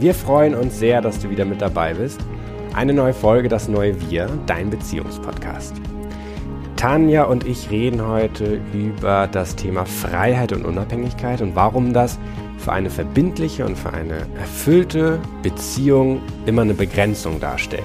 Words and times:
Wir 0.00 0.14
freuen 0.14 0.54
uns 0.54 0.78
sehr, 0.78 1.02
dass 1.02 1.18
du 1.18 1.28
wieder 1.28 1.44
mit 1.44 1.60
dabei 1.60 1.92
bist. 1.92 2.18
Eine 2.72 2.94
neue 2.94 3.12
Folge, 3.12 3.50
das 3.50 3.68
neue 3.68 4.00
Wir, 4.08 4.30
dein 4.46 4.70
Beziehungspodcast. 4.70 5.74
Tanja 6.76 7.24
und 7.24 7.46
ich 7.46 7.70
reden 7.70 8.06
heute 8.08 8.62
über 8.72 9.28
das 9.30 9.56
Thema 9.56 9.84
Freiheit 9.84 10.54
und 10.54 10.64
Unabhängigkeit 10.64 11.42
und 11.42 11.54
warum 11.54 11.92
das 11.92 12.18
für 12.56 12.72
eine 12.72 12.88
verbindliche 12.88 13.66
und 13.66 13.76
für 13.76 13.92
eine 13.92 14.26
erfüllte 14.38 15.18
Beziehung 15.42 16.22
immer 16.46 16.62
eine 16.62 16.72
Begrenzung 16.72 17.38
darstellt. 17.38 17.84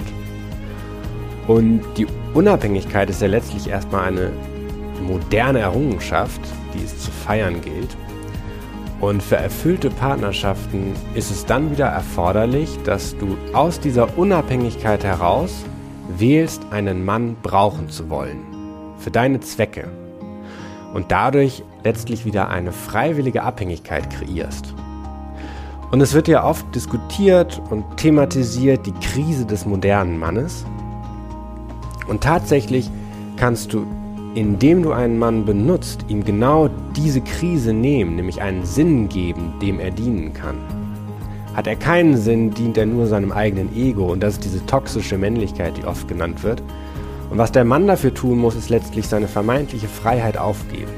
Und 1.48 1.82
die 1.98 2.08
Unabhängigkeit 2.34 3.10
ist 3.10 3.22
ja 3.22 3.28
letztlich 3.28 3.68
erstmal 3.68 4.08
eine 4.08 4.32
moderne 5.06 5.60
Errungenschaft, 5.60 6.40
die 6.74 6.86
es 6.86 6.98
zu 6.98 7.12
feiern 7.12 7.60
gilt. 7.60 7.98
Und 9.02 9.22
für 9.22 9.36
erfüllte 9.36 9.90
Partnerschaften 9.90 10.94
ist 11.16 11.30
es 11.30 11.46
dann 11.46 11.72
wieder 11.72 11.88
erforderlich, 11.88 12.70
dass 12.86 13.18
du 13.18 13.38
aus 13.54 13.80
dieser 13.80 14.18
Unabhängigkeit 14.18 15.04
heraus 15.04 15.66
wählst, 16.18 16.62
einen 16.72 17.04
Mann 17.04 17.36
brauchen 17.42 17.90
zu 17.90 18.10
wollen. 18.10 18.40
Für 18.98 19.12
deine 19.12 19.42
Zwecke. 19.42 19.90
Und 20.94 21.12
dadurch 21.12 21.64
letztlich 21.84 22.26
wieder 22.26 22.50
eine 22.50 22.72
freiwillige 22.72 23.44
Abhängigkeit 23.44 24.10
kreierst. 24.10 24.74
Und 25.92 26.02
es 26.02 26.14
wird 26.14 26.28
ja 26.28 26.44
oft 26.44 26.74
diskutiert 26.74 27.62
und 27.70 27.98
thematisiert 27.98 28.86
die 28.86 28.94
Krise 28.94 29.46
des 29.46 29.66
modernen 29.66 30.18
Mannes. 30.18 30.66
Und 32.08 32.24
tatsächlich 32.24 32.90
kannst 33.36 33.74
du 33.74 33.86
indem 34.36 34.84
du 34.84 34.92
einen 34.92 35.18
Mann 35.18 35.46
benutzt, 35.46 36.06
ihm 36.10 36.24
genau 36.24 36.70
diese 36.96 37.22
Krise 37.22 37.74
nehmen, 37.74 38.18
nämlich 38.18 38.42
einen 38.42 38.66
Sinn 38.66 39.08
geben, 39.08 39.54
dem 39.62 39.80
er 39.80 39.92
dienen 39.92 40.34
kann. 40.34 40.58
Hat 41.54 41.68
er 41.68 41.78
keinen 41.78 42.18
Sinn, 42.18 42.52
dient 42.52 42.78
er 42.78 42.86
nur 42.86 43.08
seinem 43.08 43.32
eigenen 43.32 43.74
Ego 43.76 44.12
und 44.12 44.22
das 44.22 44.34
ist 44.34 44.44
diese 44.44 44.66
toxische 44.66 45.18
Männlichkeit, 45.18 45.78
die 45.78 45.86
oft 45.86 46.08
genannt 46.10 46.44
wird. 46.44 46.62
Und 47.30 47.38
was 47.38 47.54
der 47.54 47.64
Mann 47.64 47.88
dafür 47.88 48.14
tun 48.14 48.38
muss, 48.38 48.56
ist 48.56 48.70
letztlich 48.70 49.08
seine 49.08 49.30
vermeintliche 49.30 49.88
Freiheit 49.88 50.38
aufgeben. 50.38 50.92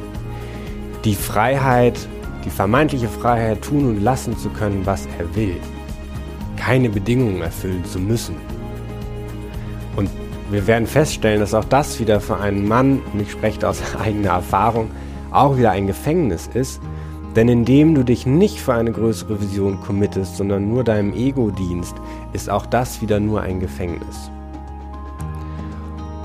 Die 1.05 1.15
Freiheit, 1.15 2.07
die 2.43 2.49
vermeintliche 2.49 3.07
Freiheit 3.07 3.61
tun 3.61 3.85
und 3.85 4.03
lassen 4.03 4.35
zu 4.35 4.49
können, 4.49 4.81
was 4.83 5.07
er 5.19 5.35
will. 5.35 5.57
Keine 6.57 6.89
Bedingungen 6.89 7.43
erfüllen 7.43 7.85
zu 7.85 7.99
müssen. 7.99 8.35
Wir 10.49 10.65
werden 10.65 10.87
feststellen, 10.87 11.41
dass 11.41 11.53
auch 11.53 11.65
das 11.65 11.99
wieder 11.99 12.21
für 12.21 12.37
einen 12.37 12.67
Mann, 12.67 13.01
und 13.11 13.21
ich 13.21 13.31
spreche 13.31 13.67
aus 13.67 13.81
eigener 13.99 14.29
Erfahrung, 14.29 14.89
auch 15.31 15.57
wieder 15.57 15.71
ein 15.71 15.87
Gefängnis 15.87 16.49
ist. 16.53 16.81
Denn 17.35 17.49
indem 17.49 17.93
du 17.93 18.03
dich 18.03 18.25
nicht 18.25 18.59
für 18.59 18.73
eine 18.73 18.91
größere 18.91 19.39
Vision 19.39 19.79
committest, 19.81 20.37
sondern 20.37 20.69
nur 20.69 20.83
deinem 20.83 21.13
Ego 21.13 21.51
dienst, 21.51 21.95
ist 22.33 22.49
auch 22.49 22.65
das 22.65 23.01
wieder 23.01 23.19
nur 23.19 23.41
ein 23.41 23.59
Gefängnis. 23.59 24.31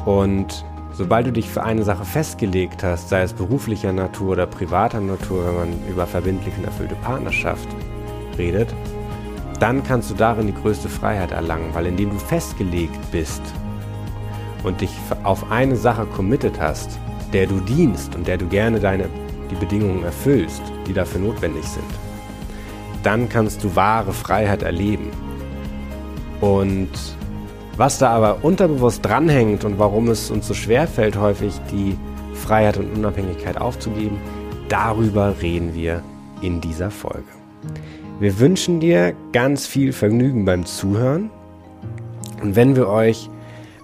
Und 0.06 0.64
sobald 0.92 1.26
du 1.26 1.32
dich 1.32 1.50
für 1.50 1.64
eine 1.64 1.82
Sache 1.82 2.04
festgelegt 2.04 2.82
hast, 2.82 3.08
sei 3.08 3.22
es 3.22 3.32
beruflicher 3.32 3.92
Natur 3.92 4.30
oder 4.30 4.46
privater 4.46 5.00
Natur, 5.00 5.46
wenn 5.46 5.54
man 5.54 5.88
über 5.88 6.06
verbindliche 6.06 6.56
und 6.58 6.64
erfüllte 6.64 6.94
Partnerschaft 6.94 7.68
redet, 8.38 8.72
dann 9.58 9.84
kannst 9.84 10.10
du 10.10 10.14
darin 10.14 10.46
die 10.46 10.54
größte 10.54 10.88
Freiheit 10.88 11.32
erlangen, 11.32 11.70
weil 11.74 11.86
indem 11.86 12.10
du 12.10 12.18
festgelegt 12.18 12.98
bist, 13.10 13.42
und 14.64 14.80
dich 14.80 14.90
auf 15.24 15.50
eine 15.50 15.76
Sache 15.76 16.06
committed 16.06 16.60
hast, 16.60 16.98
der 17.32 17.46
du 17.46 17.60
dienst 17.60 18.14
und 18.14 18.26
der 18.26 18.36
du 18.36 18.46
gerne 18.46 18.80
deine, 18.80 19.08
die 19.50 19.54
Bedingungen 19.54 20.04
erfüllst, 20.04 20.62
die 20.86 20.92
dafür 20.92 21.20
notwendig 21.20 21.64
sind, 21.64 21.84
dann 23.02 23.28
kannst 23.28 23.64
du 23.64 23.74
wahre 23.74 24.12
Freiheit 24.12 24.62
erleben. 24.62 25.10
Und 26.40 26.90
was 27.76 27.98
da 27.98 28.10
aber 28.10 28.44
unterbewusst 28.44 29.04
dranhängt 29.04 29.64
und 29.64 29.78
warum 29.78 30.08
es 30.08 30.30
uns 30.30 30.46
so 30.46 30.54
schwer 30.54 30.86
fällt, 30.86 31.18
häufig 31.18 31.54
die 31.70 31.96
Freiheit 32.34 32.76
und 32.76 32.92
Unabhängigkeit 32.96 33.60
aufzugeben, 33.60 34.18
darüber 34.68 35.34
reden 35.40 35.74
wir 35.74 36.02
in 36.42 36.60
dieser 36.60 36.90
Folge. 36.90 37.24
Wir 38.20 38.38
wünschen 38.38 38.80
dir 38.80 39.14
ganz 39.32 39.66
viel 39.66 39.92
Vergnügen 39.92 40.44
beim 40.44 40.64
Zuhören. 40.64 41.30
Und 42.42 42.56
wenn 42.56 42.76
wir 42.76 42.88
euch 42.88 43.28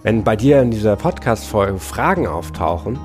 wenn 0.03 0.23
bei 0.23 0.37
dir 0.37 0.63
in 0.63 0.71
dieser 0.71 0.95
Podcast-Folge 0.95 1.79
Fragen 1.81 2.27
auftauchen, 2.27 2.99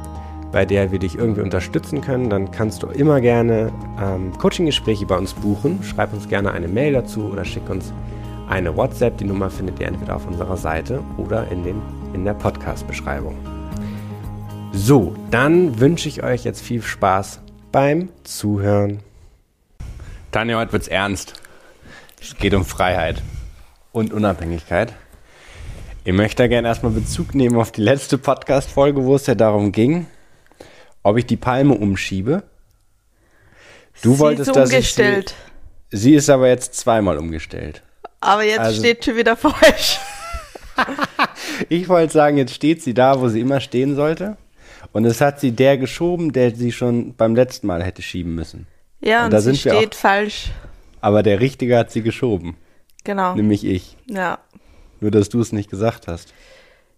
bei 0.52 0.66
der 0.66 0.92
wir 0.92 1.00
dich 1.00 1.16
irgendwie 1.16 1.42
unterstützen 1.42 2.02
können, 2.02 2.30
dann 2.30 2.52
kannst 2.52 2.84
du 2.84 2.88
immer 2.88 3.20
gerne 3.20 3.72
ähm, 4.00 4.32
Coaching-Gespräche 4.38 5.08
bei 5.08 5.18
uns 5.18 5.34
buchen. 5.34 5.82
Schreib 5.82 6.14
uns 6.14 6.30
gerne 6.30 6.52
eine 6.52 6.68
Mail 6.68 6.94
dazu 6.94 7.24
oder 7.32 7.44
schick 7.44 7.68
uns 7.70 7.92
eine 8.48 8.78
WhatsApp. 8.78 9.18
Die 9.18 9.24
Nummer 9.24 9.50
findet 9.50 9.80
ihr 9.80 9.88
entweder 9.88 10.16
auf 10.16 10.28
unserer 10.28 10.56
Seite 10.56 11.02
oder 11.18 11.48
in, 11.50 11.64
den, 11.64 11.82
in 12.14 12.24
der 12.24 12.36
Podcast-Beschreibung. 12.36 13.36
So, 14.72 15.16
dann 15.32 15.80
wünsche 15.80 16.08
ich 16.08 16.24
euch 16.24 16.44
jetzt 16.44 16.62
viel 16.62 16.84
Spaß 16.84 17.42
beim 17.72 18.10
Zuhören. 18.24 19.00
Tanja, 20.32 20.60
heute 20.60 20.74
wird's 20.74 20.88
ernst. 20.88 21.34
Es 22.22 22.38
geht 22.38 22.54
um 22.54 22.64
Freiheit 22.64 23.24
und 23.92 24.14
Unabhängigkeit. 24.14 24.94
Ich 26.06 26.12
möchte 26.12 26.50
gerne 26.50 26.68
erstmal 26.68 26.92
Bezug 26.92 27.34
nehmen 27.34 27.56
auf 27.56 27.72
die 27.72 27.80
letzte 27.80 28.18
Podcast-Folge, 28.18 29.06
wo 29.06 29.16
es 29.16 29.26
ja 29.26 29.36
darum 29.36 29.72
ging, 29.72 30.06
ob 31.02 31.16
ich 31.16 31.26
die 31.26 31.38
Palme 31.38 31.76
umschiebe. 31.76 32.44
Du 34.02 34.14
sie 34.14 34.20
wolltest, 34.20 34.50
ist 34.50 34.58
umgestellt. 34.58 35.28
dass 35.28 35.34
ich 35.94 36.02
sie, 36.02 36.08
sie 36.10 36.16
ist 36.16 36.30
aber 36.30 36.50
jetzt 36.50 36.76
zweimal 36.76 37.18
umgestellt. 37.18 37.84
Aber 38.20 38.44
jetzt 38.44 38.60
also, 38.60 38.80
steht 38.80 39.06
schon 39.06 39.16
wieder 39.16 39.38
falsch. 39.38 39.98
ich 41.70 41.88
wollte 41.88 42.12
sagen, 42.12 42.36
jetzt 42.36 42.54
steht 42.54 42.82
sie 42.82 42.94
da, 42.94 43.22
wo 43.22 43.30
sie 43.30 43.40
immer 43.40 43.62
stehen 43.62 43.96
sollte. 43.96 44.36
Und 44.92 45.06
es 45.06 45.22
hat 45.22 45.40
sie 45.40 45.54
der 45.54 45.78
geschoben, 45.78 46.34
der 46.34 46.54
sie 46.54 46.74
schon 46.74 47.16
beim 47.16 47.34
letzten 47.34 47.68
Mal 47.68 47.82
hätte 47.82 48.02
schieben 48.02 48.36
müssen. 48.36 48.68
Ja, 49.00 49.20
und, 49.20 49.26
und 49.26 49.34
da 49.34 49.40
sie 49.40 49.56
steht 49.56 49.96
auch, 49.96 49.98
falsch. 49.98 50.52
Aber 51.00 51.24
der 51.24 51.40
Richtige 51.40 51.78
hat 51.78 51.92
sie 51.92 52.02
geschoben. 52.02 52.58
Genau. 53.06 53.36
Nämlich 53.36 53.64
ich. 53.64 53.96
Ja. 54.08 54.40
Nur, 55.04 55.12
dass 55.12 55.28
du 55.28 55.42
es 55.42 55.52
nicht 55.52 55.70
gesagt 55.70 56.08
hast. 56.08 56.34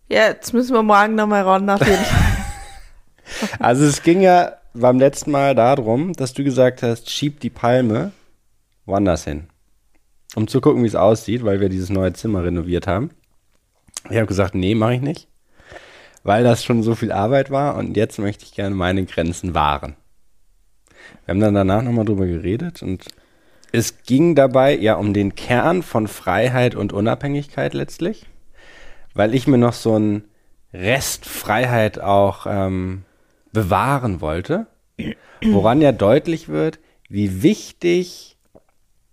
Ja, 0.10 0.28
jetzt 0.28 0.54
müssen 0.54 0.76
wir 0.76 0.84
morgen 0.84 1.16
nochmal 1.16 1.42
ran 1.42 1.68
auf 1.68 1.80
jeden 1.80 2.04
Fall. 2.04 2.46
also 3.60 3.84
es 3.84 4.04
ging 4.04 4.22
ja 4.22 4.58
beim 4.76 5.00
letzten 5.00 5.32
Mal 5.32 5.56
darum, 5.56 6.14
dass 6.14 6.36
du 6.36 6.44
gesagt 6.44 6.84
hast, 6.84 7.10
schieb 7.10 7.40
die 7.40 7.50
Palme 7.50 8.12
woanders 8.86 9.24
hin. 9.24 9.48
Um 10.36 10.48
zu 10.48 10.62
gucken, 10.62 10.84
wie 10.84 10.88
es 10.88 10.94
aussieht, 10.94 11.44
weil 11.44 11.60
wir 11.62 11.70
dieses 11.70 11.90
neue 11.90 12.14
Zimmer 12.14 12.44
renoviert 12.44 12.86
haben. 12.86 13.10
Ich 14.12 14.18
habe 14.18 14.28
gesagt, 14.28 14.54
nee, 14.54 14.76
mache 14.76 14.94
ich 14.94 15.02
nicht. 15.02 15.28
Weil 16.22 16.44
das 16.44 16.64
schon 16.64 16.84
so 16.84 16.94
viel 16.94 17.12
Arbeit 17.12 17.50
war 17.50 17.76
und 17.76 17.98
jetzt 17.98 18.20
möchte 18.20 18.46
ich 18.46 18.54
gerne 18.54 18.76
meine 18.76 19.04
Grenzen 19.06 19.56
wahren. 19.56 19.96
Wir 21.26 21.34
haben 21.34 21.40
dann 21.40 21.56
danach 21.56 21.82
nochmal 21.82 22.06
drüber 22.06 22.28
geredet 22.28 22.84
und 22.84 23.06
es 23.76 24.04
ging 24.04 24.36
dabei 24.36 24.76
ja 24.76 24.96
um 24.96 25.14
den 25.14 25.36
Kern 25.36 25.84
von 25.84 26.08
Freiheit 26.08 26.76
und 26.76 26.94
Unabhängigkeit 26.94 27.74
letztlich, 27.74 28.26
weil 29.14 29.36
ich 29.36 29.48
mir 29.48 29.58
noch 29.58 29.74
so 29.74 29.96
einen 29.96 30.24
Rest 30.74 31.26
Freiheit 31.26 32.00
auch 32.00 32.46
ähm, 32.50 33.04
bewahren 33.52 34.22
wollte, 34.22 34.68
woran 35.44 35.82
ja 35.82 35.92
deutlich 35.92 36.48
wird, 36.48 36.80
wie 37.10 37.44
wichtig 37.44 38.38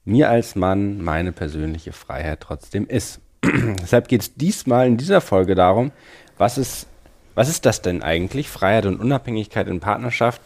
mir 0.04 0.30
als 0.30 0.56
Mann 0.56 1.02
meine 1.02 1.32
persönliche 1.32 1.92
Freiheit 1.92 2.40
trotzdem 2.40 2.86
ist. 2.86 3.20
Deshalb 3.44 4.08
geht 4.08 4.22
es 4.22 4.34
diesmal 4.34 4.86
in 4.86 4.96
dieser 4.96 5.20
Folge 5.20 5.54
darum, 5.54 5.92
was 6.38 6.58
ist, 6.58 6.86
was 7.34 7.48
ist 7.48 7.66
das 7.66 7.82
denn 7.82 8.02
eigentlich, 8.02 8.48
Freiheit 8.48 8.86
und 8.86 9.00
Unabhängigkeit 9.00 9.68
in 9.68 9.80
Partnerschaft? 9.80 10.40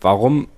Warum 0.00 0.48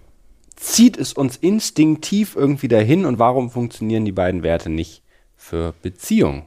zieht 0.60 0.98
es 0.98 1.14
uns 1.14 1.38
instinktiv 1.38 2.36
irgendwie 2.36 2.68
dahin 2.68 3.06
und 3.06 3.18
warum 3.18 3.50
funktionieren 3.50 4.04
die 4.04 4.12
beiden 4.12 4.42
Werte 4.42 4.68
nicht 4.68 5.02
für 5.36 5.72
Beziehung 5.82 6.46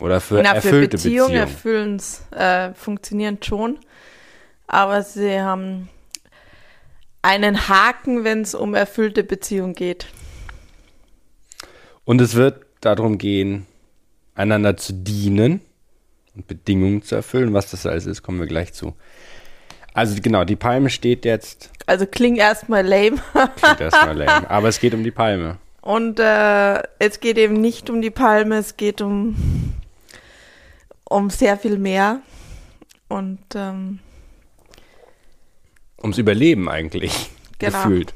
oder 0.00 0.20
für 0.20 0.42
Na, 0.42 0.54
erfüllte 0.54 0.98
für 0.98 1.08
Beziehung? 1.08 1.28
Beziehung? 1.28 2.00
äh, 2.32 2.74
funktionieren 2.74 3.38
schon, 3.40 3.78
aber 4.66 5.02
sie 5.02 5.40
haben 5.40 5.88
einen 7.22 7.68
Haken, 7.68 8.24
wenn 8.24 8.40
es 8.40 8.56
um 8.56 8.74
erfüllte 8.74 9.22
Beziehung 9.22 9.74
geht. 9.74 10.06
Und 12.04 12.20
es 12.20 12.34
wird 12.34 12.66
darum 12.80 13.16
gehen, 13.16 13.66
einander 14.34 14.76
zu 14.76 14.92
dienen 14.92 15.60
und 16.34 16.48
Bedingungen 16.48 17.02
zu 17.02 17.14
erfüllen. 17.14 17.54
Was 17.54 17.70
das 17.70 17.86
alles 17.86 18.06
ist, 18.06 18.24
kommen 18.24 18.40
wir 18.40 18.48
gleich 18.48 18.72
zu. 18.72 18.96
Also 19.94 20.16
genau, 20.22 20.44
die 20.44 20.56
Palme 20.56 20.90
steht 20.90 21.24
jetzt. 21.24 21.70
Also 21.86 22.06
klingt 22.06 22.38
erstmal 22.38 22.86
lame. 22.86 23.16
klingt 23.56 23.80
erstmal 23.80 24.16
lame. 24.16 24.50
Aber 24.50 24.68
es 24.68 24.80
geht 24.80 24.94
um 24.94 25.04
die 25.04 25.10
Palme. 25.10 25.58
Und 25.82 26.20
äh, 26.20 26.82
es 26.98 27.20
geht 27.20 27.38
eben 27.38 27.60
nicht 27.60 27.90
um 27.90 28.00
die 28.00 28.10
Palme, 28.10 28.56
es 28.56 28.76
geht 28.76 29.00
um, 29.00 29.74
um 31.04 31.28
sehr 31.28 31.58
viel 31.58 31.78
mehr. 31.78 32.20
Und 33.08 33.40
ähm, 33.54 33.98
ums 36.00 36.18
Überleben 36.18 36.68
eigentlich. 36.68 37.30
Genau. 37.58 37.84
Gefühlt. 37.84 38.12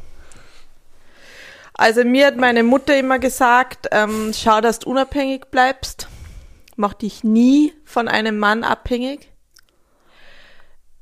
Also 1.72 2.02
mir 2.02 2.26
hat 2.26 2.36
meine 2.36 2.64
Mutter 2.64 2.98
immer 2.98 3.20
gesagt, 3.20 3.86
ähm, 3.92 4.32
schau, 4.34 4.60
dass 4.60 4.80
du 4.80 4.90
unabhängig 4.90 5.52
bleibst. 5.52 6.08
Mach 6.74 6.94
dich 6.94 7.22
nie 7.22 7.72
von 7.84 8.08
einem 8.08 8.40
Mann 8.40 8.64
abhängig. 8.64 9.28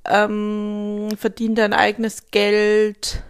Ähm, 0.07 1.09
verdien 1.19 1.55
dein 1.55 1.73
eigenes 1.73 2.31
Geld, 2.31 3.23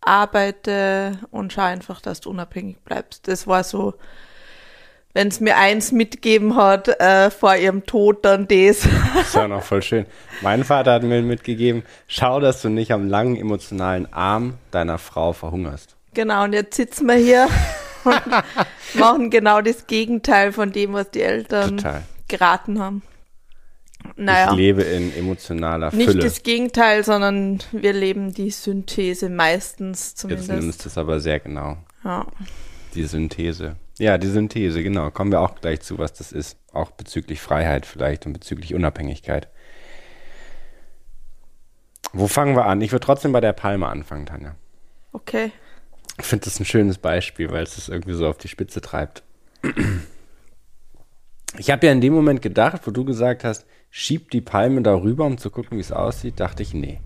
arbeite 0.00 1.18
und 1.30 1.52
schau 1.52 1.62
einfach, 1.62 2.00
dass 2.00 2.20
du 2.20 2.30
unabhängig 2.30 2.78
bleibst. 2.84 3.26
Das 3.28 3.46
war 3.46 3.64
so, 3.64 3.94
wenn 5.12 5.28
es 5.28 5.40
mir 5.40 5.56
eins 5.56 5.92
mitgegeben 5.92 6.56
hat 6.56 6.88
äh, 7.00 7.30
vor 7.30 7.56
ihrem 7.56 7.86
Tod, 7.86 8.24
dann 8.24 8.48
das. 8.48 8.86
Das 9.14 9.28
ist 9.28 9.34
ja 9.34 9.48
noch 9.48 9.62
voll 9.62 9.82
schön. 9.82 10.06
Mein 10.42 10.64
Vater 10.64 10.92
hat 10.92 11.02
mir 11.02 11.22
mitgegeben, 11.22 11.84
schau, 12.08 12.40
dass 12.40 12.62
du 12.62 12.68
nicht 12.68 12.92
am 12.92 13.08
langen 13.08 13.36
emotionalen 13.36 14.12
Arm 14.12 14.54
deiner 14.70 14.98
Frau 14.98 15.32
verhungerst. 15.32 15.96
Genau, 16.14 16.44
und 16.44 16.52
jetzt 16.52 16.76
sitzen 16.76 17.06
wir 17.06 17.14
hier 17.14 17.48
und 18.04 18.20
machen 18.94 19.30
genau 19.30 19.60
das 19.60 19.86
Gegenteil 19.86 20.52
von 20.52 20.72
dem, 20.72 20.92
was 20.92 21.10
die 21.10 21.22
Eltern 21.22 21.78
Total. 21.78 22.02
geraten 22.28 22.80
haben. 22.80 23.02
Naja, 24.16 24.50
Ich 24.50 24.56
lebe 24.56 24.82
in 24.82 25.14
emotionaler 25.16 25.92
nicht 25.94 26.06
Fülle. 26.10 26.22
das 26.22 26.42
Gegenteil, 26.42 27.02
sondern 27.04 27.60
wir 27.72 27.92
leben 27.92 28.32
die 28.34 28.50
Synthese 28.50 29.28
meistens 29.30 30.10
Jetzt 30.10 30.18
zumindest. 30.18 30.50
nimmst 30.50 30.84
du 30.84 30.88
es 30.88 30.98
aber 30.98 31.20
sehr 31.20 31.40
genau. 31.40 31.78
Ja. 32.04 32.26
Die 32.94 33.04
Synthese. 33.04 33.76
Ja, 33.98 34.18
die 34.18 34.26
Synthese, 34.28 34.82
genau. 34.82 35.10
Kommen 35.10 35.32
wir 35.32 35.40
auch 35.40 35.54
gleich 35.60 35.80
zu, 35.80 35.98
was 35.98 36.12
das 36.12 36.32
ist. 36.32 36.58
Auch 36.72 36.90
bezüglich 36.90 37.40
Freiheit 37.40 37.86
vielleicht 37.86 38.26
und 38.26 38.32
bezüglich 38.34 38.74
Unabhängigkeit. 38.74 39.48
Wo 42.12 42.28
fangen 42.28 42.54
wir 42.56 42.66
an? 42.66 42.80
Ich 42.80 42.92
würde 42.92 43.04
trotzdem 43.06 43.32
bei 43.32 43.40
der 43.40 43.52
Palme 43.52 43.88
anfangen, 43.88 44.26
Tanja. 44.26 44.54
Okay. 45.12 45.50
Ich 46.20 46.26
finde 46.26 46.44
das 46.44 46.60
ein 46.60 46.64
schönes 46.64 46.98
Beispiel, 46.98 47.50
weil 47.50 47.64
es 47.64 47.74
das 47.76 47.88
irgendwie 47.88 48.14
so 48.14 48.28
auf 48.28 48.38
die 48.38 48.48
Spitze 48.48 48.80
treibt. 48.80 49.22
Ich 51.58 51.70
habe 51.70 51.86
ja 51.86 51.92
in 51.92 52.00
dem 52.00 52.12
Moment 52.12 52.42
gedacht, 52.42 52.82
wo 52.84 52.90
du 52.90 53.04
gesagt 53.04 53.42
hast, 53.44 53.64
schieb 53.96 54.32
die 54.32 54.40
Palme 54.40 54.82
darüber, 54.82 55.24
um 55.24 55.38
zu 55.38 55.50
gucken, 55.50 55.78
wie 55.78 55.80
es 55.80 55.92
aussieht, 55.92 56.40
dachte 56.40 56.64
ich, 56.64 56.74
nee. 56.74 57.00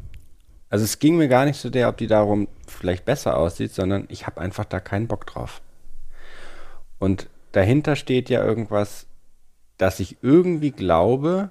Also 0.71 0.87
es 0.87 0.99
ging 0.99 1.19
mir 1.19 1.29
gar 1.29 1.45
nicht 1.45 1.61
so 1.61 1.69
der, 1.69 1.91
ob 1.91 1.99
die 1.99 2.07
darum 2.07 2.49
vielleicht 2.67 3.05
besser 3.05 3.37
aussieht, 3.37 3.75
sondern 3.75 4.07
ich 4.09 4.27
habe 4.27 4.41
einfach 4.41 4.65
da 4.65 4.81
keinen 4.81 5.07
Bock 5.07 5.27
drauf. 5.27 5.61
Und 6.99 7.29
dahinter 7.53 7.95
steht 7.95 8.31
ja 8.31 8.43
irgendwas, 8.43 9.05
dass 9.77 10.01
ich 10.01 10.17
irgendwie 10.23 10.71
glaube, 10.71 11.51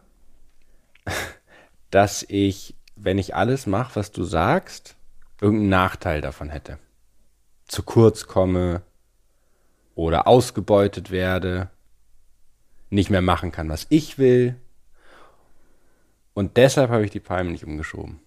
dass 1.91 2.25
ich, 2.27 2.73
wenn 2.95 3.19
ich 3.19 3.35
alles 3.35 3.67
mache, 3.67 3.95
was 3.95 4.11
du 4.11 4.23
sagst, 4.23 4.95
irgendeinen 5.39 5.69
Nachteil 5.69 6.19
davon 6.19 6.49
hätte. 6.49 6.79
Zu 7.67 7.83
kurz 7.83 8.25
komme 8.25 8.81
oder 9.93 10.25
ausgebeutet 10.25 11.11
werde, 11.11 11.69
nicht 12.89 13.11
mehr 13.11 13.21
machen 13.21 13.51
kann, 13.51 13.69
was 13.69 13.85
ich 13.89 14.17
will. 14.17 14.59
Und 16.37 16.55
deshalb 16.55 16.91
habe 16.91 17.03
ich 17.03 17.09
die 17.09 17.19
Palmen 17.19 17.51
nicht 17.51 17.65
umgeschoben. 17.65 18.19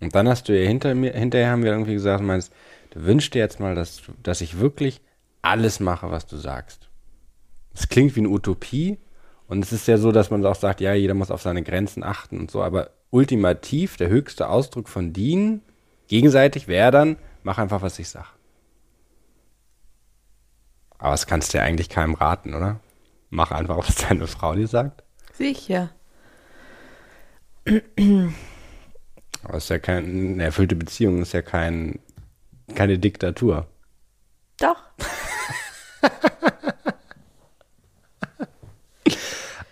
Und 0.00 0.14
dann 0.14 0.26
hast 0.26 0.48
du 0.48 0.58
ja 0.58 0.66
hinter 0.66 0.94
mir, 0.94 1.12
hinterher 1.12 1.50
haben 1.50 1.62
wir 1.62 1.72
irgendwie 1.72 1.92
gesagt, 1.92 2.24
meinst, 2.24 2.54
du 2.88 3.04
wünschst 3.04 3.34
dir 3.34 3.40
jetzt 3.40 3.60
mal, 3.60 3.74
dass, 3.74 4.00
dass 4.22 4.40
ich 4.40 4.60
wirklich 4.60 5.02
alles 5.42 5.78
mache, 5.78 6.10
was 6.10 6.24
du 6.24 6.38
sagst. 6.38 6.88
Das 7.74 7.90
klingt 7.90 8.16
wie 8.16 8.20
eine 8.20 8.30
Utopie. 8.30 8.96
Und 9.46 9.62
es 9.62 9.72
ist 9.72 9.88
ja 9.88 9.98
so, 9.98 10.10
dass 10.10 10.30
man 10.30 10.42
auch 10.46 10.54
sagt, 10.54 10.80
ja, 10.80 10.94
jeder 10.94 11.12
muss 11.12 11.30
auf 11.30 11.42
seine 11.42 11.62
Grenzen 11.62 12.02
achten 12.02 12.40
und 12.40 12.50
so. 12.50 12.62
Aber 12.62 12.92
ultimativ, 13.10 13.98
der 13.98 14.08
höchste 14.08 14.48
Ausdruck 14.48 14.88
von 14.88 15.12
Dienen, 15.12 15.60
gegenseitig 16.08 16.66
wäre 16.66 16.92
dann, 16.92 17.18
mach 17.42 17.58
einfach, 17.58 17.82
was 17.82 17.98
ich 17.98 18.08
sag. 18.08 18.32
Aber 20.96 21.10
das 21.10 21.26
kannst 21.26 21.52
du 21.52 21.58
ja 21.58 21.64
eigentlich 21.64 21.90
keinem 21.90 22.14
raten, 22.14 22.54
oder? 22.54 22.80
Mach 23.28 23.50
einfach, 23.50 23.76
was 23.76 23.96
deine 23.96 24.26
Frau 24.26 24.54
dir 24.54 24.66
sagt. 24.66 25.04
Sicher. 25.34 25.90
Aber 29.44 29.56
es 29.56 29.64
ist 29.64 29.70
ja 29.70 29.78
keine 29.78 30.06
eine 30.06 30.44
erfüllte 30.44 30.76
Beziehung, 30.76 31.22
ist 31.22 31.32
ja 31.32 31.42
kein, 31.42 32.00
keine 32.74 32.98
Diktatur. 32.98 33.66
Doch. 34.58 34.82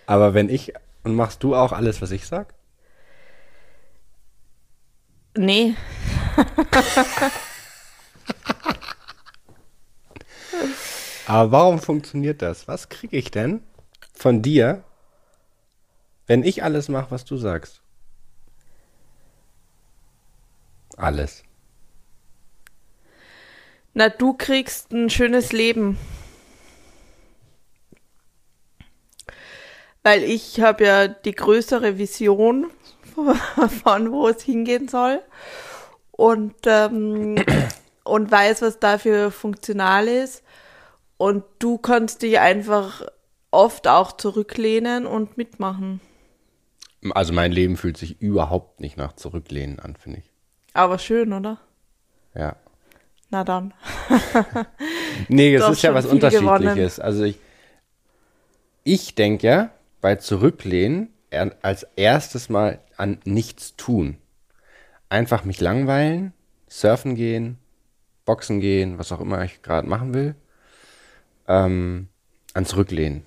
Aber 0.05 0.33
wenn 0.33 0.49
ich, 0.49 0.73
und 1.03 1.15
machst 1.15 1.43
du 1.43 1.55
auch 1.55 1.71
alles, 1.71 2.01
was 2.01 2.11
ich 2.11 2.25
sag? 2.25 2.55
Nee. 5.37 5.75
Aber 11.27 11.51
warum 11.51 11.79
funktioniert 11.79 12.41
das? 12.41 12.67
Was 12.67 12.89
kriege 12.89 13.15
ich 13.15 13.29
denn 13.29 13.61
von 14.13 14.41
dir, 14.41 14.83
wenn 16.25 16.41
ich 16.43 16.63
alles 16.63 16.89
mache, 16.89 17.11
was 17.11 17.23
du 17.23 17.37
sagst? 17.37 17.83
Alles. 20.99 21.43
Na, 23.93 24.09
du 24.09 24.33
kriegst 24.33 24.91
ein 24.91 25.09
schönes 25.09 25.51
Leben. 25.51 25.97
Weil 30.03 30.23
ich 30.23 30.61
habe 30.61 30.85
ja 30.85 31.07
die 31.07 31.33
größere 31.33 31.97
Vision 31.97 32.67
von 33.83 34.11
wo 34.11 34.27
es 34.27 34.43
hingehen 34.43 34.87
soll 34.87 35.21
und, 36.11 36.55
ähm, 36.65 37.35
und 38.03 38.31
weiß, 38.31 38.61
was 38.61 38.79
dafür 38.79 39.31
funktional 39.31 40.07
ist. 40.07 40.43
Und 41.17 41.43
du 41.59 41.77
kannst 41.77 42.21
dich 42.21 42.39
einfach 42.39 43.03
oft 43.51 43.87
auch 43.87 44.13
zurücklehnen 44.13 45.05
und 45.05 45.37
mitmachen. 45.37 45.99
Also 47.11 47.33
mein 47.33 47.51
Leben 47.51 47.77
fühlt 47.77 47.97
sich 47.97 48.21
überhaupt 48.21 48.79
nicht 48.79 48.97
nach 48.97 49.13
Zurücklehnen 49.13 49.79
an, 49.79 49.95
finde 49.95 50.19
ich. 50.19 50.28
Aber 50.73 50.99
schön, 50.99 51.33
oder? 51.33 51.57
Ja. 52.35 52.55
Na 53.29 53.43
dann. 53.43 53.73
Nee, 55.27 55.53
es 55.53 55.61
Doch 55.61 55.71
ist 55.71 55.81
ja 55.81 55.93
was 55.93 56.05
Unterschiedliches. 56.05 56.99
Also 56.99 57.23
ich, 57.25 57.37
ich 58.85 59.15
denke 59.15 59.45
ja, 59.45 59.69
bei 59.99 60.15
Zurücklehnen 60.15 61.09
als 61.61 61.85
erstes 61.95 62.49
mal 62.49 62.79
an 62.95 63.19
nichts 63.25 63.75
tun. 63.75 64.17
Einfach 65.09 65.43
mich 65.43 65.59
langweilen, 65.59 66.33
surfen 66.69 67.15
gehen, 67.15 67.57
boxen 68.25 68.61
gehen, 68.61 68.97
was 68.97 69.11
auch 69.11 69.19
immer 69.19 69.43
ich 69.43 69.61
gerade 69.61 69.87
machen 69.87 70.13
will. 70.13 70.35
Ähm, 71.47 72.07
an 72.53 72.65
Zurücklehnen. 72.65 73.23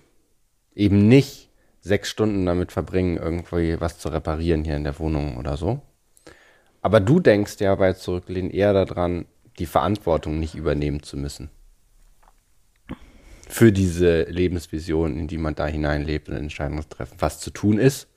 Eben 0.75 1.09
nicht 1.09 1.51
sechs 1.81 2.09
Stunden 2.09 2.47
damit 2.47 2.73
verbringen, 2.73 3.17
irgendwie 3.17 3.81
was 3.81 3.99
zu 3.99 4.09
reparieren 4.09 4.65
hier 4.65 4.77
in 4.77 4.85
der 4.85 4.99
Wohnung 4.99 5.37
oder 5.37 5.57
so. 5.57 5.83
Aber 6.83 7.01
du 7.01 7.21
denkst 7.21 7.57
ja 7.61 7.75
bei 7.75 7.95
Zurücklehnen 7.95 8.51
eher 8.51 8.73
daran, 8.73 9.25
die 9.59 9.67
Verantwortung 9.67 10.39
nicht 10.39 10.55
übernehmen 10.55 11.03
zu 11.03 11.17
müssen 11.17 11.51
für 13.53 13.71
diese 13.71 14.23
Lebensvision, 14.23 15.17
in 15.17 15.29
die 15.29 15.37
man 15.37 15.55
da 15.55 15.67
hineinlebt 15.67 16.29
und 16.29 16.37
Entscheidungen 16.37 16.89
treffen, 16.89 17.17
was 17.19 17.39
zu 17.39 17.51
tun 17.51 17.79
ist. 17.79 18.09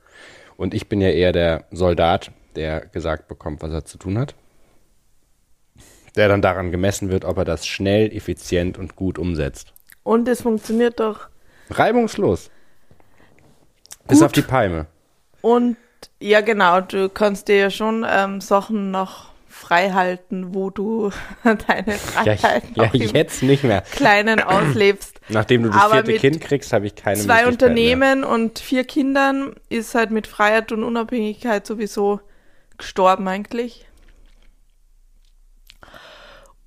Und 0.55 0.73
ich 0.73 0.87
bin 0.87 1.01
ja 1.01 1.09
eher 1.09 1.33
der 1.33 1.65
Soldat, 1.71 2.31
der 2.55 2.85
gesagt 2.85 3.27
bekommt, 3.27 3.61
was 3.61 3.71
er 3.71 3.83
zu 3.83 3.97
tun 3.97 4.17
hat. 4.17 4.33
Der 6.15 6.29
dann 6.29 6.41
daran 6.41 6.71
gemessen 6.71 7.09
wird, 7.09 7.25
ob 7.25 7.37
er 7.37 7.43
das 7.43 7.67
schnell, 7.67 8.15
effizient 8.15 8.77
und 8.77 8.95
gut 8.95 9.19
umsetzt. 9.19 9.73
Und 10.03 10.29
es 10.29 10.41
funktioniert 10.41 11.01
doch. 11.01 11.27
Reibungslos. 11.69 12.49
Bis 14.07 14.19
Gut. 14.19 14.25
auf 14.27 14.31
die 14.31 14.41
Palme. 14.41 14.87
Und 15.41 15.75
ja, 16.19 16.41
genau, 16.41 16.81
du 16.81 17.09
kannst 17.09 17.47
dir 17.47 17.57
ja 17.57 17.69
schon 17.69 18.05
ähm, 18.09 18.41
Sachen 18.41 18.91
noch 18.91 19.29
frei 19.47 19.91
halten, 19.91 20.53
wo 20.53 20.69
du 20.69 21.11
deine 21.43 21.93
Ja, 21.93 21.97
Freiheit 21.97 22.63
ja 22.75 22.85
noch 22.85 22.93
im 22.93 23.01
jetzt 23.01 23.41
nicht 23.41 23.63
mehr. 23.63 23.81
Kleinen 23.81 24.41
auslebst. 24.41 25.19
Nachdem 25.29 25.63
du 25.63 25.69
das 25.69 25.81
Aber 25.81 26.03
vierte 26.03 26.19
Kind 26.19 26.41
kriegst, 26.41 26.73
habe 26.73 26.87
ich 26.87 26.95
keine 26.95 27.19
Zwei 27.19 27.43
Möglichkeit 27.43 27.73
Mehr. 27.73 27.93
Unternehmen 27.93 28.23
und 28.23 28.59
vier 28.59 28.83
Kindern 28.83 29.55
ist 29.69 29.95
halt 29.95 30.11
mit 30.11 30.27
Freiheit 30.27 30.71
und 30.71 30.83
Unabhängigkeit 30.83 31.65
sowieso 31.65 32.19
gestorben 32.77 33.27
eigentlich. 33.27 33.87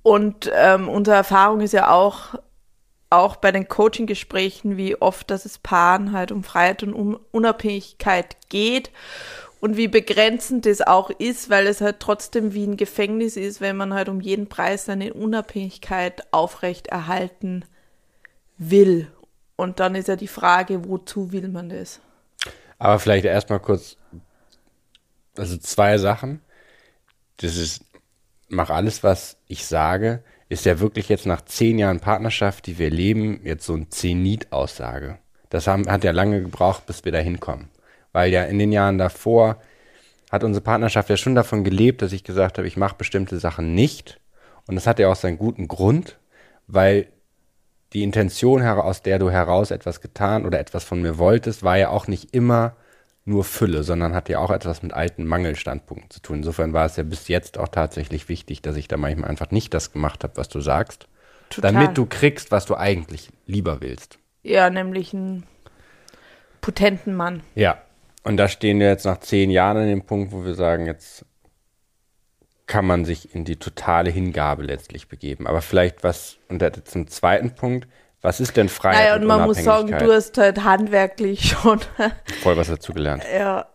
Und 0.01 0.49
ähm, 0.53 0.89
unsere 0.89 1.17
Erfahrung 1.17 1.61
ist 1.61 1.73
ja 1.73 1.91
auch, 1.91 2.35
auch 3.09 3.37
bei 3.37 3.51
den 3.51 3.67
Coaching-Gesprächen, 3.67 4.77
wie 4.77 5.01
oft, 5.01 5.31
dass 5.31 5.45
es 5.45 5.57
Paaren 5.57 6.11
halt 6.11 6.31
um 6.31 6.43
Freiheit 6.43 6.83
und 6.83 6.93
um 6.93 7.19
Unabhängigkeit 7.31 8.37
geht 8.49 8.91
und 9.59 9.77
wie 9.77 9.87
begrenzend 9.87 10.65
das 10.65 10.81
auch 10.81 11.09
ist, 11.09 11.49
weil 11.49 11.67
es 11.67 11.81
halt 11.81 11.99
trotzdem 11.99 12.53
wie 12.53 12.65
ein 12.65 12.77
Gefängnis 12.77 13.35
ist, 13.35 13.61
wenn 13.61 13.75
man 13.75 13.93
halt 13.93 14.09
um 14.09 14.21
jeden 14.21 14.47
Preis 14.47 14.85
seine 14.85 15.13
Unabhängigkeit 15.13 16.23
aufrechterhalten 16.31 17.65
will. 18.57 19.11
Und 19.55 19.79
dann 19.79 19.95
ist 19.95 20.07
ja 20.07 20.15
die 20.15 20.27
Frage, 20.27 20.87
wozu 20.87 21.31
will 21.31 21.49
man 21.49 21.69
das? 21.69 21.99
Aber 22.77 22.99
vielleicht 22.99 23.25
erstmal 23.25 23.59
kurz, 23.59 23.97
also 25.35 25.57
zwei 25.57 25.97
Sachen. 25.97 26.41
Das 27.37 27.57
ist, 27.57 27.83
mach 28.47 28.69
alles, 28.69 29.03
was 29.03 29.37
ich 29.47 29.65
sage, 29.65 30.23
ist 30.49 30.65
ja 30.65 30.79
wirklich 30.79 31.09
jetzt 31.09 31.27
nach 31.27 31.45
zehn 31.45 31.77
Jahren 31.77 31.99
Partnerschaft, 31.99 32.65
die 32.65 32.79
wir 32.79 32.89
leben, 32.89 33.39
jetzt 33.43 33.65
so 33.65 33.75
ein 33.75 33.91
Zenit-Aussage. 33.91 35.19
Das 35.49 35.67
haben, 35.67 35.89
hat 35.89 36.03
ja 36.03 36.11
lange 36.11 36.41
gebraucht, 36.41 36.85
bis 36.87 37.05
wir 37.05 37.11
da 37.11 37.19
hinkommen. 37.19 37.69
Weil 38.11 38.31
ja 38.31 38.43
in 38.43 38.57
den 38.57 38.71
Jahren 38.71 38.97
davor 38.97 39.57
hat 40.31 40.43
unsere 40.43 40.63
Partnerschaft 40.63 41.09
ja 41.09 41.17
schon 41.17 41.35
davon 41.35 41.63
gelebt, 41.63 42.01
dass 42.01 42.13
ich 42.13 42.23
gesagt 42.23 42.57
habe, 42.57 42.67
ich 42.67 42.77
mache 42.77 42.95
bestimmte 42.97 43.39
Sachen 43.39 43.73
nicht. 43.73 44.19
Und 44.67 44.75
das 44.75 44.87
hat 44.87 44.99
ja 44.99 45.09
auch 45.11 45.15
seinen 45.15 45.37
guten 45.37 45.67
Grund, 45.67 46.19
weil 46.67 47.07
die 47.93 48.03
Intention, 48.03 48.61
aus 48.61 49.01
der 49.01 49.17
du 49.17 49.31
heraus 49.31 49.71
etwas 49.71 50.01
getan 50.01 50.45
oder 50.45 50.59
etwas 50.59 50.83
von 50.83 51.01
mir 51.01 51.17
wolltest, 51.17 51.63
war 51.63 51.77
ja 51.77 51.89
auch 51.89 52.07
nicht 52.07 52.35
immer 52.35 52.75
nur 53.29 53.43
Fülle, 53.43 53.83
sondern 53.83 54.13
hat 54.13 54.27
ja 54.27 54.39
auch 54.39 54.51
etwas 54.51 54.83
mit 54.83 54.93
alten 54.93 55.25
Mangelstandpunkten 55.25 56.09
zu 56.09 56.21
tun. 56.21 56.37
Insofern 56.37 56.73
war 56.73 56.85
es 56.85 56.97
ja 56.97 57.03
bis 57.03 57.27
jetzt 57.27 57.57
auch 57.57 57.69
tatsächlich 57.69 58.27
wichtig, 58.27 58.61
dass 58.61 58.75
ich 58.75 58.87
da 58.87 58.97
manchmal 58.97 59.29
einfach 59.29 59.51
nicht 59.51 59.73
das 59.73 59.93
gemacht 59.93 60.23
habe, 60.23 60.35
was 60.35 60.49
du 60.49 60.59
sagst, 60.59 61.07
Total. 61.49 61.71
damit 61.71 61.97
du 61.97 62.05
kriegst, 62.05 62.51
was 62.51 62.65
du 62.65 62.75
eigentlich 62.75 63.29
lieber 63.45 63.81
willst. 63.81 64.19
Ja, 64.43 64.69
nämlich 64.69 65.13
einen 65.13 65.43
potenten 66.61 67.15
Mann. 67.15 67.41
Ja, 67.55 67.81
und 68.23 68.37
da 68.37 68.47
stehen 68.47 68.79
wir 68.79 68.87
jetzt 68.87 69.05
nach 69.05 69.19
zehn 69.19 69.49
Jahren 69.49 69.77
an 69.77 69.87
dem 69.87 70.05
Punkt, 70.05 70.31
wo 70.31 70.43
wir 70.43 70.55
sagen, 70.55 70.85
jetzt 70.85 71.25
kann 72.67 72.85
man 72.85 73.05
sich 73.05 73.33
in 73.33 73.45
die 73.45 73.55
totale 73.55 74.11
Hingabe 74.11 74.63
letztlich 74.63 75.07
begeben. 75.07 75.47
Aber 75.47 75.61
vielleicht 75.61 76.03
was, 76.03 76.37
und 76.49 76.63
zum 76.87 77.07
zweiten 77.07 77.55
Punkt, 77.55 77.87
was 78.21 78.39
ist 78.39 78.57
denn 78.57 78.67
Freiheit 78.67 78.99
naja, 78.99 79.15
und, 79.15 79.21
und 79.21 79.27
man 79.27 79.45
muss 79.45 79.63
sagen, 79.63 79.97
du 79.97 80.13
hast 80.13 80.37
halt 80.37 80.63
handwerklich 80.63 81.49
schon 81.61 81.79
voll 82.41 82.57
was 82.57 82.67
dazugelernt. 82.67 83.23
Ja, 83.33 83.67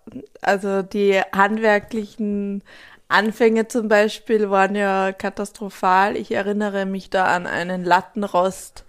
also 0.42 0.82
die 0.82 1.20
handwerklichen 1.32 2.62
Anfänge 3.08 3.68
zum 3.68 3.88
Beispiel 3.88 4.50
waren 4.50 4.74
ja 4.74 5.12
katastrophal. 5.12 6.16
Ich 6.16 6.32
erinnere 6.32 6.84
mich 6.84 7.10
da 7.10 7.26
an 7.26 7.46
einen 7.46 7.84
Lattenrost, 7.84 8.84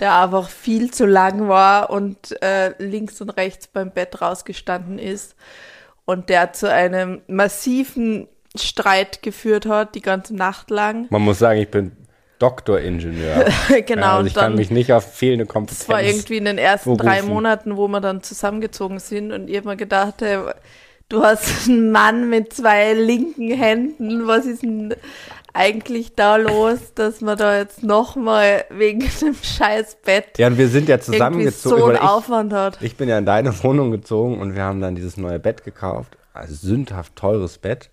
der 0.00 0.20
einfach 0.20 0.48
viel 0.48 0.92
zu 0.92 1.06
lang 1.06 1.48
war 1.48 1.90
und 1.90 2.40
äh, 2.42 2.74
links 2.78 3.20
und 3.20 3.30
rechts 3.30 3.66
beim 3.66 3.90
Bett 3.90 4.20
rausgestanden 4.20 4.98
ist 4.98 5.34
und 6.04 6.28
der 6.28 6.52
zu 6.52 6.70
einem 6.70 7.22
massiven 7.26 8.28
Streit 8.56 9.22
geführt 9.22 9.66
hat, 9.66 9.94
die 9.94 10.02
ganze 10.02 10.36
Nacht 10.36 10.70
lang. 10.70 11.06
Man 11.10 11.22
muss 11.22 11.38
sagen, 11.40 11.60
ich 11.60 11.70
bin 11.70 11.96
Doktoringenieur. 12.38 13.46
genau. 13.86 14.02
Ja, 14.02 14.16
also 14.16 14.26
ich 14.26 14.34
kann 14.34 14.54
mich 14.54 14.70
nicht 14.70 14.92
auf 14.92 15.12
fehlende 15.12 15.46
Kompetenz. 15.46 15.80
Das 15.80 15.88
war 15.88 16.02
irgendwie 16.02 16.36
in 16.36 16.44
den 16.44 16.58
ersten 16.58 16.96
berufen. 16.96 17.06
drei 17.06 17.22
Monaten, 17.22 17.76
wo 17.76 17.88
wir 17.88 18.00
dann 18.00 18.22
zusammengezogen 18.22 18.98
sind 18.98 19.32
und 19.32 19.48
ich 19.48 19.56
habe 19.56 19.68
mir 19.68 19.76
gedacht, 19.76 20.14
hey, 20.20 20.38
du 21.08 21.22
hast 21.22 21.68
einen 21.68 21.90
Mann 21.90 22.28
mit 22.28 22.52
zwei 22.52 22.92
linken 22.94 23.50
Händen, 23.50 24.26
was 24.26 24.46
ist 24.46 24.62
denn 24.62 24.94
eigentlich 25.54 26.16
da 26.16 26.36
los, 26.36 26.94
dass 26.94 27.20
man 27.20 27.38
da 27.38 27.56
jetzt 27.56 27.82
nochmal 27.82 28.64
wegen 28.70 29.00
dem 29.20 29.36
scheiß 29.40 29.98
Bett 30.04 30.36
Ja, 30.38 30.48
und 30.48 30.58
wir 30.58 30.68
sind 30.68 30.88
ja 30.88 30.98
zusammengezogen. 30.98 31.78
So 31.78 31.86
einen 31.86 31.98
Aufwand 31.98 32.52
hat. 32.52 32.78
Ich 32.82 32.96
bin 32.96 33.08
ja 33.08 33.16
in 33.16 33.24
deine 33.24 33.62
Wohnung 33.62 33.92
gezogen 33.92 34.40
und 34.40 34.54
wir 34.56 34.62
haben 34.62 34.80
dann 34.80 34.96
dieses 34.96 35.16
neue 35.16 35.38
Bett 35.38 35.64
gekauft. 35.64 36.18
Also 36.32 36.54
sündhaft 36.54 37.14
teures 37.14 37.58
Bett. 37.58 37.90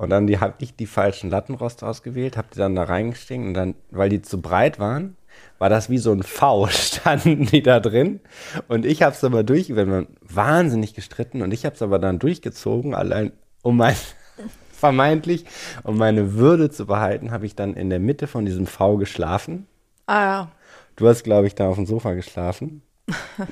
Und 0.00 0.08
dann 0.08 0.26
die, 0.26 0.40
habe 0.40 0.54
ich 0.60 0.74
die 0.74 0.86
falschen 0.86 1.28
Lattenrost 1.28 1.84
ausgewählt, 1.84 2.38
habe 2.38 2.48
die 2.54 2.58
dann 2.58 2.74
da 2.74 2.84
reingestiegen 2.84 3.48
und 3.48 3.54
dann, 3.54 3.74
weil 3.90 4.08
die 4.08 4.22
zu 4.22 4.40
breit 4.40 4.78
waren, 4.78 5.14
war 5.58 5.68
das 5.68 5.90
wie 5.90 5.98
so 5.98 6.10
ein 6.10 6.22
V, 6.22 6.68
standen 6.70 7.44
die 7.44 7.62
da 7.62 7.80
drin. 7.80 8.20
Und 8.66 8.86
ich 8.86 9.02
habe 9.02 9.14
es 9.14 9.22
aber 9.22 9.42
durch, 9.42 9.68
wir 9.68 9.82
haben 9.82 10.06
wahnsinnig 10.22 10.94
gestritten 10.94 11.42
und 11.42 11.52
ich 11.52 11.66
habe 11.66 11.74
es 11.74 11.82
aber 11.82 11.98
dann 11.98 12.18
durchgezogen, 12.18 12.94
allein 12.94 13.32
um 13.60 13.76
mein, 13.76 13.94
vermeintlich, 14.72 15.44
um 15.82 15.98
meine 15.98 16.32
Würde 16.32 16.70
zu 16.70 16.86
behalten, 16.86 17.30
habe 17.30 17.44
ich 17.44 17.54
dann 17.54 17.74
in 17.74 17.90
der 17.90 18.00
Mitte 18.00 18.26
von 18.26 18.46
diesem 18.46 18.66
V 18.66 18.96
geschlafen. 18.96 19.66
Ah 20.06 20.22
ja. 20.22 20.52
Du 20.96 21.08
hast, 21.08 21.24
glaube 21.24 21.46
ich, 21.46 21.54
da 21.54 21.68
auf 21.68 21.76
dem 21.76 21.84
Sofa 21.84 22.14
geschlafen. 22.14 22.80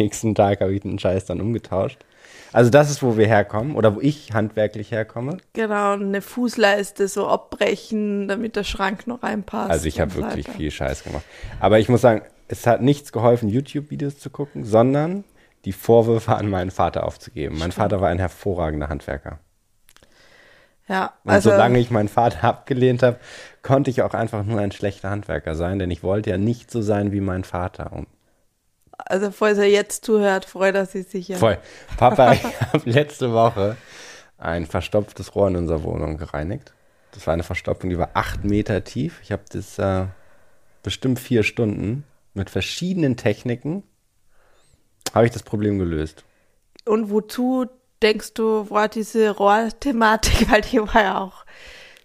nächsten 0.00 0.34
Tag 0.34 0.60
habe 0.62 0.74
ich 0.74 0.80
den 0.80 0.98
Scheiß 0.98 1.26
dann 1.26 1.40
umgetauscht. 1.40 2.04
Also 2.56 2.70
das 2.70 2.90
ist, 2.90 3.02
wo 3.02 3.18
wir 3.18 3.26
herkommen 3.26 3.76
oder 3.76 3.96
wo 3.96 4.00
ich 4.00 4.32
handwerklich 4.32 4.90
herkomme. 4.90 5.36
Genau, 5.52 5.92
eine 5.92 6.22
Fußleiste 6.22 7.06
so 7.06 7.28
abbrechen, 7.28 8.28
damit 8.28 8.56
der 8.56 8.64
Schrank 8.64 9.06
noch 9.06 9.22
reinpasst. 9.22 9.70
Also 9.70 9.84
ich 9.84 10.00
habe 10.00 10.14
wirklich 10.14 10.48
viel 10.48 10.70
Scheiß 10.70 11.04
gemacht. 11.04 11.24
Aber 11.60 11.80
ich 11.80 11.90
muss 11.90 12.00
sagen, 12.00 12.22
es 12.48 12.66
hat 12.66 12.80
nichts 12.80 13.12
geholfen, 13.12 13.50
YouTube-Videos 13.50 14.18
zu 14.18 14.30
gucken, 14.30 14.64
sondern 14.64 15.24
die 15.66 15.72
Vorwürfe 15.72 16.34
an 16.34 16.48
meinen 16.48 16.70
Vater 16.70 17.04
aufzugeben. 17.04 17.58
Mein 17.58 17.72
Vater 17.72 18.00
war 18.00 18.08
ein 18.08 18.18
hervorragender 18.18 18.88
Handwerker. 18.88 19.38
Ja, 20.88 21.12
also. 21.26 21.50
Und 21.50 21.56
solange 21.56 21.78
ich 21.78 21.90
meinen 21.90 22.08
Vater 22.08 22.42
abgelehnt 22.48 23.02
habe, 23.02 23.18
konnte 23.60 23.90
ich 23.90 24.00
auch 24.00 24.14
einfach 24.14 24.44
nur 24.44 24.60
ein 24.60 24.72
schlechter 24.72 25.10
Handwerker 25.10 25.56
sein, 25.56 25.78
denn 25.78 25.90
ich 25.90 26.02
wollte 26.02 26.30
ja 26.30 26.38
nicht 26.38 26.70
so 26.70 26.80
sein 26.80 27.12
wie 27.12 27.20
mein 27.20 27.44
Vater. 27.44 27.92
Und 27.92 28.06
also 29.06 29.30
falls 29.30 29.58
er 29.58 29.68
jetzt 29.68 30.04
zuhört, 30.04 30.44
freut 30.44 30.74
er 30.74 30.86
sich 30.86 31.08
sicher. 31.08 31.36
Voll. 31.36 31.58
Papa, 31.96 32.32
ich 32.34 32.44
habe 32.44 32.90
letzte 32.90 33.32
Woche 33.32 33.76
ein 34.38 34.66
verstopftes 34.66 35.34
Rohr 35.34 35.48
in 35.48 35.56
unserer 35.56 35.82
Wohnung 35.82 36.18
gereinigt. 36.18 36.72
Das 37.12 37.26
war 37.26 37.34
eine 37.34 37.42
Verstopfung, 37.42 37.90
die 37.90 37.98
war 37.98 38.10
acht 38.14 38.44
Meter 38.44 38.84
tief. 38.84 39.20
Ich 39.22 39.32
habe 39.32 39.44
das 39.50 39.78
äh, 39.78 40.06
bestimmt 40.82 41.18
vier 41.18 41.42
Stunden 41.42 42.04
mit 42.34 42.50
verschiedenen 42.50 43.16
Techniken 43.16 43.82
habe 45.14 45.26
ich 45.26 45.32
das 45.32 45.42
Problem 45.42 45.78
gelöst. 45.78 46.24
Und 46.84 47.10
wozu 47.10 47.66
denkst 48.02 48.34
du, 48.34 48.68
war 48.68 48.88
diese 48.88 49.30
Rohrthematik, 49.30 50.50
weil 50.50 50.60
die 50.60 50.80
war 50.80 51.02
ja 51.02 51.20
auch 51.20 51.46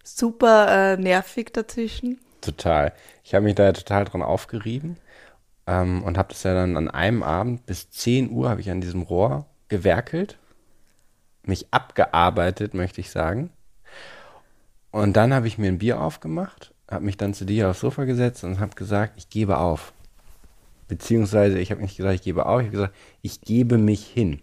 super 0.03 0.93
äh, 0.93 0.97
nervig 0.97 1.51
dazwischen? 1.51 2.19
Total. 2.39 2.93
Ich 3.23 3.35
habe 3.35 3.43
mich 3.43 3.55
da 3.55 3.71
total 3.73 4.05
dran 4.05 4.21
aufgerieben 4.21 4.97
ähm, 5.67 6.03
und 6.03 6.17
habe 6.17 6.29
das 6.29 6.43
ja 6.43 6.53
dann 6.53 6.77
an 6.77 6.89
einem 6.89 7.23
Abend 7.23 7.65
bis 7.65 7.89
10 7.89 8.31
Uhr 8.31 8.49
habe 8.49 8.61
ich 8.61 8.69
an 8.71 8.81
diesem 8.81 9.01
Rohr 9.01 9.45
gewerkelt, 9.67 10.37
mich 11.43 11.67
abgearbeitet, 11.71 12.73
möchte 12.73 13.01
ich 13.01 13.09
sagen. 13.09 13.51
Und 14.91 15.13
dann 15.15 15.33
habe 15.33 15.47
ich 15.47 15.57
mir 15.57 15.67
ein 15.67 15.79
Bier 15.79 16.01
aufgemacht, 16.01 16.73
habe 16.89 17.05
mich 17.05 17.17
dann 17.17 17.33
zu 17.33 17.45
dir 17.45 17.69
aufs 17.69 17.79
Sofa 17.79 18.03
gesetzt 18.03 18.43
und 18.43 18.59
habe 18.59 18.75
gesagt, 18.75 19.13
ich 19.17 19.29
gebe 19.29 19.57
auf. 19.57 19.93
Beziehungsweise 20.87 21.57
ich 21.57 21.71
habe 21.71 21.81
nicht 21.81 21.95
gesagt, 21.95 22.15
ich 22.15 22.21
gebe 22.21 22.45
auf, 22.45 22.59
ich 22.59 22.67
habe 22.67 22.75
gesagt, 22.75 22.95
ich 23.21 23.41
gebe 23.41 23.77
mich 23.77 24.05
hin. 24.05 24.41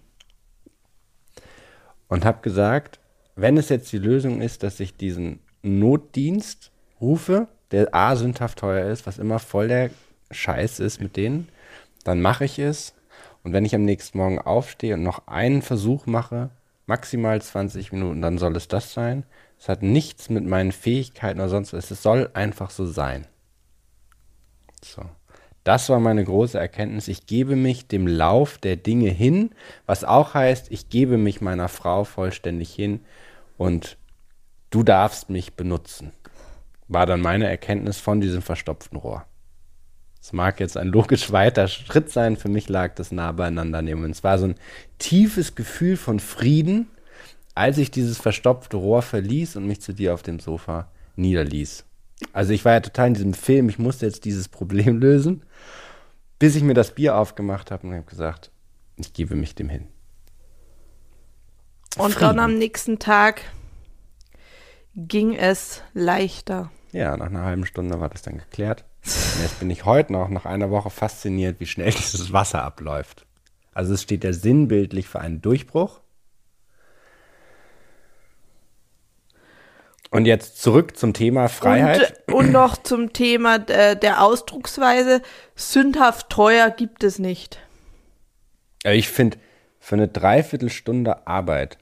Und 2.08 2.25
habe 2.25 2.40
gesagt, 2.40 3.00
wenn 3.37 3.58
es 3.58 3.68
jetzt 3.68 3.92
die 3.92 3.98
Lösung 3.98 4.40
ist, 4.40 4.62
dass 4.62 4.80
ich 4.80 4.96
diesen 4.96 5.40
Notdienst 5.62 6.72
rufe, 7.00 7.48
der 7.70 7.94
A 7.94 8.16
sündhaft 8.16 8.58
teuer 8.58 8.90
ist, 8.90 9.06
was 9.06 9.18
immer 9.18 9.38
voll 9.38 9.68
der 9.68 9.90
Scheiß 10.30 10.80
ist 10.80 11.00
mit 11.00 11.16
denen, 11.16 11.49
dann 12.04 12.20
mache 12.20 12.44
ich 12.44 12.58
es. 12.58 12.94
Und 13.42 13.52
wenn 13.52 13.64
ich 13.64 13.75
am 13.75 13.85
nächsten 13.85 14.18
Morgen 14.18 14.38
aufstehe 14.38 14.94
und 14.94 15.02
noch 15.02 15.26
einen 15.26 15.62
Versuch 15.62 16.06
mache, 16.06 16.50
maximal 16.87 17.40
20 17.40 17.92
Minuten, 17.92 18.23
dann 18.23 18.38
soll 18.38 18.56
es 18.56 18.68
das 18.68 18.92
sein. 18.92 19.25
Es 19.58 19.68
hat 19.68 19.82
nichts 19.82 20.30
mit 20.30 20.44
meinen 20.44 20.73
Fähigkeiten 20.73 21.40
oder 21.40 21.49
sonst 21.49 21.73
was. 21.73 21.90
Es 21.90 22.02
soll 22.02 22.30
einfach 22.35 22.70
so 22.70 22.87
sein. 22.87 23.26
So. 24.82 25.02
Das 25.64 25.88
war 25.90 26.00
meine 26.00 26.25
große 26.25 26.58
Erkenntnis. 26.58 27.08
Ich 27.08 27.26
gebe 27.26 27.54
mich 27.54 27.88
dem 27.88 28.06
Lauf 28.06 28.56
der 28.56 28.76
Dinge 28.76 29.11
hin, 29.11 29.50
was 29.85 30.02
auch 30.02 30.32
heißt, 30.32 30.70
ich 30.70 30.88
gebe 30.88 31.18
mich 31.18 31.42
meiner 31.42 31.68
Frau 31.68 32.04
vollständig 32.04 32.73
hin 32.73 33.00
und 33.58 33.99
du 34.70 34.82
darfst 34.82 35.28
mich 35.28 35.54
benutzen. 35.54 36.12
War 36.87 37.04
dann 37.04 37.20
meine 37.20 37.49
Erkenntnis 37.49 37.99
von 37.99 38.23
diesem 38.23 38.40
verstopften 38.40 38.97
Rohr. 38.97 39.26
Es 40.20 40.32
mag 40.32 40.60
jetzt 40.60 40.76
ein 40.76 40.88
logisch 40.88 41.32
weiter 41.32 41.68
Schritt 41.68 42.10
sein, 42.10 42.37
für 42.37 42.48
mich 42.48 42.68
lag 42.68 42.94
das 42.94 43.12
nah 43.12 43.32
beieinander 43.32 43.82
nehmen. 43.82 44.04
Und 44.04 44.10
es 44.10 44.25
war 44.25 44.38
so 44.38 44.46
ein 44.46 44.56
tiefes 44.98 45.54
Gefühl 45.54 45.96
von 45.96 46.20
Frieden, 46.20 46.88
als 47.54 47.78
ich 47.78 47.90
dieses 47.90 48.18
verstopfte 48.18 48.76
Rohr 48.76 49.02
verließ 49.02 49.56
und 49.56 49.66
mich 49.66 49.80
zu 49.80 49.92
dir 49.92 50.14
auf 50.14 50.22
dem 50.22 50.40
Sofa 50.40 50.90
niederließ. 51.16 51.84
Also 52.32 52.52
ich 52.52 52.64
war 52.64 52.72
ja 52.72 52.80
total 52.80 53.08
in 53.08 53.14
diesem 53.14 53.34
Film, 53.34 53.68
ich 53.68 53.78
musste 53.78 54.06
jetzt 54.06 54.25
dieses 54.25 54.48
Problem 54.48 54.98
lösen, 55.00 55.44
bis 56.38 56.56
ich 56.56 56.62
mir 56.62 56.75
das 56.75 56.94
Bier 56.94 57.16
aufgemacht 57.16 57.70
habe 57.70 57.87
und 57.87 57.94
habe 57.94 58.04
gesagt, 58.04 58.50
ich 58.96 59.12
gebe 59.12 59.34
mich 59.34 59.54
dem 59.54 59.68
hin. 59.68 59.87
Und 61.96 62.12
Frieden. 62.12 62.37
dann 62.37 62.38
am 62.38 62.58
nächsten 62.58 62.98
Tag 62.98 63.42
ging 64.94 65.34
es 65.34 65.82
leichter. 65.94 66.70
Ja, 66.92 67.16
nach 67.16 67.26
einer 67.26 67.44
halben 67.44 67.66
Stunde 67.66 68.00
war 68.00 68.08
das 68.08 68.22
dann 68.22 68.38
geklärt. 68.38 68.84
Und 69.05 69.43
jetzt 69.43 69.61
bin 69.61 69.71
ich 69.71 69.85
heute 69.85 70.12
noch 70.12 70.28
nach 70.28 70.45
einer 70.45 70.71
Woche 70.71 70.90
fasziniert, 70.90 71.61
wie 71.61 71.67
schnell 71.67 71.90
dieses 71.97 72.33
Wasser 72.33 72.62
abläuft. 72.62 73.26
Also 73.73 73.95
es 73.95 74.02
steht 74.02 74.25
ja 74.25 74.33
sinnbildlich 74.33 75.09
für 75.09 75.21
einen 75.21 75.40
Durchbruch. 75.40 76.00
Und 80.11 80.25
jetzt 80.25 80.62
zurück 80.62 80.97
zum 80.97 81.12
Thema 81.12 81.49
Freiheit. 81.49 82.23
Und, 82.26 82.35
und 82.35 82.52
noch 82.52 82.83
zum 82.83 83.12
Thema 83.12 83.59
der, 83.59 83.95
der 83.95 84.23
Ausdrucksweise. 84.23 85.21
Sündhaft 85.55 86.31
teuer 86.31 86.71
gibt 86.71 87.05
es 87.05 87.19
nicht. 87.19 87.61
Ich 88.85 89.09
finde, 89.09 89.37
für 89.78 89.97
eine 89.97 90.09
Dreiviertelstunde 90.09 91.26
Arbeit 91.26 91.78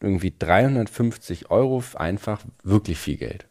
irgendwie 0.00 0.34
350 0.38 1.50
Euro 1.50 1.82
einfach 1.94 2.40
wirklich 2.62 2.98
viel 2.98 3.16
Geld. 3.16 3.46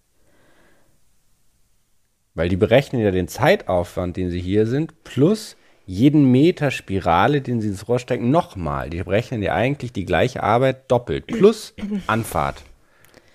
Weil 2.35 2.49
die 2.49 2.57
berechnen 2.57 3.01
ja 3.01 3.11
den 3.11 3.27
Zeitaufwand, 3.27 4.17
den 4.17 4.29
sie 4.31 4.39
hier 4.41 4.65
sind, 4.65 5.03
plus 5.03 5.55
jeden 5.85 6.31
Meter 6.31 6.71
Spirale, 6.71 7.41
den 7.41 7.61
sie 7.61 7.67
ins 7.67 7.87
Rohr 7.87 7.99
stecken, 7.99 8.31
nochmal. 8.31 8.89
Die 8.89 9.03
berechnen 9.03 9.43
ja 9.43 9.53
eigentlich 9.53 9.91
die 9.91 10.05
gleiche 10.05 10.41
Arbeit 10.41 10.89
doppelt, 10.89 11.27
plus 11.27 11.73
Anfahrt. 12.07 12.63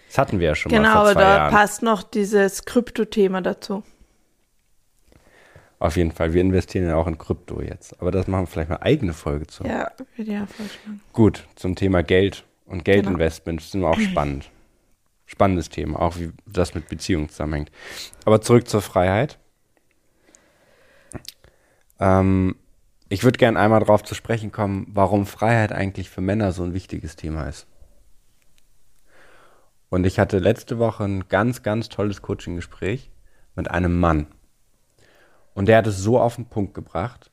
Das 0.09 0.17
hatten 0.19 0.41
wir 0.41 0.49
ja 0.49 0.55
schon 0.55 0.73
genau, 0.73 0.83
mal 0.83 0.95
vor 0.95 1.05
zwei 1.05 1.11
aber 1.13 1.21
da 1.21 1.37
Jahren. 1.37 1.53
passt 1.53 1.83
noch 1.83 2.03
dieses 2.03 2.65
Krypto-Thema 2.65 3.43
dazu. 3.43 3.83
Auf 5.81 5.97
jeden 5.97 6.11
Fall, 6.11 6.33
wir 6.33 6.41
investieren 6.41 6.87
ja 6.87 6.97
auch 6.97 7.07
in 7.07 7.19
Krypto 7.19 7.61
jetzt. 7.61 8.01
Aber 8.01 8.11
das 8.11 8.27
machen 8.27 8.43
wir 8.45 8.47
vielleicht 8.49 8.71
mal 8.71 8.79
eigene 8.81 9.13
Folge 9.13 9.47
zu. 9.47 9.65
Ja, 9.65 9.93
würde 10.17 10.33
ja 10.33 10.47
vorschlagen. 10.47 11.01
Gut, 11.13 11.45
zum 11.55 11.77
Thema 11.77 12.03
Geld 12.03 12.45
und 12.67 12.85
Genau. 12.85 13.03
Geldinvestment 13.03 13.61
sind 13.63 13.83
wir 13.83 13.91
auch 13.91 14.01
spannend. 14.11 14.51
Spannendes 15.31 15.69
Thema, 15.69 16.01
auch 16.01 16.17
wie 16.17 16.33
das 16.47 16.75
mit 16.75 16.89
Beziehungen 16.89 17.29
zusammenhängt. 17.29 17.71
Aber 18.25 18.41
zurück 18.41 18.67
zur 18.67 18.81
Freiheit. 18.81 19.39
Ähm, 22.01 22.57
ich 23.11 23.25
würde 23.25 23.37
gerne 23.37 23.59
einmal 23.59 23.81
darauf 23.81 24.03
zu 24.03 24.15
sprechen 24.15 24.53
kommen, 24.53 24.87
warum 24.89 25.27
Freiheit 25.27 25.71
eigentlich 25.71 26.09
für 26.09 26.23
Männer 26.23 26.53
so 26.53 26.63
ein 26.63 26.73
wichtiges 26.73 27.15
Thema 27.15 27.47
ist. 27.47 27.67
Und 29.91 30.07
ich 30.07 30.19
hatte 30.19 30.39
letzte 30.39 30.79
Woche 30.79 31.05
ein 31.05 31.29
ganz, 31.29 31.63
ganz 31.63 31.91
tolles 31.91 32.23
Coaching-Gespräch 32.23 33.11
mit 33.55 33.71
einem 33.71 34.01
Mann. 34.01 34.29
Und 35.53 35.69
der 35.69 35.77
hat 35.77 35.87
es 35.87 35.99
so 35.99 36.19
auf 36.19 36.37
den 36.37 36.47
Punkt 36.47 36.73
gebracht. 36.73 37.31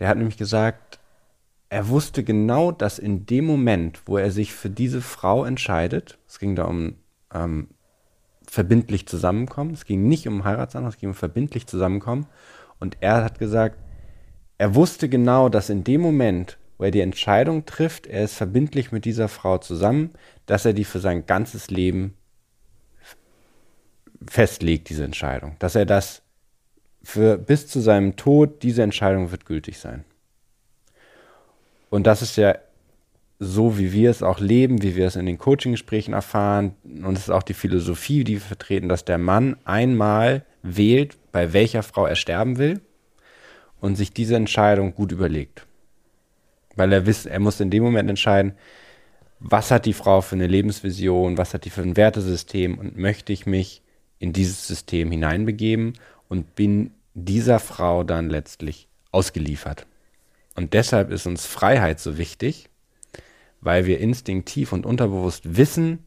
Der 0.00 0.08
hat 0.08 0.18
nämlich 0.18 0.36
gesagt, 0.36 1.00
er 1.70 1.88
wusste 1.88 2.24
genau, 2.24 2.72
dass 2.72 2.98
in 2.98 3.24
dem 3.24 3.46
Moment, 3.46 4.02
wo 4.04 4.18
er 4.18 4.30
sich 4.30 4.52
für 4.52 4.68
diese 4.68 5.00
Frau 5.00 5.46
entscheidet, 5.46 6.18
es 6.28 6.38
ging 6.38 6.54
da 6.54 6.64
um 6.64 6.96
ähm, 7.32 7.68
verbindlich 8.46 9.06
zusammenkommen, 9.06 9.74
es 9.74 9.84
ging 9.84 10.08
nicht 10.08 10.26
um 10.26 10.44
Heiratsantrag, 10.44 10.94
es 10.94 11.00
ging 11.00 11.10
um 11.10 11.14
verbindlich 11.14 11.66
zusammenkommen. 11.66 12.26
Und 12.80 12.96
er 13.00 13.24
hat 13.24 13.38
gesagt, 13.38 13.78
er 14.56 14.74
wusste 14.74 15.08
genau, 15.08 15.48
dass 15.48 15.70
in 15.70 15.84
dem 15.84 16.00
Moment, 16.00 16.58
wo 16.78 16.84
er 16.84 16.90
die 16.90 17.00
Entscheidung 17.00 17.66
trifft, 17.66 18.06
er 18.06 18.24
ist 18.24 18.34
verbindlich 18.34 18.92
mit 18.92 19.04
dieser 19.04 19.28
Frau 19.28 19.58
zusammen, 19.58 20.10
dass 20.46 20.64
er 20.64 20.72
die 20.72 20.84
für 20.84 21.00
sein 21.00 21.26
ganzes 21.26 21.70
Leben 21.70 22.14
festlegt, 24.26 24.88
diese 24.88 25.04
Entscheidung. 25.04 25.56
Dass 25.58 25.74
er 25.74 25.86
das 25.86 26.22
für 27.02 27.38
bis 27.38 27.66
zu 27.68 27.80
seinem 27.80 28.16
Tod, 28.16 28.62
diese 28.62 28.82
Entscheidung 28.82 29.30
wird 29.30 29.46
gültig 29.46 29.78
sein. 29.78 30.04
Und 31.90 32.06
das 32.06 32.22
ist 32.22 32.36
ja 32.36 32.56
so, 33.38 33.78
wie 33.78 33.92
wir 33.92 34.10
es 34.10 34.22
auch 34.22 34.40
leben, 34.40 34.82
wie 34.82 34.96
wir 34.96 35.06
es 35.06 35.16
in 35.16 35.26
den 35.26 35.38
Coaching-Gesprächen 35.38 36.12
erfahren. 36.12 36.74
Und 36.84 37.16
es 37.16 37.24
ist 37.24 37.30
auch 37.30 37.44
die 37.44 37.54
Philosophie, 37.54 38.24
die 38.24 38.34
wir 38.34 38.40
vertreten, 38.40 38.88
dass 38.88 39.04
der 39.04 39.18
Mann 39.18 39.56
einmal 39.64 40.44
wählt, 40.62 41.16
bei 41.30 41.52
welcher 41.52 41.82
Frau 41.82 42.06
er 42.06 42.16
sterben 42.16 42.58
will 42.58 42.80
und 43.80 43.96
sich 43.96 44.12
diese 44.12 44.34
Entscheidung 44.34 44.94
gut 44.94 45.12
überlegt. 45.12 45.66
Weil 46.74 46.92
er 46.92 47.06
wisst, 47.06 47.26
er 47.26 47.38
muss 47.38 47.60
in 47.60 47.70
dem 47.70 47.82
Moment 47.82 48.10
entscheiden, 48.10 48.54
was 49.40 49.70
hat 49.70 49.86
die 49.86 49.92
Frau 49.92 50.20
für 50.20 50.34
eine 50.34 50.48
Lebensvision, 50.48 51.38
was 51.38 51.54
hat 51.54 51.64
die 51.64 51.70
für 51.70 51.82
ein 51.82 51.96
Wertesystem 51.96 52.76
und 52.76 52.96
möchte 52.96 53.32
ich 53.32 53.46
mich 53.46 53.82
in 54.18 54.32
dieses 54.32 54.66
System 54.66 55.12
hineinbegeben 55.12 55.92
und 56.28 56.56
bin 56.56 56.92
dieser 57.14 57.60
Frau 57.60 58.02
dann 58.02 58.30
letztlich 58.30 58.88
ausgeliefert. 59.12 59.86
Und 60.56 60.74
deshalb 60.74 61.12
ist 61.12 61.26
uns 61.26 61.46
Freiheit 61.46 62.00
so 62.00 62.18
wichtig, 62.18 62.67
weil 63.60 63.86
wir 63.86 64.00
instinktiv 64.00 64.72
und 64.72 64.86
unterbewusst 64.86 65.56
wissen, 65.56 66.06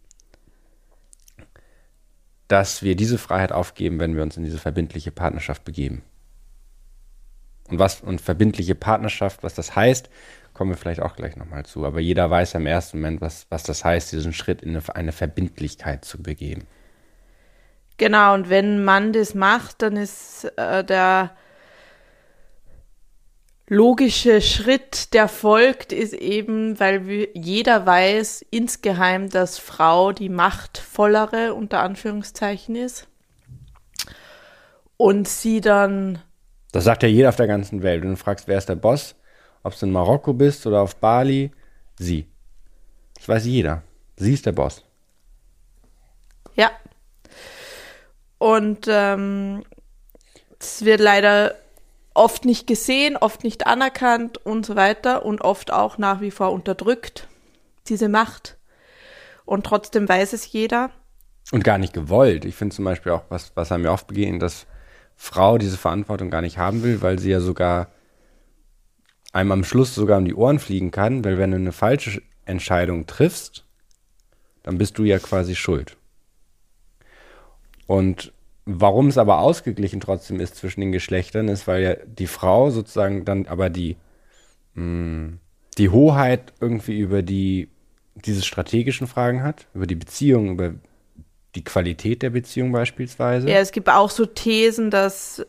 dass 2.48 2.84
wir 2.84 2.96
diese 2.96 3.17
Freiheit 3.17 3.51
aufgeben, 3.51 4.00
wenn 4.00 4.15
wir 4.15 4.24
uns 4.24 4.38
in 4.38 4.43
diese 4.43 4.58
verbindliche 4.58 5.12
Partnerschaft 5.12 5.63
begeben. 5.63 6.03
Und 7.70 7.79
was 7.79 8.01
und 8.01 8.20
verbindliche 8.20 8.75
Partnerschaft, 8.75 9.44
was 9.44 9.53
das 9.53 9.75
heißt, 9.75 10.09
kommen 10.53 10.72
wir 10.72 10.77
vielleicht 10.77 11.01
auch 11.01 11.16
gleich 11.16 11.37
nochmal 11.37 11.66
zu. 11.66 11.85
Aber 11.85 12.01
jeder 12.01 12.29
weiß 12.29 12.55
im 12.55 12.66
ersten 12.66 12.98
Moment, 13.00 13.22
was, 13.22 13.48
was 13.50 13.64
das 13.64 13.85
heißt, 13.85 14.11
diesen 14.11 14.33
Schritt 14.33 14.61
in 14.61 14.72
eine, 14.75 14.96
eine 14.96 15.11
Verbindlichkeit 15.14 16.03
zu 16.03 16.22
begeben. 16.22 16.68
Genau, 17.96 18.33
und 18.33 18.50
wenn 18.50 18.83
Mann 18.83 19.14
das 19.14 19.33
macht, 19.35 19.81
dann 19.81 19.96
ist 19.96 20.51
äh, 20.57 20.83
der 20.83 21.31
logische 23.72 24.42
Schritt, 24.42 25.14
der 25.14 25.29
folgt, 25.29 25.94
ist 25.94 26.14
eben, 26.14 26.77
weil 26.77 27.07
wir, 27.07 27.29
jeder 27.34 27.86
weiß 27.86 28.46
insgeheim, 28.51 29.29
dass 29.29 29.60
Frau 29.60 30.12
die 30.12 30.27
machtvollere 30.27 31.53
unter 31.53 31.79
Anführungszeichen 31.79 32.75
ist. 32.75 33.07
Und 34.98 35.29
sie 35.29 35.62
dann, 35.62 36.20
Das 36.74 36.84
sagt 36.84 37.01
ja 37.03 37.07
jeder 37.07 37.29
auf 37.29 37.38
der 37.38 37.48
ganzen 37.48 37.81
Welt. 37.81 38.03
Wenn 38.03 38.10
du 38.10 38.18
fragst, 38.18 38.50
wer 38.50 38.57
ist 38.57 38.68
der 38.68 38.75
Boss, 38.75 39.16
ob 39.64 39.79
du 39.79 39.86
in 39.86 39.94
Marokko 39.94 40.34
bist 40.34 40.68
oder 40.68 40.81
auf 40.81 40.98
Bali, 40.98 41.51
sie. 41.98 42.27
Das 43.16 43.29
weiß 43.29 43.46
jeder. 43.46 43.84
Sie 44.18 44.34
ist 44.34 44.46
der 44.46 44.51
Boss. 44.51 44.84
ja. 46.55 46.72
Und 48.38 48.88
ähm, 48.90 49.64
es 50.60 50.84
wird 50.84 51.00
leider 51.00 51.60
oft 52.13 52.45
nicht 52.45 52.67
gesehen, 52.67 53.17
oft 53.17 53.43
nicht 53.43 53.67
anerkannt 53.67 54.37
und 54.45 54.65
so 54.65 54.75
weiter 54.75 55.25
und 55.25 55.41
oft 55.41 55.71
auch 55.71 55.97
nach 55.97 56.21
wie 56.21 56.31
vor 56.31 56.51
unterdrückt, 56.51 57.27
diese 57.87 58.09
Macht. 58.09 58.57
Und 59.45 59.65
trotzdem 59.65 60.07
weiß 60.07 60.33
es 60.33 60.51
jeder. 60.51 60.91
Und 61.51 61.63
gar 61.63 61.77
nicht 61.77 61.93
gewollt. 61.93 62.45
Ich 62.45 62.55
finde 62.55 62.75
zum 62.75 62.85
Beispiel 62.85 63.11
auch, 63.11 63.24
was, 63.29 63.51
was 63.55 63.71
haben 63.71 63.83
wir 63.83 63.91
oft 63.91 64.07
begehen, 64.07 64.39
dass 64.39 64.67
Frau 65.15 65.57
diese 65.57 65.77
Verantwortung 65.77 66.29
gar 66.29 66.41
nicht 66.41 66.57
haben 66.57 66.83
will, 66.83 67.01
weil 67.01 67.19
sie 67.19 67.31
ja 67.31 67.39
sogar 67.39 67.87
einem 69.33 69.51
am 69.51 69.63
Schluss 69.63 69.95
sogar 69.95 70.17
um 70.17 70.25
die 70.25 70.35
Ohren 70.35 70.59
fliegen 70.59 70.91
kann, 70.91 71.24
weil 71.24 71.37
wenn 71.37 71.51
du 71.51 71.57
eine 71.57 71.71
falsche 71.71 72.21
Entscheidung 72.45 73.07
triffst, 73.07 73.65
dann 74.63 74.77
bist 74.77 74.97
du 74.97 75.03
ja 75.03 75.19
quasi 75.19 75.55
schuld. 75.55 75.97
Und 77.87 78.33
warum 78.65 79.07
es 79.07 79.17
aber 79.17 79.39
ausgeglichen 79.39 80.00
trotzdem 80.00 80.39
ist 80.39 80.55
zwischen 80.55 80.81
den 80.81 80.91
Geschlechtern, 80.91 81.47
ist, 81.47 81.67
weil 81.67 81.83
ja 81.83 81.95
die 82.05 82.27
Frau 82.27 82.69
sozusagen 82.69 83.25
dann 83.25 83.47
aber 83.47 83.69
die, 83.69 83.97
mh, 84.75 85.33
die 85.77 85.89
Hoheit 85.89 86.53
irgendwie 86.59 87.00
über 87.00 87.21
die, 87.21 87.69
diese 88.15 88.43
strategischen 88.43 89.07
Fragen 89.07 89.43
hat, 89.43 89.67
über 89.74 89.87
die 89.87 89.95
Beziehung, 89.95 90.51
über 90.51 90.74
die 91.55 91.63
Qualität 91.63 92.21
der 92.21 92.29
Beziehung 92.29 92.71
beispielsweise. 92.71 93.50
Ja, 93.50 93.57
es 93.57 93.71
gibt 93.71 93.89
auch 93.89 94.09
so 94.09 94.25
Thesen, 94.25 94.91
dass 94.91 95.45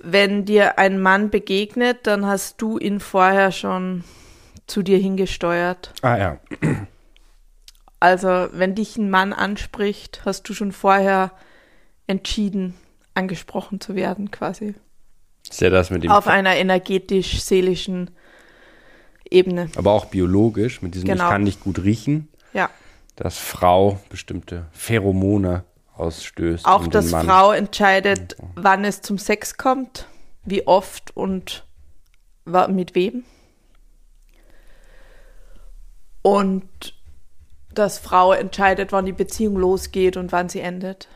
wenn 0.00 0.44
dir 0.44 0.78
ein 0.78 1.00
Mann 1.00 1.30
begegnet, 1.30 2.06
dann 2.06 2.24
hast 2.24 2.62
du 2.62 2.78
ihn 2.78 3.00
vorher 3.00 3.52
schon 3.52 4.04
zu 4.66 4.82
dir 4.82 4.98
hingesteuert. 4.98 5.92
Ah 6.02 6.16
ja, 6.16 6.40
Also, 8.00 8.48
wenn 8.52 8.76
dich 8.76 8.96
ein 8.96 9.10
Mann 9.10 9.32
anspricht, 9.32 10.22
hast 10.24 10.48
du 10.48 10.54
schon 10.54 10.70
vorher 10.70 11.32
entschieden, 12.08 12.74
angesprochen 13.14 13.80
zu 13.80 13.94
werden, 13.94 14.30
quasi. 14.32 14.74
ist 15.48 15.60
ja 15.60 15.70
das 15.70 15.90
mit 15.90 16.02
dem, 16.02 16.10
Auf 16.10 16.26
einer 16.26 16.56
energetisch-seelischen 16.56 18.10
Ebene. 19.30 19.70
aber 19.76 19.92
auch 19.92 20.06
biologisch, 20.06 20.82
mit 20.82 20.94
diesem 20.94 21.08
Genau. 21.08 21.24
Ich 21.24 21.30
kann 21.30 21.42
nicht 21.44 21.60
gut 21.60 21.82
riechen, 21.84 22.28
Ja. 22.52 22.70
dass 23.16 23.38
Frau 23.38 24.00
bestimmte 24.08 24.66
Pheromone 24.72 25.64
ausstößt. 25.94 26.64
Auch, 26.66 26.84
um 26.84 26.90
dass. 26.90 27.10
Frau 27.10 27.52
entscheidet, 27.52 28.36
wann 28.54 28.84
es 28.84 29.00
zum 29.02 29.18
Sex 29.18 29.56
kommt, 29.56 30.06
wie 30.44 30.66
oft 30.66 31.16
und 31.16 31.66
mit 32.68 32.94
wem. 32.94 33.24
Und 36.22 36.94
dass 37.74 37.98
Frau 37.98 38.32
entscheidet, 38.32 38.92
wann 38.92 39.06
die 39.06 39.12
Beziehung 39.12 39.56
losgeht 39.56 40.16
und 40.16 40.32
wann 40.32 40.48
sie 40.48 40.60
endet. 40.60 41.08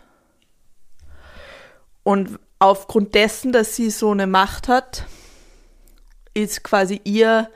Und 2.04 2.38
aufgrund 2.58 3.14
dessen, 3.14 3.52
dass 3.52 3.76
sie 3.76 3.90
so 3.90 4.10
eine 4.10 4.26
Macht 4.26 4.68
hat, 4.68 5.06
ist 6.34 6.62
quasi 6.62 7.00
ihr 7.04 7.48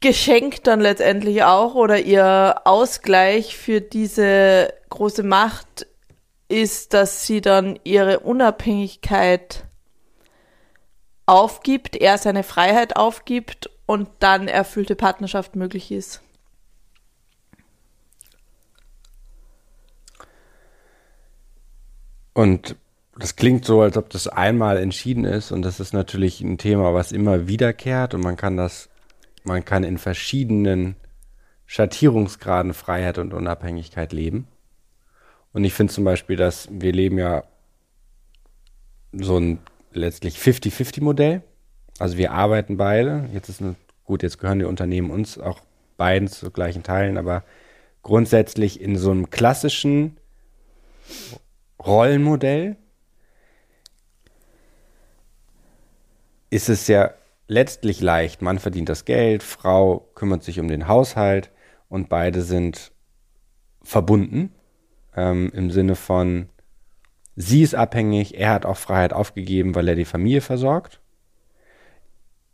Geschenk 0.00 0.62
dann 0.64 0.80
letztendlich 0.80 1.42
auch 1.42 1.74
oder 1.74 1.98
ihr 1.98 2.60
Ausgleich 2.64 3.56
für 3.56 3.80
diese 3.80 4.72
große 4.90 5.22
Macht 5.22 5.86
ist, 6.48 6.94
dass 6.94 7.26
sie 7.26 7.40
dann 7.40 7.78
ihre 7.82 8.20
Unabhängigkeit 8.20 9.64
aufgibt, 11.24 11.96
er 11.96 12.18
seine 12.18 12.44
Freiheit 12.44 12.96
aufgibt 12.96 13.70
und 13.86 14.08
dann 14.20 14.48
erfüllte 14.48 14.94
Partnerschaft 14.94 15.56
möglich 15.56 15.90
ist. 15.90 16.22
Und 22.36 22.76
das 23.18 23.34
klingt 23.36 23.64
so, 23.64 23.80
als 23.80 23.96
ob 23.96 24.10
das 24.10 24.28
einmal 24.28 24.76
entschieden 24.76 25.24
ist 25.24 25.52
und 25.52 25.62
das 25.62 25.80
ist 25.80 25.94
natürlich 25.94 26.42
ein 26.42 26.58
Thema, 26.58 26.92
was 26.92 27.10
immer 27.10 27.48
wiederkehrt 27.48 28.12
und 28.12 28.20
man 28.20 28.36
kann 28.36 28.58
das, 28.58 28.90
man 29.42 29.64
kann 29.64 29.84
in 29.84 29.96
verschiedenen 29.96 30.96
Schattierungsgraden 31.64 32.74
Freiheit 32.74 33.16
und 33.16 33.32
Unabhängigkeit 33.32 34.12
leben. 34.12 34.48
Und 35.54 35.64
ich 35.64 35.72
finde 35.72 35.94
zum 35.94 36.04
Beispiel, 36.04 36.36
dass 36.36 36.68
wir 36.70 36.92
leben 36.92 37.16
ja 37.16 37.44
so 39.14 39.38
ein 39.38 39.58
letztlich 39.94 40.36
50-50-Modell. 40.36 41.40
Also 41.98 42.18
wir 42.18 42.32
arbeiten 42.32 42.76
beide. 42.76 43.30
Jetzt 43.32 43.48
ist 43.48 43.62
eine, 43.62 43.76
gut, 44.04 44.22
jetzt 44.22 44.36
gehören 44.36 44.58
die 44.58 44.66
Unternehmen 44.66 45.10
uns 45.10 45.38
auch 45.38 45.60
beiden 45.96 46.28
zu 46.28 46.50
gleichen 46.50 46.82
Teilen, 46.82 47.16
aber 47.16 47.44
grundsätzlich 48.02 48.78
in 48.78 48.98
so 48.98 49.10
einem 49.10 49.30
klassischen 49.30 50.18
Rollenmodell 51.84 52.76
ist 56.50 56.68
es 56.68 56.88
ja 56.88 57.12
letztlich 57.48 58.00
leicht. 58.00 58.42
Man 58.42 58.58
verdient 58.58 58.88
das 58.88 59.04
Geld, 59.04 59.42
Frau 59.42 60.08
kümmert 60.14 60.42
sich 60.42 60.60
um 60.60 60.68
den 60.68 60.88
Haushalt 60.88 61.50
und 61.88 62.08
beide 62.08 62.42
sind 62.42 62.92
verbunden 63.82 64.52
ähm, 65.14 65.50
im 65.54 65.70
Sinne 65.70 65.94
von, 65.94 66.48
sie 67.36 67.62
ist 67.62 67.74
abhängig, 67.74 68.38
er 68.38 68.50
hat 68.50 68.66
auch 68.66 68.76
Freiheit 68.76 69.12
aufgegeben, 69.12 69.74
weil 69.74 69.88
er 69.88 69.94
die 69.94 70.04
Familie 70.04 70.40
versorgt. 70.40 71.00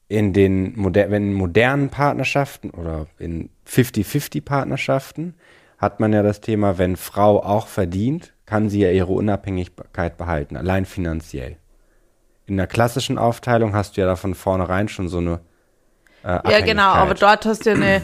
In 0.09 0.35
den 0.35 0.79
moder 0.79 1.07
in 1.07 1.33
modernen 1.33 1.89
Partnerschaften 1.89 2.71
oder 2.71 3.07
in 3.19 3.49
50-50-Partnerschaften 3.67 5.35
hat 5.79 6.01
man 6.01 6.13
ja 6.13 6.23
das 6.23 6.43
Thema, 6.43 6.77
wenn 6.77 6.97
Frau 6.97 7.43
auch 7.43 7.67
verdient, 7.67 8.35
kann 8.53 8.69
sie 8.69 8.81
ja 8.81 8.91
ihre 8.91 9.11
Unabhängigkeit 9.11 10.19
behalten, 10.19 10.59
allein 10.59 10.85
finanziell. 10.85 11.57
In 12.45 12.59
der 12.59 12.67
klassischen 12.67 13.17
Aufteilung 13.17 13.75
hast 13.75 13.97
du 13.97 14.03
ja 14.03 14.07
da 14.07 14.15
von 14.15 14.35
vornherein 14.35 14.89
schon 14.89 15.09
so 15.09 15.17
eine 15.17 15.41
äh, 16.23 16.51
Ja, 16.51 16.61
genau, 16.61 16.91
aber 16.91 17.15
dort 17.15 17.47
hast 17.47 17.65
du 17.65 17.71
ja 17.71 17.77
eine 17.77 18.03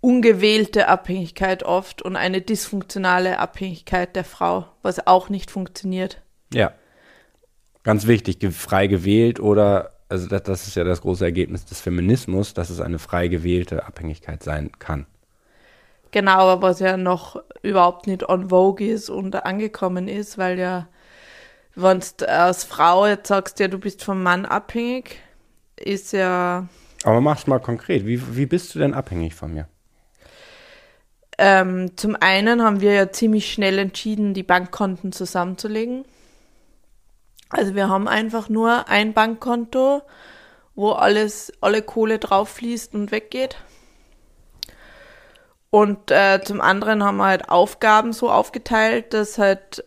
ungewählte 0.00 0.88
Abhängigkeit 0.88 1.62
oft 1.62 2.02
und 2.02 2.16
eine 2.16 2.40
dysfunktionale 2.40 3.38
Abhängigkeit 3.38 4.16
der 4.16 4.24
Frau, 4.24 4.66
was 4.82 5.06
auch 5.06 5.28
nicht 5.28 5.52
funktioniert. 5.52 6.22
Ja. 6.52 6.72
Ganz 7.84 8.08
wichtig, 8.08 8.44
frei 8.52 8.88
gewählt 8.88 9.38
oder, 9.38 9.92
also 10.08 10.26
das, 10.26 10.42
das 10.42 10.66
ist 10.66 10.74
ja 10.74 10.82
das 10.82 11.02
große 11.02 11.24
Ergebnis 11.24 11.66
des 11.66 11.80
Feminismus, 11.80 12.52
dass 12.52 12.68
es 12.68 12.80
eine 12.80 12.98
frei 12.98 13.28
gewählte 13.28 13.86
Abhängigkeit 13.86 14.42
sein 14.42 14.72
kann. 14.80 15.06
Genau, 16.14 16.46
aber 16.46 16.62
was 16.62 16.78
ja 16.78 16.96
noch 16.96 17.42
überhaupt 17.62 18.06
nicht 18.06 18.28
on 18.28 18.48
vogue 18.50 18.86
ist 18.86 19.10
und 19.10 19.34
angekommen 19.44 20.06
ist, 20.06 20.38
weil 20.38 20.60
ja, 20.60 20.86
wenn 21.74 22.00
du 22.18 22.28
als 22.28 22.62
Frau 22.62 23.04
jetzt 23.04 23.26
sagst, 23.26 23.58
ja, 23.58 23.66
du 23.66 23.78
bist 23.78 24.04
vom 24.04 24.22
Mann 24.22 24.46
abhängig, 24.46 25.18
ist 25.74 26.12
ja. 26.12 26.68
Aber 27.02 27.20
mach's 27.20 27.48
mal 27.48 27.58
konkret. 27.58 28.06
Wie, 28.06 28.36
wie 28.36 28.46
bist 28.46 28.72
du 28.76 28.78
denn 28.78 28.94
abhängig 28.94 29.34
von 29.34 29.54
mir? 29.54 29.66
Ähm, 31.36 31.96
zum 31.96 32.16
einen 32.20 32.62
haben 32.62 32.80
wir 32.80 32.92
ja 32.92 33.10
ziemlich 33.10 33.52
schnell 33.52 33.80
entschieden, 33.80 34.34
die 34.34 34.44
Bankkonten 34.44 35.10
zusammenzulegen. 35.10 36.04
Also 37.48 37.74
wir 37.74 37.88
haben 37.88 38.06
einfach 38.06 38.48
nur 38.48 38.88
ein 38.88 39.14
Bankkonto, 39.14 40.02
wo 40.76 40.92
alles, 40.92 41.52
alle 41.60 41.82
Kohle 41.82 42.20
drauf 42.20 42.50
fließt 42.50 42.94
und 42.94 43.10
weggeht. 43.10 43.56
Und 45.74 46.12
äh, 46.12 46.40
zum 46.40 46.60
anderen 46.60 47.02
haben 47.02 47.16
wir 47.16 47.24
halt 47.24 47.48
Aufgaben 47.48 48.12
so 48.12 48.30
aufgeteilt, 48.30 49.12
dass 49.12 49.38
halt 49.38 49.82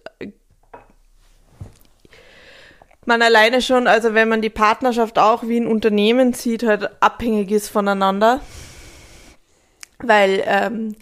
man 3.05 3.21
alleine 3.21 3.61
schon, 3.61 3.87
also 3.87 4.13
wenn 4.13 4.27
man 4.27 4.41
die 4.41 4.49
Partnerschaft 4.49 5.17
auch 5.17 5.43
wie 5.43 5.57
ein 5.57 5.65
Unternehmen 5.65 6.33
sieht, 6.33 6.63
halt 6.63 7.01
abhängig 7.01 7.51
ist 7.51 7.69
voneinander. 7.69 8.41
Weil 9.99 10.43
ähm, 10.45 10.97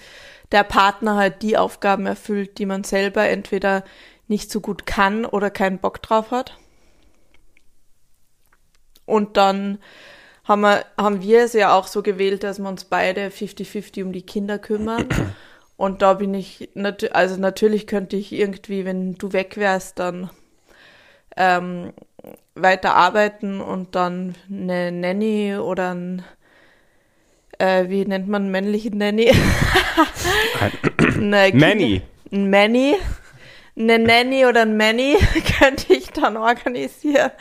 der 0.52 0.63
Partner 0.63 1.15
halt 1.15 1.41
die 1.41 1.58
Aufgaben 1.58 2.06
erfüllt, 2.06 2.60
die 2.60 2.67
man 2.67 2.84
selber 2.84 3.28
entweder 3.28 3.84
nicht 4.28 4.52
so 4.52 4.62
gut 4.62 4.86
kann 4.86 5.26
oder 5.26 5.50
keinen 5.50 5.80
Bock 5.80 6.00
drauf 6.04 6.30
hat. 6.30 6.60
Und 9.08 9.36
dann 9.36 9.80
haben 10.45 10.62
wir, 10.62 10.86
haben 10.97 11.21
wir 11.21 11.43
es 11.43 11.53
ja 11.53 11.75
auch 11.75 11.88
so 11.88 12.01
gewählt, 12.01 12.43
dass 12.43 12.60
wir 12.60 12.69
uns 12.69 12.86
beide 12.86 13.27
50-50 13.27 14.03
um 14.03 14.12
die 14.12 14.25
Kinder 14.25 14.60
kümmern. 14.60 15.08
Und 15.77 16.01
da 16.01 16.13
bin 16.13 16.34
ich, 16.34 16.69
nat 16.73 17.13
also 17.13 17.36
natürlich 17.36 17.86
könnte 17.86 18.15
ich 18.15 18.31
irgendwie, 18.31 18.86
wenn 18.86 19.15
du 19.15 19.34
weg 19.34 19.58
wärst, 19.58 19.99
dann 19.99 20.29
ähm, 21.36 21.91
weiter 22.53 22.95
arbeiten 22.95 23.60
und 23.60 23.93
dann 23.93 24.36
eine 24.49 24.89
Nanny 24.93 25.58
oder 25.58 25.93
ein 25.93 26.23
äh, 27.60 27.89
wie 27.89 28.05
nennt 28.05 28.27
man 28.27 28.51
männliche 28.51 28.95
Nanny? 28.95 29.31
eine 31.15 31.51
Manny. 31.53 32.01
Ein 32.31 32.49
Manny. 32.49 32.95
Eine 33.77 33.99
Nanny 33.99 34.45
oder 34.45 34.62
ein 34.62 34.77
Manny 34.77 35.17
könnte 35.60 35.93
ich 35.93 36.12
dann 36.12 36.38
organisieren. 36.38 37.31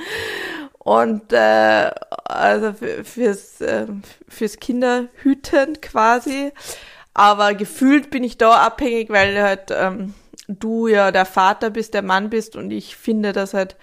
Und 0.79 1.33
äh, 1.33 1.91
also 2.25 2.73
fürs, 2.73 3.61
äh, 3.61 3.87
fürs 4.29 4.59
Kinderhüten 4.59 5.81
quasi. 5.81 6.53
Aber 7.13 7.55
gefühlt 7.55 8.11
bin 8.11 8.25
ich 8.25 8.39
da 8.39 8.65
abhängig, 8.65 9.11
weil 9.11 9.41
halt 9.41 9.71
ähm, 9.71 10.15
du 10.49 10.89
ja 10.89 11.13
der 11.13 11.27
Vater 11.27 11.71
bist, 11.71 11.95
der 11.95 12.03
Mann 12.03 12.31
bist 12.31 12.57
und 12.57 12.71
ich 12.71 12.97
finde, 12.97 13.33
dass 13.33 13.55
halt 13.55 13.77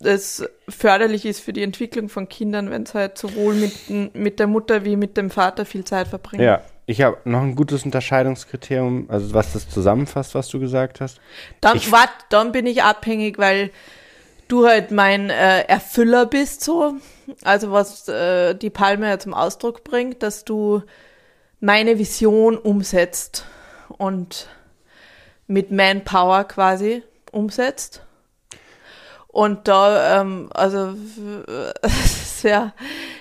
es 0.00 0.48
förderlich 0.68 1.26
ist 1.26 1.40
für 1.40 1.52
die 1.52 1.62
Entwicklung 1.62 2.08
von 2.08 2.28
Kindern, 2.28 2.70
wenn 2.70 2.84
es 2.84 2.94
halt 2.94 3.18
sowohl 3.18 3.54
mit, 3.54 4.14
mit 4.14 4.38
der 4.38 4.46
Mutter 4.46 4.84
wie 4.84 4.94
mit 4.94 5.16
dem 5.16 5.28
Vater 5.28 5.64
viel 5.64 5.84
Zeit 5.84 6.06
verbringen. 6.06 6.44
Ja, 6.44 6.62
ich 6.86 7.02
habe 7.02 7.18
noch 7.24 7.42
ein 7.42 7.56
gutes 7.56 7.84
Unterscheidungskriterium, 7.84 9.06
also 9.08 9.34
was 9.34 9.54
das 9.54 9.68
zusammenfasst, 9.68 10.36
was 10.36 10.48
du 10.48 10.60
gesagt 10.60 11.00
hast. 11.00 11.20
Dann, 11.60 11.76
ich, 11.76 11.90
wat, 11.90 12.10
dann 12.28 12.52
bin 12.52 12.66
ich 12.66 12.84
abhängig, 12.84 13.38
weil 13.38 13.70
du 14.48 14.66
halt 14.66 14.90
mein 14.90 15.30
äh, 15.30 15.62
Erfüller 15.62 16.26
bist, 16.26 16.62
so. 16.62 16.94
Also 17.44 17.72
was 17.72 18.08
äh, 18.08 18.54
die 18.54 18.70
Palme 18.70 19.08
ja 19.08 19.18
zum 19.18 19.34
Ausdruck 19.34 19.84
bringt, 19.84 20.22
dass 20.22 20.44
du 20.44 20.82
meine 21.60 21.98
Vision 21.98 22.56
umsetzt 22.56 23.44
und 23.88 24.48
mit 25.46 25.70
Manpower 25.70 26.44
quasi 26.44 27.02
umsetzt. 27.32 28.02
Und 29.28 29.68
da, 29.68 30.20
ähm, 30.20 30.50
also 30.54 30.94
es 31.82 31.94
ist 31.94 32.42
ja 32.44 32.72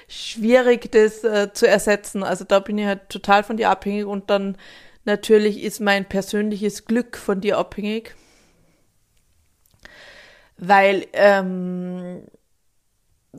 schwierig, 0.07 0.91
das 0.91 1.23
äh, 1.23 1.51
zu 1.53 1.67
ersetzen. 1.67 2.23
Also 2.23 2.45
da 2.45 2.59
bin 2.59 2.77
ich 2.77 2.85
halt 2.85 3.09
total 3.09 3.43
von 3.43 3.57
dir 3.57 3.69
abhängig 3.69 4.05
und 4.05 4.29
dann 4.29 4.57
natürlich 5.05 5.61
ist 5.63 5.79
mein 5.79 6.05
persönliches 6.05 6.85
Glück 6.85 7.17
von 7.17 7.41
dir 7.41 7.57
abhängig. 7.57 8.15
Weil 10.57 11.05
ähm, 11.13 12.23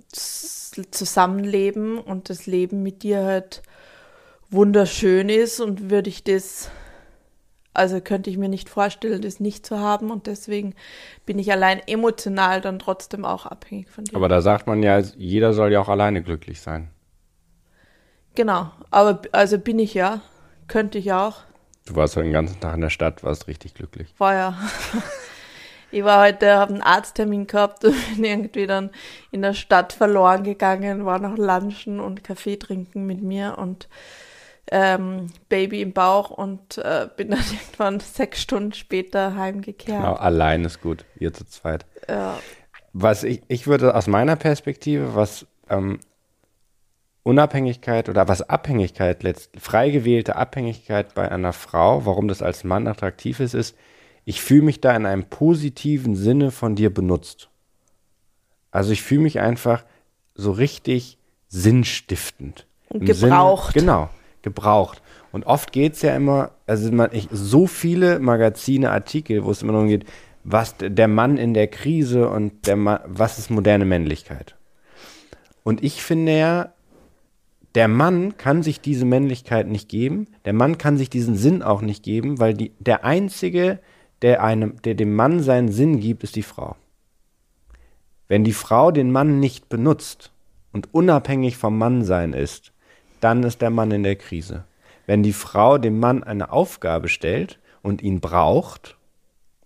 Zusammenleben 0.02 1.98
und 1.98 2.30
das 2.30 2.46
Leben 2.46 2.82
mit 2.82 3.02
dir 3.02 3.24
halt 3.24 3.62
wunderschön 4.50 5.28
ist 5.28 5.60
und 5.60 5.90
würde 5.90 6.08
ich 6.08 6.24
das 6.24 6.70
also 7.78 8.00
könnte 8.00 8.28
ich 8.28 8.36
mir 8.36 8.48
nicht 8.48 8.68
vorstellen, 8.68 9.22
das 9.22 9.38
nicht 9.38 9.64
zu 9.64 9.78
haben 9.78 10.10
und 10.10 10.26
deswegen 10.26 10.74
bin 11.26 11.38
ich 11.38 11.52
allein 11.52 11.80
emotional 11.86 12.60
dann 12.60 12.80
trotzdem 12.80 13.24
auch 13.24 13.46
abhängig 13.46 13.88
von 13.88 14.04
dir. 14.04 14.16
Aber 14.16 14.28
da 14.28 14.40
sagt 14.42 14.66
man 14.66 14.82
ja, 14.82 14.98
jeder 14.98 15.52
soll 15.52 15.72
ja 15.72 15.80
auch 15.80 15.88
alleine 15.88 16.22
glücklich 16.22 16.60
sein. 16.60 16.90
Genau, 18.34 18.72
aber 18.90 19.22
also 19.30 19.58
bin 19.58 19.78
ich 19.78 19.94
ja, 19.94 20.22
könnte 20.66 20.98
ich 20.98 21.12
auch. 21.12 21.42
Du 21.86 21.94
warst 21.94 22.16
heute 22.16 22.24
den 22.24 22.32
ganzen 22.32 22.58
Tag 22.58 22.74
in 22.74 22.80
der 22.80 22.90
Stadt, 22.90 23.22
warst 23.22 23.46
richtig 23.46 23.74
glücklich. 23.74 24.12
War 24.18 24.34
ja. 24.34 24.58
ich 25.90 26.04
war 26.04 26.24
heute, 26.24 26.54
habe 26.54 26.74
einen 26.74 26.82
Arzttermin 26.82 27.46
gehabt 27.46 27.84
und 27.84 27.94
bin 28.14 28.24
irgendwie 28.24 28.66
dann 28.66 28.90
in 29.30 29.42
der 29.42 29.54
Stadt 29.54 29.92
verloren 29.92 30.44
gegangen, 30.44 31.04
war 31.04 31.18
noch 31.18 31.36
lunchen 31.36 32.00
und 32.00 32.24
Kaffee 32.24 32.56
trinken 32.56 33.06
mit 33.06 33.22
mir 33.22 33.56
und 33.58 33.88
ähm, 34.70 35.28
Baby 35.48 35.80
im 35.80 35.92
Bauch 35.92 36.30
und 36.30 36.78
äh, 36.78 37.08
bin 37.16 37.30
dann 37.30 37.40
irgendwann 37.40 38.00
sechs 38.00 38.42
Stunden 38.42 38.72
später 38.72 39.34
heimgekehrt. 39.34 40.02
Genau, 40.02 40.14
allein 40.14 40.64
ist 40.64 40.80
gut, 40.80 41.04
ihr 41.18 41.32
zu 41.32 41.44
zweit. 41.46 41.86
Ja. 42.08 42.38
Was 42.92 43.24
ich, 43.24 43.42
ich 43.48 43.66
würde 43.66 43.94
aus 43.94 44.06
meiner 44.06 44.36
Perspektive, 44.36 45.14
was 45.14 45.46
ähm, 45.68 46.00
Unabhängigkeit 47.22 48.08
oder 48.08 48.26
was 48.28 48.42
Abhängigkeit, 48.42 49.22
frei 49.58 49.90
gewählte 49.90 50.36
Abhängigkeit 50.36 51.14
bei 51.14 51.30
einer 51.30 51.52
Frau, 51.52 52.06
warum 52.06 52.26
das 52.28 52.42
als 52.42 52.64
Mann 52.64 52.86
attraktiv 52.86 53.40
ist, 53.40 53.54
ist, 53.54 53.76
ich 54.28 54.42
fühle 54.42 54.62
mich 54.62 54.82
da 54.82 54.94
in 54.94 55.06
einem 55.06 55.24
positiven 55.24 56.14
Sinne 56.14 56.50
von 56.50 56.76
dir 56.76 56.92
benutzt. 56.92 57.48
Also 58.70 58.92
ich 58.92 59.02
fühle 59.02 59.22
mich 59.22 59.40
einfach 59.40 59.84
so 60.34 60.50
richtig 60.52 61.16
sinnstiftend. 61.48 62.66
Gebraucht. 62.90 63.72
Sinne, 63.72 63.86
genau 63.86 64.10
gebraucht. 64.42 65.02
Und 65.32 65.46
oft 65.46 65.72
geht 65.72 65.94
es 65.94 66.02
ja 66.02 66.14
immer, 66.14 66.52
also 66.66 66.90
man, 66.92 67.10
ich, 67.12 67.28
so 67.30 67.66
viele 67.66 68.18
Magazine, 68.18 68.90
Artikel, 68.90 69.44
wo 69.44 69.50
es 69.50 69.62
immer 69.62 69.72
darum 69.72 69.88
geht, 69.88 70.04
was 70.44 70.74
der 70.78 71.08
Mann 71.08 71.36
in 71.36 71.54
der 71.54 71.68
Krise 71.68 72.28
und 72.28 72.66
der 72.66 72.76
Mann, 72.76 73.00
was 73.06 73.38
ist 73.38 73.50
moderne 73.50 73.84
Männlichkeit. 73.84 74.56
Und 75.64 75.82
ich 75.82 76.02
finde 76.02 76.38
ja, 76.38 76.72
der 77.74 77.88
Mann 77.88 78.36
kann 78.38 78.62
sich 78.62 78.80
diese 78.80 79.04
Männlichkeit 79.04 79.68
nicht 79.68 79.88
geben, 79.88 80.28
der 80.44 80.54
Mann 80.54 80.78
kann 80.78 80.96
sich 80.96 81.10
diesen 81.10 81.36
Sinn 81.36 81.62
auch 81.62 81.82
nicht 81.82 82.02
geben, 82.02 82.40
weil 82.40 82.54
die, 82.54 82.72
der 82.78 83.04
Einzige, 83.04 83.80
der, 84.22 84.42
einem, 84.42 84.80
der 84.82 84.94
dem 84.94 85.14
Mann 85.14 85.40
seinen 85.42 85.70
Sinn 85.70 86.00
gibt, 86.00 86.24
ist 86.24 86.36
die 86.36 86.42
Frau. 86.42 86.76
Wenn 88.26 88.44
die 88.44 88.52
Frau 88.52 88.90
den 88.90 89.10
Mann 89.10 89.40
nicht 89.40 89.68
benutzt 89.68 90.32
und 90.72 90.92
unabhängig 90.92 91.56
vom 91.56 91.78
Mannsein 91.78 92.32
ist, 92.32 92.72
dann 93.20 93.42
ist 93.42 93.62
der 93.62 93.70
Mann 93.70 93.90
in 93.90 94.02
der 94.02 94.16
Krise. 94.16 94.64
Wenn 95.06 95.22
die 95.22 95.32
Frau 95.32 95.78
dem 95.78 95.98
Mann 95.98 96.22
eine 96.22 96.52
Aufgabe 96.52 97.08
stellt 97.08 97.58
und 97.82 98.02
ihn 98.02 98.20
braucht, 98.20 98.96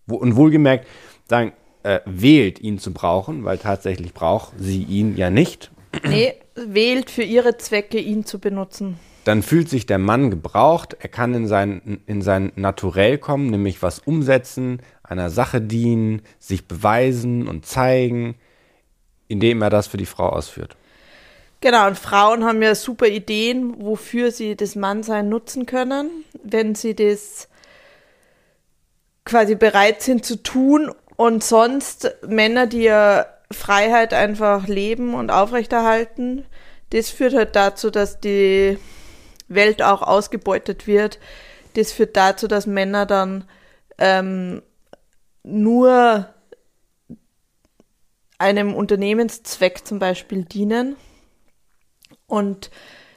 wo, 0.06 0.16
und 0.16 0.36
wohlgemerkt 0.36 0.86
sagen, 1.28 1.52
äh, 1.82 2.00
wählt 2.04 2.60
ihn 2.60 2.78
zu 2.78 2.92
brauchen, 2.92 3.44
weil 3.44 3.58
tatsächlich 3.58 4.14
braucht 4.14 4.52
sie 4.58 4.84
ihn 4.84 5.16
ja 5.16 5.30
nicht. 5.30 5.72
Nee, 6.06 6.34
wählt 6.54 7.10
für 7.10 7.24
ihre 7.24 7.56
Zwecke, 7.56 7.98
ihn 7.98 8.24
zu 8.24 8.38
benutzen. 8.38 8.98
Dann 9.24 9.42
fühlt 9.42 9.68
sich 9.68 9.87
der 9.87 9.98
Mann 9.98 10.30
gebraucht, 10.30 10.96
er 10.98 11.08
kann 11.08 11.35
in 11.35 11.46
sein, 11.46 12.02
in 12.06 12.22
sein 12.22 12.52
Naturell 12.56 13.18
kommen, 13.18 13.50
nämlich 13.50 13.82
was 13.82 14.00
umsetzen, 14.00 14.80
einer 15.02 15.30
Sache 15.30 15.61
dienen, 15.61 16.22
sich 16.38 16.66
beweisen 16.66 17.46
und 17.46 17.64
zeigen, 17.64 18.35
indem 19.28 19.62
er 19.62 19.70
das 19.70 19.87
für 19.87 19.96
die 19.96 20.06
Frau 20.06 20.28
ausführt. 20.28 20.76
Genau, 21.61 21.87
und 21.87 21.96
Frauen 21.96 22.44
haben 22.44 22.61
ja 22.61 22.74
super 22.74 23.06
Ideen, 23.06 23.80
wofür 23.80 24.32
sie 24.32 24.56
das 24.56 24.74
Mannsein 24.74 25.28
nutzen 25.28 25.64
können, 25.64 26.11
wenn 26.42 26.74
sie 26.74 26.96
das 26.96 27.48
quasi 29.24 29.54
bereit 29.54 30.02
sind 30.02 30.24
zu 30.24 30.42
tun. 30.42 30.92
Und 31.14 31.44
sonst 31.44 32.16
Männer, 32.26 32.66
die 32.66 32.82
ja 32.82 33.26
Freiheit 33.52 34.12
einfach 34.12 34.66
leben 34.66 35.14
und 35.14 35.30
aufrechterhalten, 35.30 36.44
das 36.90 37.11
führt 37.11 37.35
halt 37.35 37.54
dazu, 37.54 37.90
dass 37.90 38.18
die 38.18 38.78
Welt 39.48 39.83
auch 39.83 40.02
ausgebeutet 40.02 40.87
wird. 40.87 41.18
Das 41.74 41.92
führt 41.92 42.16
dazu, 42.16 42.48
dass 42.48 42.66
Männer 42.66 43.07
dann 43.07 43.44
ähm, 43.98 44.62
nur 45.42 46.28
einem 48.38 48.74
Unternehmenszweck 48.74 49.87
zum 49.87 49.98
Beispiel 49.98 50.44
dienen 50.44 50.96
und 52.26 52.70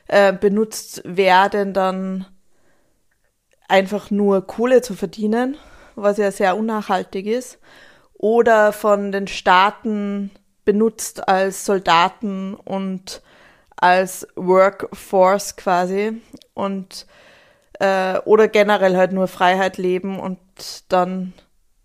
äh, 0.08 0.34
benutzt 0.34 1.02
werden 1.04 1.74
dann 1.74 2.26
einfach 3.68 4.12
nur 4.12 4.46
Kohle 4.46 4.82
zu 4.82 4.94
verdienen, 4.94 5.58
was 5.96 6.18
ja 6.18 6.32
sehr 6.32 6.56
unnachhaltig 6.58 7.26
ist, 7.26 7.60
oder 8.14 8.72
von 8.72 9.12
den 9.12 9.28
Staaten 9.28 10.32
benutzt 10.64 11.28
als 11.28 11.66
Soldaten 11.66 12.54
und 12.54 13.22
als 13.78 14.28
Workforce 14.36 15.56
quasi 15.56 16.22
und 16.54 17.06
äh, 17.80 18.20
oder 18.20 18.48
generell 18.48 18.96
halt 18.96 19.12
nur 19.12 19.28
Freiheit 19.28 19.78
leben 19.78 20.20
und 20.20 20.40
dann 20.90 21.34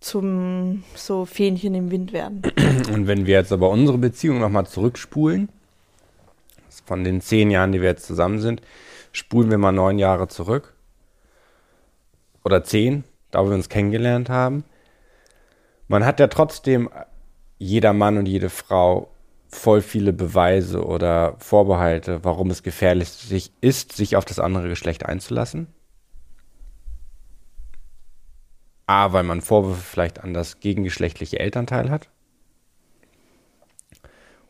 zum 0.01 0.85
so 0.95 1.27
Fähnchen 1.27 1.75
im 1.75 1.91
Wind 1.91 2.13
werden. 2.13 2.43
Und 2.93 3.07
wenn 3.07 3.27
wir 3.27 3.35
jetzt 3.35 3.53
aber 3.53 3.69
unsere 3.69 3.99
Beziehung 3.99 4.39
nochmal 4.39 4.67
zurückspulen, 4.67 5.51
von 6.87 7.05
den 7.05 7.21
zehn 7.21 7.51
Jahren, 7.51 7.73
die 7.73 7.81
wir 7.81 7.89
jetzt 7.89 8.07
zusammen 8.07 8.41
sind, 8.41 8.63
spulen 9.13 9.51
wir 9.51 9.59
mal 9.59 9.73
neun 9.73 9.99
Jahre 9.99 10.29
zurück. 10.29 10.75
Oder 12.45 12.65
zehn, 12.65 13.05
da 13.31 13.45
wir 13.45 13.55
uns 13.55 13.69
kennengelernt 13.69 14.31
haben. 14.31 14.65
Man 15.87 16.05
hat 16.05 16.19
ja 16.19 16.29
trotzdem, 16.29 16.89
jeder 17.59 17.93
Mann 17.93 18.17
und 18.17 18.27
jede 18.27 18.49
Frau, 18.49 19.11
voll 19.51 19.83
viele 19.83 20.13
Beweise 20.13 20.85
oder 20.85 21.35
Vorbehalte, 21.39 22.25
warum 22.25 22.51
es 22.51 22.63
gefährlich 22.63 23.53
ist, 23.61 23.93
sich 23.93 24.17
auf 24.17 24.25
das 24.25 24.39
andere 24.39 24.69
Geschlecht 24.69 25.05
einzulassen. 25.07 25.67
A, 28.87 29.13
weil 29.13 29.23
man 29.23 29.41
Vorwürfe 29.41 29.83
vielleicht 29.83 30.21
an 30.21 30.35
das 30.35 30.61
gegengeschlechtliche 30.61 31.39
Elternteil 31.39 31.91
hat. 31.91 32.09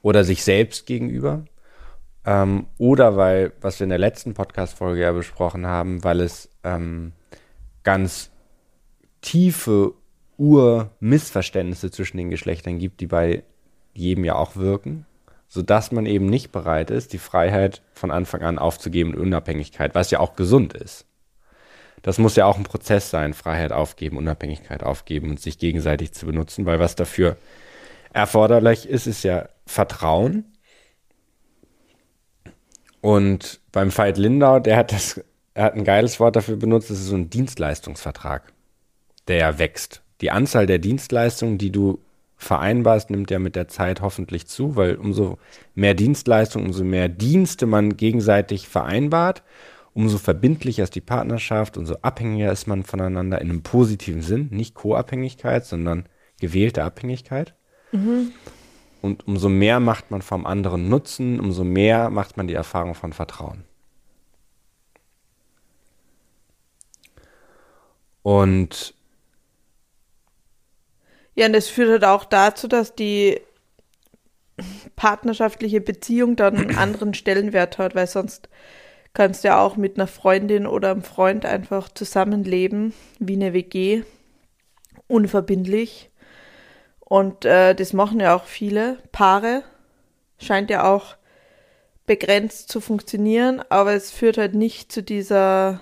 Oder 0.02 0.24
sich 0.24 0.44
selbst 0.44 0.86
gegenüber. 0.86 1.44
Ähm, 2.24 2.66
oder 2.78 3.16
weil, 3.16 3.52
was 3.60 3.80
wir 3.80 3.84
in 3.84 3.90
der 3.90 3.98
letzten 3.98 4.34
Podcast-Folge 4.34 5.02
ja 5.02 5.12
besprochen 5.12 5.66
haben, 5.66 6.04
weil 6.04 6.20
es 6.20 6.48
ähm, 6.64 7.12
ganz 7.82 8.30
tiefe 9.20 9.94
Ur-Missverständnisse 10.38 11.90
zwischen 11.90 12.16
den 12.16 12.30
Geschlechtern 12.30 12.78
gibt, 12.78 13.00
die 13.00 13.06
bei 13.06 13.44
jedem 13.92 14.24
ja 14.24 14.36
auch 14.36 14.56
wirken, 14.56 15.06
sodass 15.48 15.92
man 15.92 16.06
eben 16.06 16.26
nicht 16.26 16.52
bereit 16.52 16.90
ist, 16.90 17.12
die 17.12 17.18
Freiheit 17.18 17.82
von 17.92 18.10
Anfang 18.10 18.42
an 18.42 18.58
aufzugeben 18.58 19.14
und 19.14 19.20
Unabhängigkeit, 19.20 19.94
was 19.94 20.10
ja 20.10 20.20
auch 20.20 20.36
gesund 20.36 20.74
ist 20.74 21.06
das 22.02 22.18
muss 22.18 22.36
ja 22.36 22.46
auch 22.46 22.56
ein 22.56 22.64
Prozess 22.64 23.10
sein, 23.10 23.34
Freiheit 23.34 23.72
aufgeben, 23.72 24.16
Unabhängigkeit 24.16 24.82
aufgeben 24.82 25.30
und 25.30 25.40
sich 25.40 25.58
gegenseitig 25.58 26.12
zu 26.12 26.26
benutzen, 26.26 26.66
weil 26.66 26.80
was 26.80 26.96
dafür 26.96 27.36
erforderlich 28.12 28.88
ist, 28.88 29.06
ist 29.06 29.22
ja 29.22 29.48
Vertrauen. 29.66 30.44
Und 33.00 33.60
beim 33.72 33.96
Veit 33.96 34.18
Lindau, 34.18 34.60
der 34.60 34.76
hat 34.76 34.92
das, 34.92 35.22
er 35.54 35.64
hat 35.64 35.74
ein 35.74 35.84
geiles 35.84 36.20
Wort 36.20 36.36
dafür 36.36 36.56
benutzt, 36.56 36.90
das 36.90 36.98
ist 36.98 37.06
so 37.06 37.16
ein 37.16 37.30
Dienstleistungsvertrag, 37.30 38.52
der 39.28 39.36
ja 39.36 39.58
wächst. 39.58 40.02
Die 40.20 40.30
Anzahl 40.30 40.66
der 40.66 40.78
Dienstleistungen, 40.78 41.58
die 41.58 41.70
du 41.70 41.98
vereinbarst, 42.40 43.10
nimmt 43.10 43.30
ja 43.30 43.38
mit 43.38 43.54
der 43.54 43.68
Zeit 43.68 44.00
hoffentlich 44.00 44.46
zu, 44.46 44.76
weil 44.76 44.96
umso 44.96 45.38
mehr 45.74 45.94
Dienstleistungen, 45.94 46.66
umso 46.66 46.84
mehr 46.84 47.08
Dienste 47.08 47.66
man 47.66 47.96
gegenseitig 47.96 48.68
vereinbart, 48.68 49.42
umso 49.92 50.18
verbindlicher 50.18 50.82
ist 50.82 50.94
die 50.94 51.00
Partnerschaft, 51.00 51.76
umso 51.76 51.96
abhängiger 52.02 52.50
ist 52.50 52.66
man 52.66 52.82
voneinander 52.82 53.40
in 53.40 53.50
einem 53.50 53.62
positiven 53.62 54.22
Sinn, 54.22 54.48
nicht 54.50 54.74
Co-Abhängigkeit, 54.74 55.66
sondern 55.66 56.06
gewählte 56.40 56.82
Abhängigkeit. 56.82 57.54
Mhm. 57.92 58.32
Und 59.02 59.26
umso 59.26 59.48
mehr 59.48 59.80
macht 59.80 60.10
man 60.10 60.22
vom 60.22 60.46
anderen 60.46 60.88
Nutzen, 60.88 61.40
umso 61.40 61.64
mehr 61.64 62.10
macht 62.10 62.36
man 62.36 62.46
die 62.46 62.54
Erfahrung 62.54 62.94
von 62.94 63.12
Vertrauen. 63.12 63.64
Und 68.22 68.94
ja, 71.40 71.46
und 71.46 71.54
das 71.54 71.68
führt 71.68 71.88
halt 71.88 72.04
auch 72.04 72.26
dazu, 72.26 72.68
dass 72.68 72.94
die 72.94 73.40
partnerschaftliche 74.94 75.80
Beziehung 75.80 76.36
dann 76.36 76.54
einen 76.54 76.76
anderen 76.76 77.14
Stellenwert 77.14 77.78
hat, 77.78 77.94
weil 77.94 78.06
sonst 78.06 78.50
kannst 79.14 79.42
ja 79.42 79.58
auch 79.58 79.78
mit 79.78 79.96
einer 79.96 80.06
Freundin 80.06 80.66
oder 80.66 80.90
einem 80.90 81.02
Freund 81.02 81.46
einfach 81.46 81.88
zusammenleben, 81.88 82.92
wie 83.20 83.36
eine 83.36 83.54
WG, 83.54 84.02
unverbindlich. 85.06 86.10
Und 86.98 87.46
äh, 87.46 87.74
das 87.74 87.94
machen 87.94 88.20
ja 88.20 88.36
auch 88.36 88.44
viele 88.44 88.98
Paare. 89.10 89.62
Scheint 90.38 90.68
ja 90.68 90.92
auch 90.92 91.16
begrenzt 92.04 92.70
zu 92.70 92.82
funktionieren, 92.82 93.62
aber 93.70 93.94
es 93.94 94.10
führt 94.10 94.36
halt 94.36 94.54
nicht 94.54 94.92
zu 94.92 95.02
dieser 95.02 95.80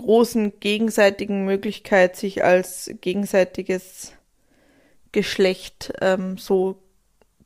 großen 0.00 0.60
gegenseitigen 0.60 1.44
Möglichkeit, 1.44 2.16
sich 2.16 2.44
als 2.44 2.90
gegenseitiges 3.00 4.12
Geschlecht 5.12 5.92
ähm, 6.00 6.38
so 6.38 6.78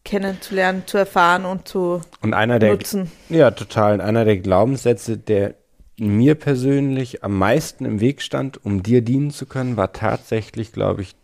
kennenzulernen, 0.05 0.83
zu 0.87 0.99
erfahren 0.99 1.45
und 1.45 1.67
zu 1.67 2.03
und 2.21 2.35
einer 2.35 2.59
der, 2.59 2.73
nutzen. 2.73 3.11
Ja, 3.31 3.51
total. 3.51 3.95
Und 3.95 4.01
einer 4.03 4.25
der 4.25 4.37
Glaubenssätze, 4.37 5.17
der 5.17 5.55
mir 5.99 6.35
persönlich 6.35 7.25
am 7.25 7.38
meisten 7.38 7.85
im 7.85 8.01
Weg 8.01 8.21
stand, 8.21 8.64
um 8.64 8.83
dir 8.83 9.03
dienen 9.03 9.31
zu 9.31 9.47
können, 9.47 9.77
war 9.77 9.93
tatsächlich, 9.93 10.73
glaube 10.73 11.03
ich, 11.03 11.14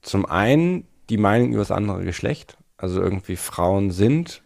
zum 0.00 0.26
einen 0.26 0.86
die 1.10 1.18
Meinung 1.18 1.50
über 1.50 1.60
das 1.60 1.70
andere 1.70 2.04
Geschlecht. 2.04 2.56
Also 2.76 3.00
irgendwie 3.00 3.36
Frauen 3.36 3.90
sind, 3.90 4.42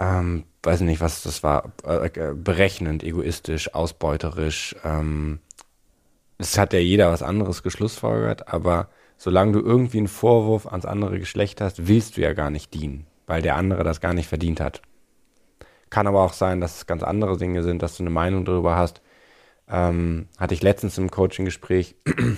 ähm, 0.00 0.44
weiß 0.62 0.80
nicht, 0.82 1.00
was 1.00 1.22
das 1.22 1.42
war, 1.42 1.72
äh, 1.84 2.34
berechnend, 2.34 3.02
egoistisch, 3.02 3.74
ausbeuterisch. 3.74 4.76
Ähm, 4.84 5.40
es 6.38 6.58
hat 6.58 6.72
ja 6.72 6.78
jeder 6.78 7.10
was 7.10 7.22
anderes 7.22 7.62
geschlussfolgert, 7.62 8.48
aber 8.48 8.88
solange 9.16 9.52
du 9.52 9.60
irgendwie 9.60 9.98
einen 9.98 10.08
Vorwurf 10.08 10.66
ans 10.66 10.86
andere 10.86 11.18
Geschlecht 11.18 11.60
hast, 11.60 11.86
willst 11.86 12.16
du 12.16 12.22
ja 12.22 12.32
gar 12.32 12.50
nicht 12.50 12.72
dienen, 12.74 13.06
weil 13.26 13.42
der 13.42 13.56
andere 13.56 13.84
das 13.84 14.00
gar 14.00 14.14
nicht 14.14 14.28
verdient 14.28 14.60
hat. 14.60 14.82
Kann 15.90 16.06
aber 16.06 16.22
auch 16.22 16.32
sein, 16.32 16.60
dass 16.60 16.76
es 16.76 16.86
ganz 16.86 17.02
andere 17.02 17.36
Dinge 17.36 17.62
sind, 17.62 17.82
dass 17.82 17.96
du 17.96 18.02
eine 18.02 18.10
Meinung 18.10 18.44
darüber 18.44 18.76
hast. 18.76 19.02
Ähm, 19.68 20.28
hatte 20.38 20.54
ich 20.54 20.62
letztens 20.62 20.98
im 20.98 21.10
Coaching-Gespräch. 21.10 21.96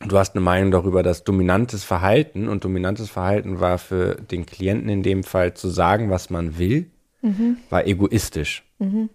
Du 0.00 0.18
hast 0.18 0.34
eine 0.34 0.42
Meinung 0.42 0.72
darüber, 0.72 1.04
dass 1.04 1.22
dominantes 1.22 1.84
Verhalten 1.84 2.48
und 2.48 2.64
dominantes 2.64 3.10
Verhalten 3.10 3.60
war 3.60 3.78
für 3.78 4.16
den 4.16 4.44
Klienten 4.44 4.88
in 4.88 5.04
dem 5.04 5.22
Fall 5.22 5.54
zu 5.54 5.68
sagen, 5.68 6.10
was 6.10 6.30
man 6.30 6.58
will, 6.58 6.90
mhm. 7.24 7.56
war 7.70 7.86
egoistisch. 7.86 8.64
Mhm. 8.78 9.10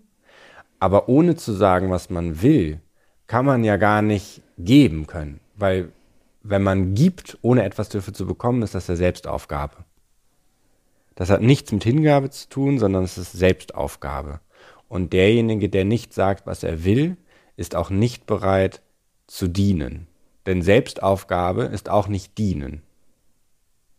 Aber 0.80 1.10
ohne 1.10 1.36
zu 1.36 1.54
sagen, 1.54 1.90
was 1.90 2.10
man 2.10 2.42
will, 2.42 2.82
kann 3.28 3.46
man 3.46 3.64
ja 3.64 3.78
gar 3.78 4.02
nicht 4.02 4.42
geben 4.58 5.08
können, 5.08 5.40
weil 5.56 5.92
wenn 6.42 6.64
man 6.64 6.94
gibt, 6.96 7.38
ohne 7.42 7.64
etwas 7.64 7.90
dafür 7.90 8.14
zu 8.14 8.26
bekommen, 8.26 8.62
ist 8.62 8.76
das 8.76 8.88
ja 8.88 8.96
Selbstaufgabe. 8.96 9.78
Das 11.16 11.30
hat 11.30 11.42
nichts 11.42 11.72
mit 11.72 11.84
Hingabe 11.84 12.30
zu 12.30 12.48
tun, 12.48 12.80
sondern 12.80 13.04
es 13.04 13.18
ist 13.18 13.34
Selbstaufgabe. 13.34 14.40
Und 14.88 15.12
derjenige, 15.14 15.70
der 15.70 15.86
nicht 15.86 16.14
sagt, 16.14 16.48
was 16.48 16.64
er 16.64 16.86
will, 16.86 17.18
ist 17.58 17.76
auch 17.76 17.90
nicht 17.90 18.26
bereit 18.26 18.82
zu 19.28 19.48
dienen. 19.48 20.08
Denn 20.46 20.62
Selbstaufgabe 20.62 21.64
ist 21.64 21.90
auch 21.90 22.08
nicht 22.08 22.38
dienen. 22.38 22.82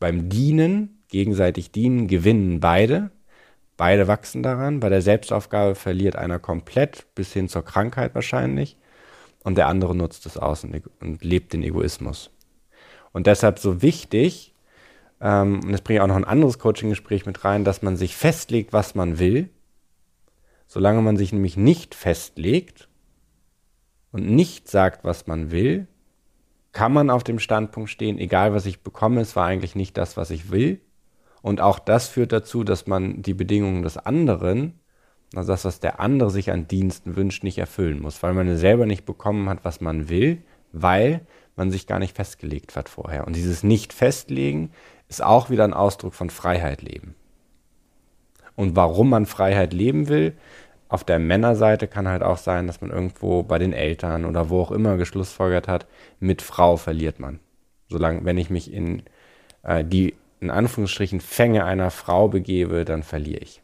Beim 0.00 0.30
Dienen, 0.30 1.04
gegenseitig 1.08 1.70
dienen, 1.70 2.08
gewinnen 2.08 2.58
beide. 2.58 3.10
Beide 3.80 4.08
wachsen 4.08 4.42
daran. 4.42 4.78
Bei 4.78 4.90
der 4.90 5.00
Selbstaufgabe 5.00 5.74
verliert 5.74 6.14
einer 6.14 6.38
komplett 6.38 7.06
bis 7.14 7.32
hin 7.32 7.48
zur 7.48 7.64
Krankheit 7.64 8.14
wahrscheinlich. 8.14 8.76
Und 9.42 9.56
der 9.56 9.68
andere 9.68 9.94
nutzt 9.94 10.26
es 10.26 10.36
aus 10.36 10.64
und, 10.64 10.82
und 11.00 11.24
lebt 11.24 11.54
den 11.54 11.62
Egoismus. 11.62 12.30
Und 13.12 13.26
deshalb 13.26 13.58
so 13.58 13.80
wichtig, 13.80 14.54
ähm, 15.22 15.60
und 15.64 15.72
das 15.72 15.80
bringe 15.80 15.96
ich 15.96 16.02
auch 16.02 16.08
noch 16.08 16.16
ein 16.16 16.26
anderes 16.26 16.58
Coaching-Gespräch 16.58 17.24
mit 17.24 17.42
rein, 17.42 17.64
dass 17.64 17.80
man 17.80 17.96
sich 17.96 18.16
festlegt, 18.16 18.74
was 18.74 18.94
man 18.94 19.18
will. 19.18 19.48
Solange 20.66 21.00
man 21.00 21.16
sich 21.16 21.32
nämlich 21.32 21.56
nicht 21.56 21.94
festlegt 21.94 22.90
und 24.12 24.28
nicht 24.28 24.68
sagt, 24.68 25.04
was 25.04 25.26
man 25.26 25.52
will, 25.52 25.86
kann 26.72 26.92
man 26.92 27.08
auf 27.08 27.24
dem 27.24 27.38
Standpunkt 27.38 27.88
stehen, 27.88 28.18
egal 28.18 28.52
was 28.52 28.66
ich 28.66 28.82
bekomme, 28.82 29.22
es 29.22 29.36
war 29.36 29.46
eigentlich 29.46 29.74
nicht 29.74 29.96
das, 29.96 30.18
was 30.18 30.30
ich 30.30 30.50
will. 30.50 30.82
Und 31.42 31.60
auch 31.60 31.78
das 31.78 32.08
führt 32.08 32.32
dazu, 32.32 32.64
dass 32.64 32.86
man 32.86 33.22
die 33.22 33.34
Bedingungen 33.34 33.82
des 33.82 33.96
anderen, 33.96 34.78
also 35.34 35.52
das, 35.52 35.64
was 35.64 35.80
der 35.80 36.00
andere 36.00 36.30
sich 36.30 36.50
an 36.50 36.68
Diensten 36.68 37.16
wünscht, 37.16 37.44
nicht 37.44 37.58
erfüllen 37.58 38.00
muss, 38.00 38.22
weil 38.22 38.34
man 38.34 38.56
selber 38.56 38.86
nicht 38.86 39.06
bekommen 39.06 39.48
hat, 39.48 39.60
was 39.62 39.80
man 39.80 40.08
will, 40.08 40.42
weil 40.72 41.22
man 41.56 41.70
sich 41.70 41.86
gar 41.86 41.98
nicht 41.98 42.16
festgelegt 42.16 42.76
hat 42.76 42.88
vorher. 42.88 43.26
Und 43.26 43.36
dieses 43.36 43.62
Nicht-Festlegen 43.62 44.70
ist 45.08 45.22
auch 45.22 45.50
wieder 45.50 45.64
ein 45.64 45.74
Ausdruck 45.74 46.14
von 46.14 46.30
Freiheit 46.30 46.82
leben. 46.82 47.14
Und 48.56 48.76
warum 48.76 49.10
man 49.10 49.26
Freiheit 49.26 49.72
leben 49.72 50.08
will, 50.08 50.36
auf 50.88 51.04
der 51.04 51.18
Männerseite 51.18 51.86
kann 51.86 52.08
halt 52.08 52.22
auch 52.22 52.36
sein, 52.36 52.66
dass 52.66 52.80
man 52.80 52.90
irgendwo 52.90 53.42
bei 53.44 53.58
den 53.58 53.72
Eltern 53.72 54.24
oder 54.24 54.50
wo 54.50 54.60
auch 54.60 54.72
immer 54.72 54.96
geschlussfolgert 54.96 55.68
hat, 55.68 55.86
mit 56.18 56.42
Frau 56.42 56.76
verliert 56.76 57.20
man. 57.20 57.38
Solange, 57.88 58.24
wenn 58.24 58.38
ich 58.38 58.50
mich 58.50 58.72
in 58.72 59.04
äh, 59.62 59.84
die, 59.84 60.14
in 60.40 60.50
Anführungsstrichen, 60.50 61.20
Fänge 61.20 61.64
einer 61.64 61.90
Frau 61.90 62.28
begebe, 62.28 62.84
dann 62.84 63.02
verliere 63.02 63.40
ich. 63.40 63.62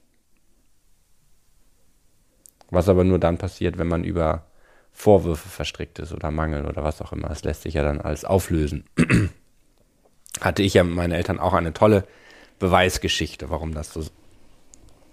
Was 2.71 2.89
aber 2.89 3.05
nur 3.05 3.19
dann 3.19 3.39
passiert, 3.39 3.79
wenn 3.79 3.89
man 3.89 4.05
über 4.05 4.47
Vorwürfe 4.93 5.49
verstrickt 5.49 5.99
ist 5.99 6.13
oder 6.13 6.31
Mangel 6.31 6.67
oder 6.67 6.83
was 6.83 7.03
auch 7.03 7.13
immer. 7.13 7.29
Das 7.29 7.45
lässt 7.45 7.63
sich 7.63 7.75
ja 7.75 7.83
dann 7.83 8.01
alles 8.01 8.25
auflösen. 8.25 8.85
Hatte 10.41 10.63
ich 10.63 10.75
ja 10.75 10.85
mit 10.85 10.95
meinen 10.95 11.13
Eltern 11.13 11.39
auch 11.39 11.53
eine 11.53 11.73
tolle 11.73 12.05
Beweisgeschichte, 12.59 13.51
warum 13.51 13.75
das 13.75 13.93
so 13.93 14.05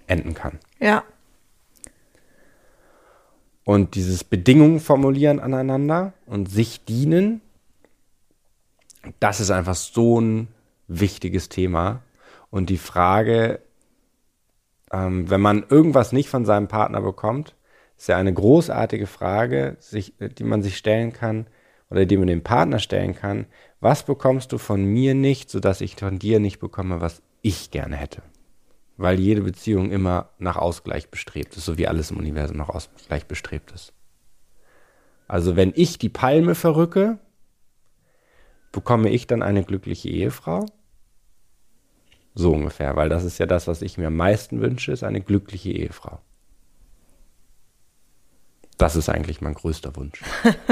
enden 0.07 0.33
kann. 0.33 0.59
Ja. 0.79 1.03
Und 3.65 3.95
dieses 3.95 4.23
Bedingungen 4.23 4.79
formulieren 4.79 5.39
aneinander 5.39 6.13
und 6.25 6.49
sich 6.49 6.83
dienen, 6.85 7.41
das 9.19 9.39
ist 9.39 9.51
einfach 9.51 9.75
so 9.75 10.19
ein 10.19 10.47
wichtiges 10.99 11.49
Thema. 11.49 12.03
Und 12.49 12.69
die 12.69 12.77
Frage, 12.77 13.59
ähm, 14.91 15.29
wenn 15.29 15.41
man 15.41 15.65
irgendwas 15.69 16.11
nicht 16.11 16.29
von 16.29 16.45
seinem 16.45 16.67
Partner 16.67 17.01
bekommt, 17.01 17.55
ist 17.97 18.07
ja 18.07 18.17
eine 18.17 18.33
großartige 18.33 19.07
Frage, 19.07 19.77
sich, 19.79 20.13
die 20.19 20.43
man 20.43 20.61
sich 20.61 20.77
stellen 20.77 21.13
kann 21.13 21.47
oder 21.89 22.05
die 22.05 22.17
man 22.17 22.27
dem 22.27 22.43
Partner 22.43 22.79
stellen 22.79 23.15
kann. 23.15 23.45
Was 23.79 24.03
bekommst 24.05 24.51
du 24.51 24.57
von 24.57 24.83
mir 24.83 25.13
nicht, 25.13 25.49
sodass 25.49 25.81
ich 25.81 25.95
von 25.95 26.19
dir 26.19 26.39
nicht 26.39 26.59
bekomme, 26.59 27.01
was 27.01 27.21
ich 27.41 27.71
gerne 27.71 27.95
hätte? 27.95 28.21
weil 28.97 29.19
jede 29.19 29.41
Beziehung 29.41 29.91
immer 29.91 30.29
nach 30.37 30.57
Ausgleich 30.57 31.09
bestrebt 31.09 31.55
ist, 31.57 31.65
so 31.65 31.77
wie 31.77 31.87
alles 31.87 32.11
im 32.11 32.17
Universum 32.17 32.57
nach 32.57 32.69
Ausgleich 32.69 33.25
bestrebt 33.25 33.71
ist. 33.71 33.93
Also 35.27 35.55
wenn 35.55 35.73
ich 35.75 35.97
die 35.97 36.09
Palme 36.09 36.53
verrücke, 36.55 37.17
bekomme 38.71 39.09
ich 39.09 39.25
dann 39.27 39.41
eine 39.41 39.63
glückliche 39.63 40.09
Ehefrau? 40.09 40.65
So 42.35 42.51
ungefähr, 42.53 42.95
weil 42.95 43.09
das 43.09 43.23
ist 43.23 43.37
ja 43.37 43.45
das, 43.45 43.67
was 43.67 43.81
ich 43.81 43.97
mir 43.97 44.07
am 44.07 44.15
meisten 44.15 44.61
wünsche, 44.61 44.91
ist 44.91 45.03
eine 45.03 45.21
glückliche 45.21 45.71
Ehefrau. 45.71 46.19
Das 48.77 48.95
ist 48.95 49.07
eigentlich 49.07 49.39
mein 49.39 49.53
größter 49.53 49.95
Wunsch. 49.95 50.21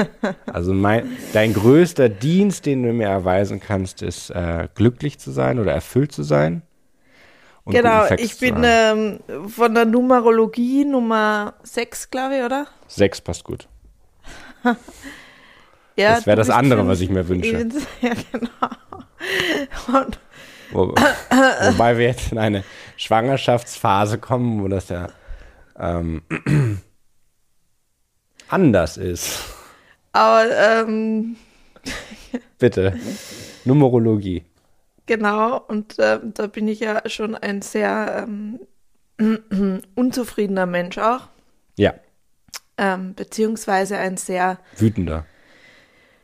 also 0.47 0.73
mein, 0.73 1.17
dein 1.33 1.53
größter 1.53 2.09
Dienst, 2.09 2.65
den 2.65 2.83
du 2.83 2.93
mir 2.93 3.07
erweisen 3.07 3.59
kannst, 3.59 4.01
ist 4.01 4.31
äh, 4.31 4.67
glücklich 4.73 5.19
zu 5.19 5.31
sein 5.31 5.59
oder 5.59 5.71
erfüllt 5.71 6.11
zu 6.11 6.23
sein 6.23 6.63
genau, 7.65 8.05
ich 8.17 8.37
bin 8.37 8.61
ähm, 8.63 9.19
von 9.47 9.73
der 9.73 9.85
Numerologie 9.85 10.85
Nummer 10.85 11.53
6, 11.63 12.09
glaube 12.09 12.37
ich, 12.37 12.43
oder? 12.43 12.67
6 12.87 13.21
passt 13.21 13.43
gut. 13.43 13.67
ja, 15.95 16.15
das 16.15 16.25
wäre 16.25 16.37
das 16.37 16.49
andere, 16.49 16.87
was 16.87 17.01
ich 17.01 17.09
mir 17.09 17.27
wünsche. 17.27 17.51
Ja, 18.01 18.13
genau. 18.31 19.99
Und 19.99 20.19
Wo, 20.71 20.87
wobei 21.71 21.97
wir 21.97 22.07
jetzt 22.07 22.31
in 22.31 22.37
eine 22.37 22.63
Schwangerschaftsphase 22.97 24.17
kommen, 24.17 24.63
wo 24.63 24.67
das 24.67 24.89
ja 24.89 25.09
ähm, 25.79 26.21
anders 28.47 28.97
ist. 28.97 29.39
Aber 30.11 30.45
ähm, 30.51 31.37
bitte 32.59 32.99
Numerologie. 33.65 34.43
Genau, 35.05 35.57
und 35.57 35.99
äh, 35.99 36.19
da 36.23 36.47
bin 36.47 36.67
ich 36.67 36.79
ja 36.79 37.01
schon 37.09 37.35
ein 37.35 37.61
sehr 37.61 38.27
ähm, 38.27 38.59
unzufriedener 39.95 40.65
Mensch 40.65 40.97
auch. 40.97 41.27
Ja. 41.77 41.93
Ähm, 42.77 43.13
beziehungsweise 43.15 43.97
ein 43.97 44.17
sehr 44.17 44.59
wütender. 44.77 45.25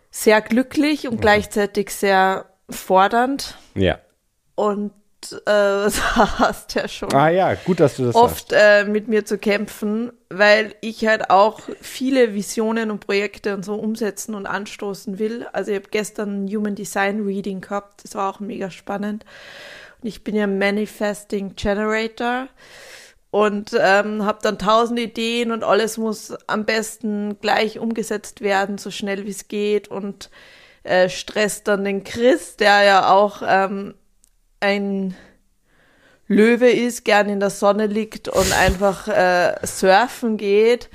Sehr 0.09 0.41
glücklich 0.41 1.07
und 1.07 1.15
okay. 1.15 1.21
gleichzeitig 1.21 1.91
sehr 1.91 2.45
fordernd. 2.69 3.57
Ja. 3.75 3.99
Und 4.57 4.91
äh, 5.31 5.35
da 5.45 6.39
hast 6.39 6.73
ja 6.73 6.87
schon 6.87 7.13
ah, 7.13 7.29
ja, 7.29 7.53
gut, 7.53 7.79
dass 7.79 7.97
du 7.97 8.05
das 8.05 8.15
oft 8.15 8.51
äh, 8.53 8.85
mit 8.85 9.07
mir 9.07 9.23
zu 9.23 9.37
kämpfen, 9.37 10.11
weil 10.29 10.73
ich 10.81 11.05
halt 11.05 11.29
auch 11.29 11.61
viele 11.79 12.33
Visionen 12.33 12.89
und 12.89 13.05
Projekte 13.05 13.53
und 13.53 13.63
so 13.63 13.75
umsetzen 13.75 14.33
und 14.33 14.47
anstoßen 14.47 15.19
will. 15.19 15.45
Also 15.53 15.71
ich 15.71 15.77
habe 15.77 15.89
gestern 15.91 16.45
ein 16.45 16.47
Human 16.47 16.73
Design 16.73 17.23
Reading 17.23 17.61
gehabt, 17.61 18.03
das 18.03 18.15
war 18.15 18.33
auch 18.33 18.39
mega 18.39 18.71
spannend. 18.71 19.25
Und 20.01 20.07
ich 20.07 20.23
bin 20.23 20.35
ja 20.35 20.47
Manifesting 20.47 21.55
Generator 21.55 22.47
und 23.29 23.77
ähm, 23.79 24.25
habe 24.25 24.39
dann 24.41 24.57
tausend 24.57 24.99
Ideen 24.99 25.51
und 25.51 25.63
alles 25.63 25.99
muss 25.99 26.33
am 26.47 26.65
besten 26.65 27.39
gleich 27.41 27.77
umgesetzt 27.77 28.41
werden, 28.41 28.79
so 28.79 28.89
schnell 28.89 29.25
wie 29.25 29.31
es 29.31 29.47
geht 29.49 29.87
und 29.87 30.31
äh, 30.81 31.09
stresst 31.09 31.67
dann 31.67 31.83
den 31.83 32.03
Chris, 32.03 32.55
der 32.55 32.83
ja 32.83 33.11
auch 33.11 33.43
ähm, 33.45 33.93
ein 34.59 35.15
Löwe 36.27 36.69
ist, 36.69 37.05
gern 37.05 37.29
in 37.29 37.39
der 37.39 37.49
Sonne 37.49 37.87
liegt 37.87 38.27
und 38.27 38.53
einfach 38.53 39.07
äh, 39.07 39.55
surfen 39.65 40.37
geht, 40.37 40.89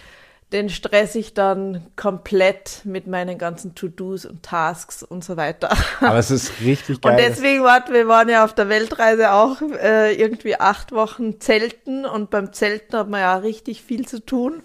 den 0.52 0.68
stress 0.68 1.14
ich 1.14 1.32
dann 1.32 1.86
komplett 1.96 2.82
mit 2.84 3.06
meinen 3.06 3.38
ganzen 3.38 3.74
To-Dos 3.74 4.26
und 4.26 4.42
Tasks 4.42 5.02
und 5.02 5.24
so 5.24 5.38
weiter. 5.38 5.74
Aber 6.00 6.18
es 6.18 6.30
ist 6.30 6.60
richtig 6.60 7.00
geil. 7.00 7.12
Und 7.12 7.18
deswegen, 7.18 7.64
warte, 7.64 7.94
wir 7.94 8.06
waren 8.06 8.28
ja 8.28 8.44
auf 8.44 8.54
der 8.54 8.68
Weltreise 8.68 9.32
auch 9.32 9.62
äh, 9.62 10.14
irgendwie 10.14 10.60
acht 10.60 10.92
Wochen 10.92 11.40
zelten 11.40 12.04
und 12.04 12.28
beim 12.28 12.52
Zelten 12.52 12.98
hat 12.98 13.08
man 13.08 13.20
ja 13.20 13.36
richtig 13.36 13.82
viel 13.82 14.06
zu 14.06 14.24
tun 14.24 14.62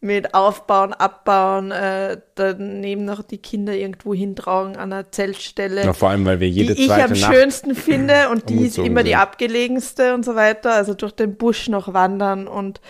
mit 0.00 0.34
Aufbauen, 0.34 0.92
Abbauen, 0.92 1.72
äh, 1.72 2.20
daneben 2.36 3.04
noch 3.04 3.22
die 3.22 3.38
Kinder 3.38 3.74
irgendwo 3.74 4.14
hintragen 4.14 4.76
an 4.76 4.92
einer 4.92 5.10
Zeltstelle. 5.10 5.84
Ja, 5.84 5.92
vor 5.92 6.10
allem, 6.10 6.24
weil 6.24 6.38
wir 6.38 6.48
jede 6.48 6.74
die 6.74 6.84
ich 6.84 6.92
am 6.92 7.10
Nacht 7.10 7.18
schönsten 7.18 7.74
finde 7.74 8.28
und 8.30 8.48
die 8.48 8.66
ist 8.66 8.78
immer 8.78 9.00
sind. 9.00 9.08
die 9.08 9.16
abgelegenste 9.16 10.14
und 10.14 10.24
so 10.24 10.36
weiter. 10.36 10.72
Also 10.74 10.94
durch 10.94 11.12
den 11.12 11.36
Busch 11.36 11.68
noch 11.68 11.92
wandern 11.92 12.46
und 12.46 12.80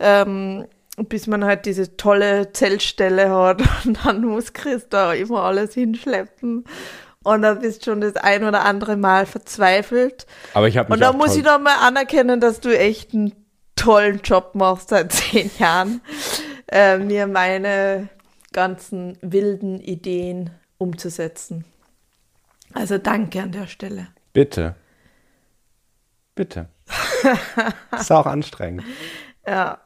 ähm, 0.00 0.66
bis 1.08 1.28
man 1.28 1.44
halt 1.44 1.64
diese 1.64 1.96
tolle 1.96 2.52
Zeltstelle 2.52 3.30
hat 3.30 3.62
und 3.84 4.04
dann 4.04 4.22
muss 4.22 4.52
Chris 4.52 4.88
da 4.90 5.12
immer 5.12 5.44
alles 5.44 5.74
hinschleppen. 5.74 6.64
Und 7.22 7.42
da 7.42 7.54
bist 7.54 7.84
schon 7.84 8.00
das 8.00 8.16
ein 8.16 8.42
oder 8.42 8.64
andere 8.64 8.96
Mal 8.96 9.26
verzweifelt. 9.26 10.26
Aber 10.54 10.66
ich 10.66 10.78
habe 10.78 10.92
Und 10.92 11.00
da 11.00 11.12
muss 11.12 11.36
ich 11.36 11.42
doch 11.42 11.60
mal 11.60 11.76
anerkennen, 11.82 12.40
dass 12.40 12.60
du 12.60 12.76
echt 12.76 13.12
einen 13.12 13.32
tollen 13.76 14.20
Job 14.22 14.54
machst 14.54 14.90
seit 14.90 15.12
zehn 15.12 15.50
Jahren 15.58 16.00
äh, 16.70 16.98
mir 16.98 17.26
meine 17.26 18.08
ganzen 18.52 19.18
wilden 19.20 19.80
Ideen 19.80 20.50
umzusetzen. 20.78 21.64
Also 22.74 22.98
danke 22.98 23.42
an 23.42 23.52
der 23.52 23.66
Stelle. 23.66 24.08
Bitte. 24.32 24.74
Bitte. 26.34 26.68
ist 27.98 28.12
auch 28.12 28.26
anstrengend. 28.26 28.84
Ja. 29.46 29.80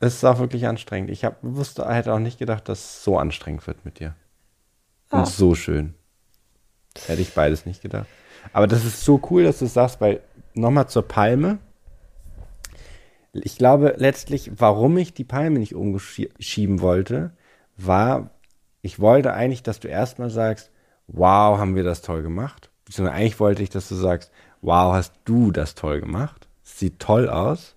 Es 0.00 0.14
ist 0.14 0.24
auch 0.24 0.38
wirklich 0.38 0.66
anstrengend. 0.66 1.10
Ich 1.10 1.24
hab, 1.24 1.38
wusste, 1.42 1.88
hätte 1.88 2.12
auch 2.12 2.18
nicht 2.18 2.38
gedacht, 2.38 2.68
dass 2.68 2.78
es 2.80 3.04
so 3.04 3.18
anstrengend 3.18 3.66
wird 3.66 3.84
mit 3.84 4.00
dir. 4.00 4.14
Und 5.10 5.28
so 5.28 5.54
schön. 5.54 5.94
Hätte 7.06 7.22
ich 7.22 7.34
beides 7.34 7.66
nicht 7.66 7.82
gedacht. 7.82 8.06
Aber 8.52 8.66
das 8.66 8.84
ist 8.84 9.04
so 9.04 9.20
cool, 9.30 9.44
dass 9.44 9.60
du 9.60 9.66
es 9.66 9.74
sagst, 9.74 10.00
weil 10.00 10.20
nochmal 10.54 10.88
zur 10.88 11.06
Palme 11.06 11.58
ich 13.34 13.58
glaube 13.58 13.94
letztlich, 13.96 14.50
warum 14.56 14.96
ich 14.96 15.14
die 15.14 15.24
Palme 15.24 15.58
nicht 15.58 15.74
umschieben 15.74 16.80
wollte, 16.80 17.32
war, 17.76 18.30
ich 18.82 19.00
wollte 19.00 19.32
eigentlich, 19.32 19.62
dass 19.62 19.80
du 19.80 19.88
erstmal 19.88 20.30
sagst, 20.30 20.70
wow, 21.08 21.58
haben 21.58 21.74
wir 21.74 21.84
das 21.84 22.02
toll 22.02 22.22
gemacht. 22.22 22.70
Beziehungsweise 22.84 23.18
eigentlich 23.18 23.40
wollte 23.40 23.62
ich, 23.62 23.70
dass 23.70 23.88
du 23.88 23.94
sagst, 23.94 24.30
wow, 24.62 24.94
hast 24.94 25.12
du 25.24 25.50
das 25.50 25.74
toll 25.74 26.00
gemacht. 26.00 26.48
Sieht 26.62 27.00
toll 27.00 27.28
aus. 27.28 27.74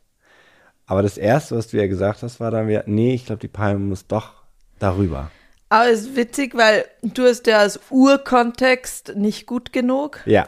Aber 0.86 1.02
das 1.02 1.18
erste, 1.18 1.58
was 1.58 1.68
du 1.68 1.78
ja 1.78 1.88
gesagt 1.88 2.24
hast, 2.24 2.40
war 2.40 2.52
dann 2.52 2.68
wieder, 2.68 2.84
nee, 2.86 3.14
ich 3.14 3.26
glaube, 3.26 3.40
die 3.40 3.50
Palme 3.50 3.80
muss 3.80 4.08
doch 4.08 4.34
darüber. 4.80 5.32
Aber 5.70 5.90
es 5.90 6.02
ist 6.02 6.16
witzig, 6.16 6.56
weil 6.56 6.86
du 7.02 7.24
hast 7.24 7.46
ja 7.46 7.58
als 7.60 7.80
Urkontext 7.90 9.16
nicht 9.16 9.46
gut 9.48 9.74
genug. 9.74 10.22
Ja. 10.26 10.48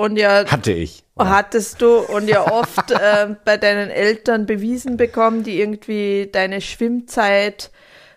Und 0.00 0.16
ja. 0.16 0.46
Hatte 0.50 0.72
ich. 0.72 1.04
Hattest 1.18 1.82
du 1.82 1.98
und 1.98 2.26
ja 2.26 2.50
oft 2.50 2.90
äh, 2.90 3.36
bei 3.44 3.58
deinen 3.58 3.90
Eltern 3.90 4.46
bewiesen 4.46 4.96
bekommen, 4.96 5.42
die 5.42 5.60
irgendwie 5.60 6.30
deine 6.32 6.62
Schwimmzeit 6.62 7.70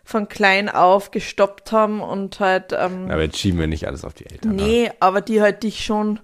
von 0.06 0.30
klein 0.30 0.70
auf 0.70 1.12
gestoppt 1.12 1.74
haben 1.74 2.00
und 2.00 2.40
halt. 2.40 2.72
Ähm, 2.72 3.12
aber 3.12 3.24
jetzt 3.24 3.38
schieben 3.38 3.60
wir 3.60 3.68
nicht 3.68 3.86
alles 3.86 4.06
auf 4.06 4.14
die 4.14 4.26
Eltern. 4.26 4.56
Nee, 4.56 4.84
ne? 4.84 4.94
aber 5.02 5.20
die 5.20 5.42
halt 5.42 5.64
dich 5.64 5.84
schon 5.84 6.22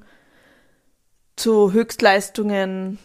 zu 1.35 1.73
Höchstleistungen 1.73 2.97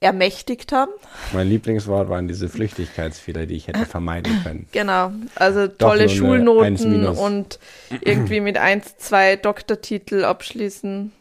ermächtigt 0.00 0.72
haben. 0.72 0.92
Mein 1.34 1.48
Lieblingswort 1.48 2.08
waren 2.08 2.28
diese 2.28 2.48
Flüchtigkeitsfehler, 2.48 3.44
die 3.44 3.56
ich 3.56 3.68
hätte 3.68 3.84
vermeiden 3.84 4.42
können. 4.42 4.68
Genau, 4.72 5.12
also 5.34 5.68
tolle 5.68 6.08
Schulnoten 6.08 7.06
und 7.06 7.58
irgendwie 8.00 8.40
mit 8.40 8.56
1, 8.56 8.96
2 8.96 9.36
Doktortitel 9.36 10.24
abschließen 10.24 11.12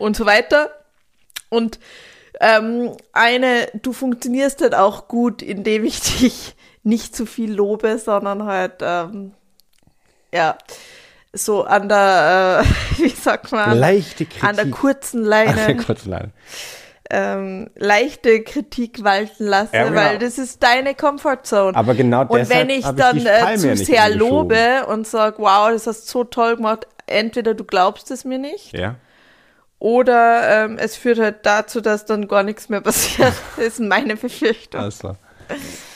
und 0.00 0.16
so 0.16 0.26
weiter. 0.26 0.70
Und 1.48 1.78
ähm, 2.40 2.92
eine, 3.12 3.68
du 3.74 3.92
funktionierst 3.92 4.62
halt 4.62 4.74
auch 4.74 5.08
gut, 5.08 5.42
indem 5.42 5.84
ich 5.84 6.00
dich 6.20 6.56
nicht 6.82 7.14
zu 7.14 7.26
viel 7.26 7.52
lobe, 7.52 7.98
sondern 7.98 8.44
halt, 8.44 8.76
ähm, 8.80 9.32
ja, 10.32 10.56
so 11.32 11.64
an 11.64 11.88
der, 11.88 12.64
äh, 12.64 12.98
wie 13.02 13.08
sagt 13.10 13.52
man? 13.52 13.78
Leichte 13.78 14.24
Kritik. 14.24 14.44
An 14.44 14.56
der 14.56 14.70
kurzen 14.70 15.22
Leine. 15.22 15.50
An 15.50 15.76
der 15.76 15.76
kurzen 15.76 16.10
Leine. 16.10 16.30
Ähm, 17.12 17.70
leichte 17.74 18.42
Kritik 18.44 19.02
walten 19.02 19.46
lasse, 19.46 19.74
ja, 19.74 19.88
genau. 19.88 19.96
weil 19.96 20.18
das 20.20 20.38
ist 20.38 20.62
deine 20.62 20.94
Comfortzone. 20.94 21.76
Aber 21.76 21.94
genau 21.94 22.24
Und 22.24 22.48
wenn 22.48 22.70
ich 22.70 22.86
dann 22.86 23.16
ich 23.16 23.26
äh, 23.26 23.56
zu 23.56 23.74
sehr 23.76 24.14
lobe 24.14 24.86
und 24.86 25.08
sage, 25.08 25.38
wow, 25.38 25.70
das 25.72 25.88
hast 25.88 26.06
du 26.06 26.10
so 26.10 26.24
toll 26.24 26.56
gemacht, 26.56 26.86
entweder 27.06 27.54
du 27.54 27.64
glaubst 27.64 28.12
es 28.12 28.24
mir 28.24 28.38
nicht. 28.38 28.72
Ja. 28.72 28.94
Oder 29.80 30.64
ähm, 30.66 30.78
es 30.78 30.94
führt 30.94 31.18
halt 31.18 31.46
dazu, 31.46 31.80
dass 31.80 32.04
dann 32.04 32.28
gar 32.28 32.42
nichts 32.42 32.68
mehr 32.68 32.82
passiert. 32.82 33.32
das 33.56 33.66
ist 33.66 33.80
meine 33.80 34.14
Befürchtung. 34.14 34.80
Also. 34.80 35.16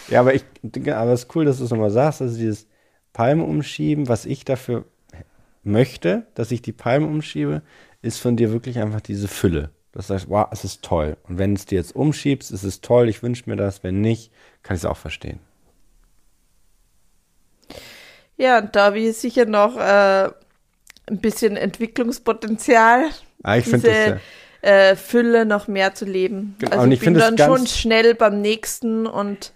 Ja, 0.08 0.20
aber 0.20 0.34
ich, 0.34 0.44
aber 0.90 1.12
es 1.12 1.24
ist 1.24 1.36
cool, 1.36 1.44
dass 1.44 1.58
du 1.58 1.64
es 1.64 1.70
nochmal 1.70 1.90
sagst, 1.90 2.22
also 2.22 2.36
dieses 2.36 2.66
Palme 3.12 3.44
umschieben, 3.44 4.08
was 4.08 4.24
ich 4.24 4.44
dafür 4.44 4.86
möchte, 5.62 6.26
dass 6.34 6.50
ich 6.50 6.62
die 6.62 6.72
Palme 6.72 7.06
umschiebe, 7.06 7.62
ist 8.00 8.18
von 8.18 8.36
dir 8.36 8.52
wirklich 8.52 8.78
einfach 8.78 9.02
diese 9.02 9.28
Fülle. 9.28 9.70
Das 9.92 10.08
heißt, 10.10 10.28
wow, 10.28 10.48
es 10.50 10.64
ist 10.64 10.82
toll. 10.82 11.18
Und 11.28 11.38
wenn 11.38 11.52
es 11.52 11.66
dir 11.66 11.76
jetzt 11.76 11.94
umschiebst, 11.94 12.50
ist 12.50 12.64
es 12.64 12.80
toll, 12.80 13.08
ich 13.10 13.22
wünsche 13.22 13.48
mir 13.48 13.56
das. 13.56 13.84
Wenn 13.84 14.00
nicht, 14.00 14.32
kann 14.62 14.76
ich 14.76 14.82
es 14.82 14.86
auch 14.86 14.96
verstehen. 14.96 15.40
Ja, 18.36 18.58
und 18.58 18.74
da 18.74 18.86
habe 18.86 18.98
ich 18.98 19.16
sicher 19.16 19.44
noch 19.44 19.76
äh, 19.76 20.30
ein 21.06 21.20
bisschen 21.20 21.56
Entwicklungspotenzial. 21.56 23.10
Ah, 23.44 23.56
ich 23.56 23.66
finde 23.66 23.88
das. 23.88 24.20
Äh, 24.62 24.96
Fülle 24.96 25.44
noch 25.44 25.68
mehr 25.68 25.94
zu 25.94 26.06
leben. 26.06 26.56
Genau, 26.58 26.72
also 26.72 26.86
ich, 26.86 26.94
ich 26.94 27.00
bin 27.00 27.14
dann 27.14 27.36
schon 27.36 27.66
schnell 27.66 28.14
beim 28.14 28.40
nächsten 28.40 29.06
und 29.06 29.52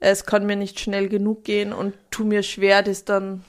es 0.00 0.24
kann 0.24 0.46
mir 0.46 0.56
nicht 0.56 0.80
schnell 0.80 1.08
genug 1.08 1.44
gehen 1.44 1.74
und 1.74 1.94
tu 2.10 2.24
mir 2.24 2.42
schwer, 2.42 2.82
das 2.82 3.04
dann. 3.04 3.44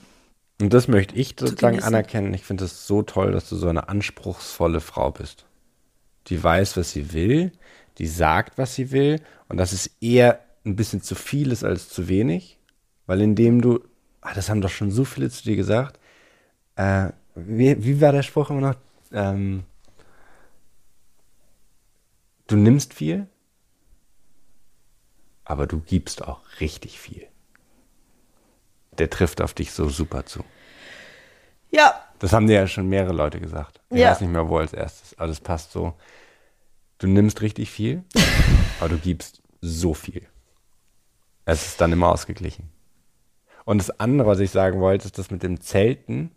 Und 0.60 0.74
das 0.74 0.86
möchte 0.86 1.14
ich 1.16 1.34
sozusagen 1.38 1.82
anerkennen. 1.82 2.34
Ich 2.34 2.42
finde 2.44 2.64
es 2.64 2.86
so 2.86 3.02
toll, 3.02 3.32
dass 3.32 3.48
du 3.48 3.56
so 3.56 3.68
eine 3.68 3.88
anspruchsvolle 3.88 4.80
Frau 4.80 5.10
bist. 5.10 5.46
Die 6.26 6.42
weiß, 6.42 6.76
was 6.76 6.92
sie 6.92 7.14
will, 7.14 7.52
die 7.96 8.06
sagt, 8.06 8.58
was 8.58 8.74
sie 8.74 8.90
will 8.90 9.20
und 9.48 9.56
dass 9.56 9.72
es 9.72 9.90
eher 10.02 10.40
ein 10.66 10.76
bisschen 10.76 11.00
zu 11.00 11.14
viel 11.14 11.52
ist 11.52 11.64
als 11.64 11.88
zu 11.88 12.08
wenig, 12.08 12.58
weil 13.06 13.22
indem 13.22 13.62
du, 13.62 13.80
ah, 14.20 14.34
das 14.34 14.50
haben 14.50 14.60
doch 14.60 14.70
schon 14.70 14.90
so 14.90 15.04
viele 15.04 15.30
zu 15.30 15.42
dir 15.44 15.56
gesagt, 15.56 15.98
äh, 16.76 17.08
wie, 17.34 17.82
wie 17.82 18.00
war 18.00 18.12
der 18.12 18.22
Spruch 18.22 18.50
immer 18.50 18.60
noch? 18.60 18.74
Ähm, 19.12 19.64
du 22.48 22.56
nimmst 22.56 22.92
viel, 22.92 23.28
aber 25.44 25.66
du 25.66 25.78
gibst 25.80 26.24
auch 26.24 26.40
richtig 26.60 26.98
viel. 26.98 27.28
Der 28.98 29.08
trifft 29.08 29.40
auf 29.40 29.54
dich 29.54 29.70
so 29.72 29.88
super 29.88 30.26
zu. 30.26 30.44
Ja. 31.70 31.94
Das 32.18 32.32
haben 32.32 32.48
dir 32.48 32.54
ja 32.54 32.66
schon 32.66 32.88
mehrere 32.88 33.12
Leute 33.12 33.38
gesagt. 33.38 33.80
Ich 33.90 33.98
ja. 33.98 34.10
weiß 34.10 34.20
nicht 34.20 34.30
mehr, 34.30 34.48
wo 34.48 34.58
als 34.58 34.72
erstes, 34.72 35.16
aber 35.18 35.28
das 35.28 35.40
passt 35.40 35.70
so. 35.70 35.94
Du 36.98 37.06
nimmst 37.06 37.42
richtig 37.42 37.70
viel, 37.70 38.02
aber 38.80 38.88
du 38.88 38.98
gibst 38.98 39.40
so 39.60 39.94
viel. 39.94 40.26
Es 41.44 41.64
ist 41.64 41.80
dann 41.80 41.92
immer 41.92 42.08
ausgeglichen. 42.08 42.70
Und 43.64 43.78
das 43.78 44.00
andere, 44.00 44.28
was 44.28 44.40
ich 44.40 44.50
sagen 44.50 44.80
wollte, 44.80 45.06
ist 45.06 45.18
das 45.18 45.30
mit 45.30 45.42
dem 45.42 45.60
Zelten. 45.60 46.32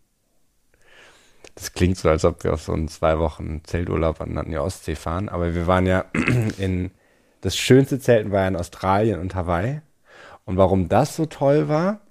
Das 1.55 1.73
klingt 1.73 1.97
so, 1.97 2.09
als 2.09 2.25
ob 2.25 2.43
wir 2.43 2.53
auf 2.53 2.61
so 2.61 2.73
einen 2.73 2.87
zwei 2.87 3.19
Wochen 3.19 3.61
Zelturlaub 3.63 4.21
an 4.21 4.49
der 4.49 4.63
Ostsee 4.63 4.95
fahren, 4.95 5.29
aber 5.29 5.53
wir 5.53 5.67
waren 5.67 5.85
ja 5.85 6.05
in 6.57 6.91
das 7.41 7.57
schönste 7.57 7.99
Zelten 7.99 8.31
war 8.31 8.41
ja 8.41 8.47
in 8.47 8.55
Australien 8.55 9.19
und 9.19 9.35
Hawaii. 9.35 9.81
Und 10.45 10.57
warum 10.57 10.89
das 10.89 11.15
so 11.15 11.25
toll 11.25 11.67
war, 11.67 12.01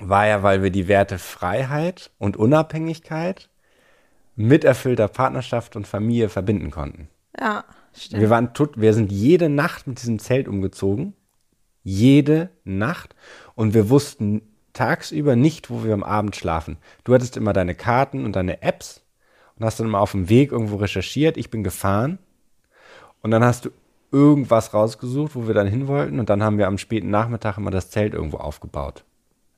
war 0.00 0.26
ja, 0.26 0.42
weil 0.42 0.62
wir 0.62 0.70
die 0.70 0.88
Werte 0.88 1.18
Freiheit 1.18 2.10
und 2.18 2.36
Unabhängigkeit 2.36 3.48
mit 4.36 4.64
erfüllter 4.64 5.08
Partnerschaft 5.08 5.76
und 5.76 5.86
Familie 5.86 6.28
verbinden 6.28 6.70
konnten. 6.70 7.08
Ja, 7.38 7.64
stimmt. 7.92 8.20
Wir, 8.20 8.30
waren 8.30 8.54
tot, 8.54 8.80
wir 8.80 8.94
sind 8.94 9.12
jede 9.12 9.48
Nacht 9.48 9.86
mit 9.86 10.00
diesem 10.00 10.18
Zelt 10.18 10.48
umgezogen. 10.48 11.14
Jede 11.82 12.50
Nacht. 12.64 13.14
Und 13.54 13.74
wir 13.74 13.90
wussten 13.90 14.42
tagsüber 14.74 15.36
nicht, 15.36 15.70
wo 15.70 15.84
wir 15.84 15.94
am 15.94 16.02
Abend 16.02 16.36
schlafen. 16.36 16.76
Du 17.04 17.14
hattest 17.14 17.36
immer 17.36 17.52
deine 17.52 17.74
Karten 17.74 18.24
und 18.24 18.36
deine 18.36 18.62
Apps 18.62 19.02
und 19.56 19.64
hast 19.64 19.80
dann 19.80 19.86
immer 19.86 20.00
auf 20.00 20.12
dem 20.12 20.28
Weg 20.28 20.52
irgendwo 20.52 20.76
recherchiert. 20.76 21.36
Ich 21.36 21.50
bin 21.50 21.64
gefahren. 21.64 22.18
Und 23.22 23.30
dann 23.30 23.42
hast 23.42 23.64
du 23.64 23.70
irgendwas 24.12 24.74
rausgesucht, 24.74 25.34
wo 25.34 25.46
wir 25.46 25.54
dann 25.54 25.66
hin 25.66 25.88
wollten. 25.88 26.20
Und 26.20 26.28
dann 26.28 26.42
haben 26.42 26.58
wir 26.58 26.66
am 26.66 26.78
späten 26.78 27.10
Nachmittag 27.10 27.56
immer 27.56 27.70
das 27.70 27.90
Zelt 27.90 28.12
irgendwo 28.12 28.36
aufgebaut. 28.36 29.04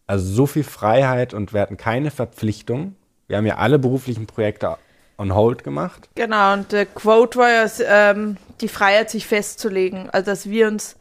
Also 0.06 0.32
so 0.32 0.46
viel 0.46 0.64
Freiheit 0.64 1.34
und 1.34 1.52
wir 1.52 1.60
hatten 1.60 1.76
keine 1.76 2.10
Verpflichtung. 2.10 2.94
Wir 3.26 3.38
haben 3.38 3.46
ja 3.46 3.56
alle 3.56 3.78
beruflichen 3.78 4.26
Projekte 4.26 4.76
on 5.18 5.34
hold 5.34 5.64
gemacht. 5.64 6.08
Genau, 6.14 6.52
und 6.52 6.72
der 6.72 6.86
Quote 6.86 7.38
war 7.38 7.50
ja 7.50 7.66
ähm, 7.86 8.36
die 8.60 8.68
Freiheit, 8.68 9.10
sich 9.10 9.26
festzulegen. 9.26 10.10
Also, 10.10 10.26
dass 10.26 10.48
wir 10.48 10.68
uns 10.68 10.96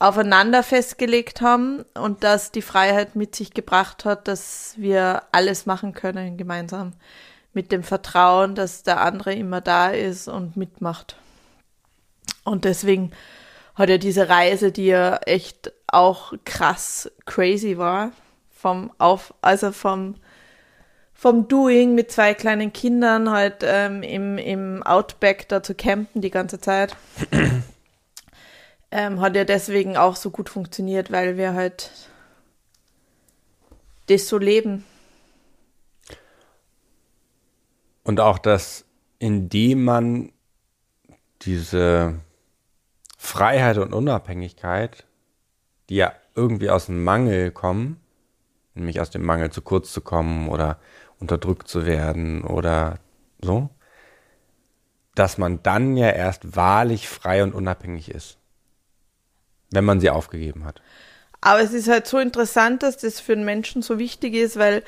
aufeinander 0.00 0.62
festgelegt 0.62 1.42
haben 1.42 1.84
und 1.94 2.24
dass 2.24 2.50
die 2.50 2.62
Freiheit 2.62 3.16
mit 3.16 3.36
sich 3.36 3.52
gebracht 3.52 4.04
hat, 4.06 4.26
dass 4.26 4.74
wir 4.78 5.22
alles 5.30 5.66
machen 5.66 5.92
können 5.92 6.36
gemeinsam. 6.36 6.94
Mit 7.52 7.70
dem 7.70 7.82
Vertrauen, 7.82 8.54
dass 8.54 8.82
der 8.82 9.00
andere 9.02 9.34
immer 9.34 9.60
da 9.60 9.88
ist 9.90 10.26
und 10.26 10.56
mitmacht. 10.56 11.16
Und 12.44 12.64
deswegen 12.64 13.12
hat 13.74 13.90
er 13.90 13.98
diese 13.98 14.28
Reise, 14.28 14.72
die 14.72 14.86
ja 14.86 15.16
echt 15.26 15.72
auch 15.86 16.32
krass 16.44 17.10
crazy 17.26 17.76
war, 17.76 18.12
vom 18.50 18.92
Auf, 18.98 19.34
also 19.42 19.70
vom, 19.72 20.14
vom 21.12 21.46
Doing 21.48 21.94
mit 21.94 22.10
zwei 22.10 22.32
kleinen 22.32 22.72
Kindern 22.72 23.30
halt 23.30 23.56
ähm, 23.62 24.02
im, 24.02 24.38
im 24.38 24.82
Outback 24.82 25.48
da 25.48 25.62
zu 25.62 25.74
campen 25.74 26.22
die 26.22 26.30
ganze 26.30 26.58
Zeit. 26.58 26.96
ähm, 28.90 29.20
hat 29.20 29.36
ja 29.36 29.44
deswegen 29.44 29.96
auch 29.96 30.16
so 30.16 30.30
gut 30.30 30.48
funktioniert, 30.48 31.12
weil 31.12 31.36
wir 31.36 31.54
halt 31.54 31.90
das 34.06 34.28
so 34.28 34.38
leben. 34.38 34.84
Und 38.02 38.20
auch, 38.20 38.38
dass 38.38 38.84
indem 39.18 39.84
man 39.84 40.32
diese 41.42 42.20
Freiheit 43.16 43.78
und 43.78 43.92
Unabhängigkeit, 43.92 45.06
die 45.88 45.96
ja 45.96 46.12
irgendwie 46.34 46.70
aus 46.70 46.86
dem 46.86 47.04
Mangel 47.04 47.50
kommen, 47.50 48.00
nämlich 48.74 49.00
aus 49.00 49.10
dem 49.10 49.22
Mangel 49.22 49.50
zu 49.50 49.62
kurz 49.62 49.92
zu 49.92 50.00
kommen 50.00 50.48
oder 50.48 50.80
unterdrückt 51.18 51.68
zu 51.68 51.86
werden 51.86 52.42
oder 52.42 52.98
so, 53.40 53.68
dass 55.14 55.38
man 55.38 55.62
dann 55.62 55.96
ja 55.96 56.08
erst 56.08 56.56
wahrlich 56.56 57.08
frei 57.08 57.42
und 57.42 57.54
unabhängig 57.54 58.10
ist, 58.10 58.39
wenn 59.70 59.84
man 59.84 60.00
sie 60.00 60.10
aufgegeben 60.10 60.64
hat. 60.64 60.80
Aber 61.40 61.60
es 61.60 61.72
ist 61.72 61.88
halt 61.88 62.06
so 62.06 62.18
interessant, 62.18 62.82
dass 62.82 62.98
das 62.98 63.20
für 63.20 63.32
einen 63.32 63.44
Menschen 63.44 63.82
so 63.82 63.98
wichtig 63.98 64.34
ist, 64.34 64.58
weil 64.58 64.82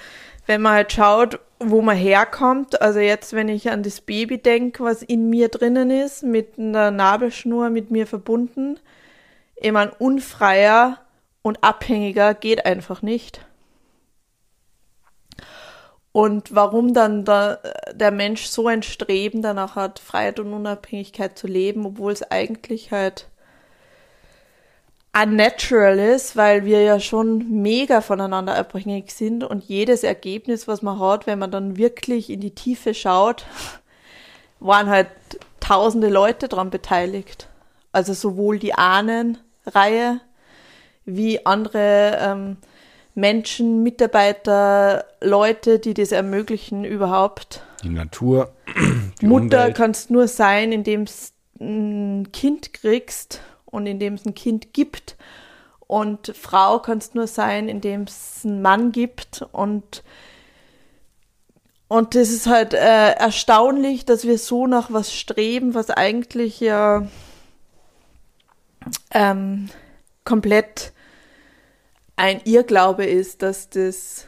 wenn 0.47 0.61
man 0.61 0.75
halt 0.75 0.93
schaut, 0.93 1.41
wo 1.59 1.81
man 1.83 1.97
herkommt, 1.97 2.83
also 2.83 2.99
jetzt, 2.99 3.33
wenn 3.33 3.49
ich 3.49 3.71
an 3.71 3.83
das 3.83 4.01
Baby 4.01 4.39
denke, 4.39 4.85
was 4.85 5.03
in 5.03 5.31
mir 5.31 5.49
drinnen 5.49 5.91
ist, 5.91 6.23
mit 6.23 6.59
einer 6.59 6.91
Nabelschnur 6.91 7.71
mit 7.71 7.91
mir 7.91 8.07
verbunden, 8.07 8.79
immer 9.55 9.81
ein 9.81 9.91
unfreier 9.91 10.99
und 11.43 11.63
abhängiger 11.63 12.35
geht 12.35 12.67
einfach 12.67 13.03
nicht. 13.03 13.47
Und 16.11 16.55
warum 16.55 16.93
dann 16.93 17.25
da, 17.25 17.59
der 17.95 18.11
Mensch 18.11 18.45
so 18.47 18.67
ein 18.67 18.83
Streben 18.83 19.41
danach 19.41 19.77
hat, 19.77 19.99
Freiheit 19.99 20.41
und 20.41 20.53
Unabhängigkeit 20.53 21.39
zu 21.39 21.47
leben, 21.47 21.87
obwohl 21.87 22.13
es 22.13 22.23
eigentlich 22.23 22.93
halt 22.93 23.29
unnatural 25.15 25.99
ist, 25.99 26.37
weil 26.37 26.65
wir 26.65 26.83
ja 26.83 26.99
schon 26.99 27.63
mega 27.63 28.01
voneinander 28.01 28.57
abhängig 28.57 29.13
sind 29.13 29.45
und 29.45 29.63
jedes 29.65 30.05
Ergebnis, 30.05 30.67
was 30.67 30.83
man 30.83 30.99
hat, 30.99 31.27
wenn 31.27 31.39
man 31.39 31.51
dann 31.51 31.77
wirklich 31.77 32.31
in 32.31 32.41
die 32.41 32.55
Tiefe 32.55 32.95
schaut, 32.95 33.45
waren 34.61 34.89
halt 34.89 35.09
tausende 35.61 36.09
Leute 36.09 36.49
dran 36.49 36.71
beteiligt. 36.71 37.49
Also 37.93 38.15
sowohl 38.15 38.59
die 38.59 38.75
Ahnenreihe 38.75 40.21
wie 41.05 41.45
andere 41.45 42.19
ähm, 42.21 42.57
Menschen, 43.15 43.83
Mitarbeiter, 43.83 45.05
Leute, 45.21 45.79
die 45.79 45.93
das 45.93 46.13
ermöglichen 46.13 46.85
überhaupt. 46.85 47.63
Die 47.83 47.91
Natur. 47.91 48.53
Die 49.21 49.27
Mutter 49.27 49.59
Umwelt. 49.59 49.77
kannst 49.77 50.11
nur 50.11 50.27
sein, 50.27 50.73
indem 50.73 51.03
es 51.03 51.33
ein 51.61 52.33
Kind 52.33 52.73
kriegst 52.73 53.41
und 53.73 53.87
indem 53.87 54.15
es 54.15 54.25
ein 54.25 54.35
Kind 54.35 54.73
gibt. 54.73 55.17
Und 55.89 56.35
Frau 56.37 56.79
kannst 56.79 57.17
nur 57.17 57.27
sein, 57.27 57.69
indem 57.69 58.03
es 58.03 58.43
einen 58.45 58.63
Mann 58.63 58.93
gibt. 58.93 59.45
Und, 59.51 60.05
und 61.89 62.15
das 62.15 62.31
ist 62.31 62.47
halt 62.47 62.75
äh, 62.75 63.13
erstaunlich, 63.13 64.05
dass 64.05 64.25
wir 64.25 64.39
so 64.39 64.69
nach 64.69 64.93
was 64.93 65.13
streben, 65.13 65.75
was 65.75 65.91
eigentlich 65.91 66.61
ja 66.61 67.09
ähm, 69.11 69.69
komplett 70.25 70.93
ein 72.17 72.41
Irrglaube 72.45 73.05
ist, 73.05 73.43
dass 73.43 73.69
das 73.69 74.27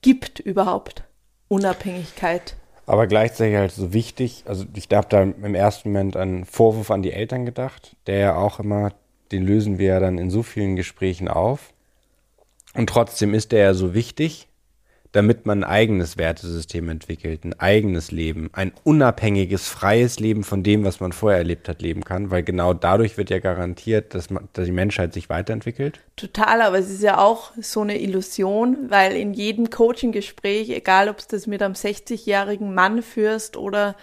gibt 0.00 0.38
überhaupt 0.38 1.02
Unabhängigkeit. 1.48 2.56
Aber 2.88 3.06
gleichzeitig 3.06 3.54
halt 3.54 3.70
so 3.70 3.92
wichtig, 3.92 4.44
also 4.46 4.64
ich 4.74 4.88
habe 4.90 5.06
da 5.10 5.22
im 5.22 5.54
ersten 5.54 5.90
Moment 5.90 6.16
an 6.16 6.46
Vorwurf 6.46 6.90
an 6.90 7.02
die 7.02 7.12
Eltern 7.12 7.44
gedacht, 7.44 7.96
der 8.06 8.16
ja 8.16 8.36
auch 8.36 8.60
immer, 8.60 8.94
den 9.30 9.44
lösen 9.44 9.78
wir 9.78 9.88
ja 9.88 10.00
dann 10.00 10.16
in 10.16 10.30
so 10.30 10.42
vielen 10.42 10.74
Gesprächen 10.74 11.28
auf. 11.28 11.74
Und 12.72 12.88
trotzdem 12.88 13.34
ist 13.34 13.52
der 13.52 13.60
ja 13.60 13.74
so 13.74 13.92
wichtig, 13.92 14.47
damit 15.12 15.46
man 15.46 15.64
ein 15.64 15.70
eigenes 15.70 16.18
Wertesystem 16.18 16.88
entwickelt, 16.90 17.44
ein 17.44 17.58
eigenes 17.58 18.10
Leben, 18.10 18.50
ein 18.52 18.72
unabhängiges, 18.84 19.66
freies 19.66 20.20
Leben 20.20 20.44
von 20.44 20.62
dem, 20.62 20.84
was 20.84 21.00
man 21.00 21.12
vorher 21.12 21.38
erlebt 21.38 21.68
hat, 21.68 21.80
leben 21.80 22.04
kann, 22.04 22.30
weil 22.30 22.42
genau 22.42 22.74
dadurch 22.74 23.16
wird 23.16 23.30
ja 23.30 23.38
garantiert, 23.38 24.14
dass, 24.14 24.28
man, 24.28 24.48
dass 24.52 24.66
die 24.66 24.72
Menschheit 24.72 25.14
sich 25.14 25.30
weiterentwickelt. 25.30 26.00
Total, 26.16 26.60
aber 26.60 26.78
es 26.78 26.90
ist 26.90 27.02
ja 27.02 27.18
auch 27.18 27.52
so 27.60 27.80
eine 27.80 27.98
Illusion, 27.98 28.90
weil 28.90 29.16
in 29.16 29.32
jedem 29.32 29.70
Coaching-Gespräch, 29.70 30.68
egal 30.70 31.08
ob 31.08 31.18
es 31.18 31.26
das 31.26 31.46
mit 31.46 31.62
einem 31.62 31.74
60-jährigen 31.74 32.74
Mann 32.74 33.02
führst 33.02 33.56
oder 33.56 33.96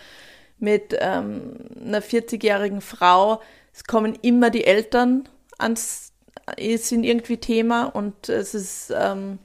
mit 0.57 0.97
ähm, 0.99 1.55
einer 1.85 2.01
40-jährigen 2.01 2.81
Frau, 2.81 3.41
es 3.73 3.83
kommen 3.83 4.17
immer 4.21 4.49
die 4.49 4.65
Eltern 4.65 5.29
ans, 5.59 6.13
sind 6.57 7.03
irgendwie 7.03 7.37
Thema 7.37 7.85
und 7.85 8.29
es 8.29 8.55
ist 8.55 8.93
ähm, 8.97 9.37